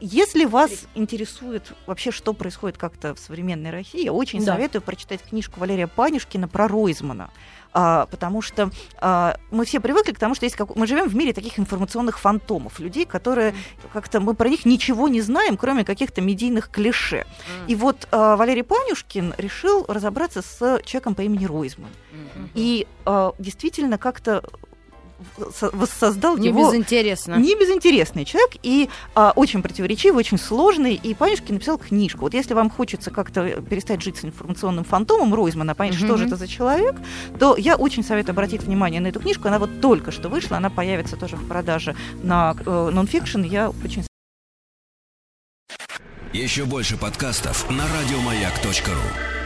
если 0.00 0.44
вас 0.44 0.86
интересует 0.94 1.72
вообще, 1.86 2.10
что 2.10 2.32
происходит 2.32 2.78
как-то 2.78 3.14
в 3.14 3.18
современной 3.18 3.70
России, 3.70 4.04
я 4.04 4.12
очень 4.12 4.44
Да. 4.44 4.52
советую 4.52 4.82
прочитать 4.82 5.22
книжку 5.22 5.60
Валерия 5.60 5.86
Панюшкина 5.86 6.48
про 6.48 6.68
Ройзмана. 6.68 7.30
А, 7.76 8.06
потому 8.06 8.40
что 8.40 8.70
а, 9.00 9.36
мы 9.50 9.64
все 9.64 9.80
привыкли 9.80 10.12
к 10.12 10.18
тому, 10.18 10.36
что 10.36 10.46
есть 10.46 10.54
как... 10.54 10.76
мы 10.76 10.86
живем 10.86 11.08
в 11.08 11.16
мире 11.16 11.32
таких 11.32 11.58
информационных 11.58 12.20
фантомов, 12.20 12.78
людей, 12.78 13.04
которые 13.04 13.52
как-то 13.92 14.20
мы 14.20 14.34
про 14.34 14.48
них 14.48 14.64
ничего 14.64 15.08
не 15.08 15.20
знаем, 15.20 15.56
кроме 15.56 15.84
каких-то 15.84 16.20
медийных 16.20 16.70
клише. 16.70 17.26
И 17.66 17.74
вот 17.74 18.06
а, 18.12 18.36
Валерий 18.36 18.62
Панюшкин 18.62 19.34
решил 19.38 19.84
разобраться 19.88 20.40
с 20.40 20.80
человеком 20.84 21.16
по 21.16 21.22
имени 21.22 21.46
Ройзман. 21.46 21.90
И 22.54 22.86
а, 23.04 23.34
действительно 23.40 23.98
как-то 23.98 24.44
воссоздал 25.72 26.36
Не 26.36 26.48
его 26.48 26.70
безинтересно. 26.70 27.36
не 27.36 27.54
безинтересный 27.54 28.24
человек 28.24 28.52
и 28.62 28.88
а, 29.14 29.32
очень 29.36 29.62
противоречивый, 29.62 30.18
очень 30.18 30.38
сложный. 30.38 30.94
И 30.94 31.14
Панюшкин 31.14 31.54
написал 31.54 31.78
книжку. 31.78 32.22
Вот 32.22 32.34
если 32.34 32.54
вам 32.54 32.70
хочется 32.70 33.10
как-то 33.10 33.60
перестать 33.62 34.02
жить 34.02 34.16
с 34.16 34.24
информационным 34.24 34.84
фантомом 34.84 35.34
Ройзмана, 35.34 35.74
понять, 35.74 35.94
что 35.94 36.16
же 36.16 36.26
это 36.26 36.36
за 36.36 36.48
человек, 36.48 36.96
то 37.38 37.56
я 37.56 37.76
очень 37.76 38.04
советую 38.04 38.32
обратить 38.32 38.62
внимание 38.62 39.00
на 39.00 39.08
эту 39.08 39.20
книжку. 39.20 39.48
Она 39.48 39.58
вот 39.58 39.80
только 39.80 40.10
что 40.10 40.28
вышла, 40.28 40.56
она 40.56 40.70
появится 40.70 41.16
тоже 41.16 41.36
в 41.36 41.46
продаже 41.46 41.94
на 42.22 42.56
э, 42.64 42.90
нонфикшн. 42.92 43.42
Я 43.42 43.70
очень 43.70 44.04
Еще 46.32 46.64
больше 46.64 46.96
подкастов 46.96 47.70
на 47.70 47.84
радиомаяк.ру. 47.84 49.43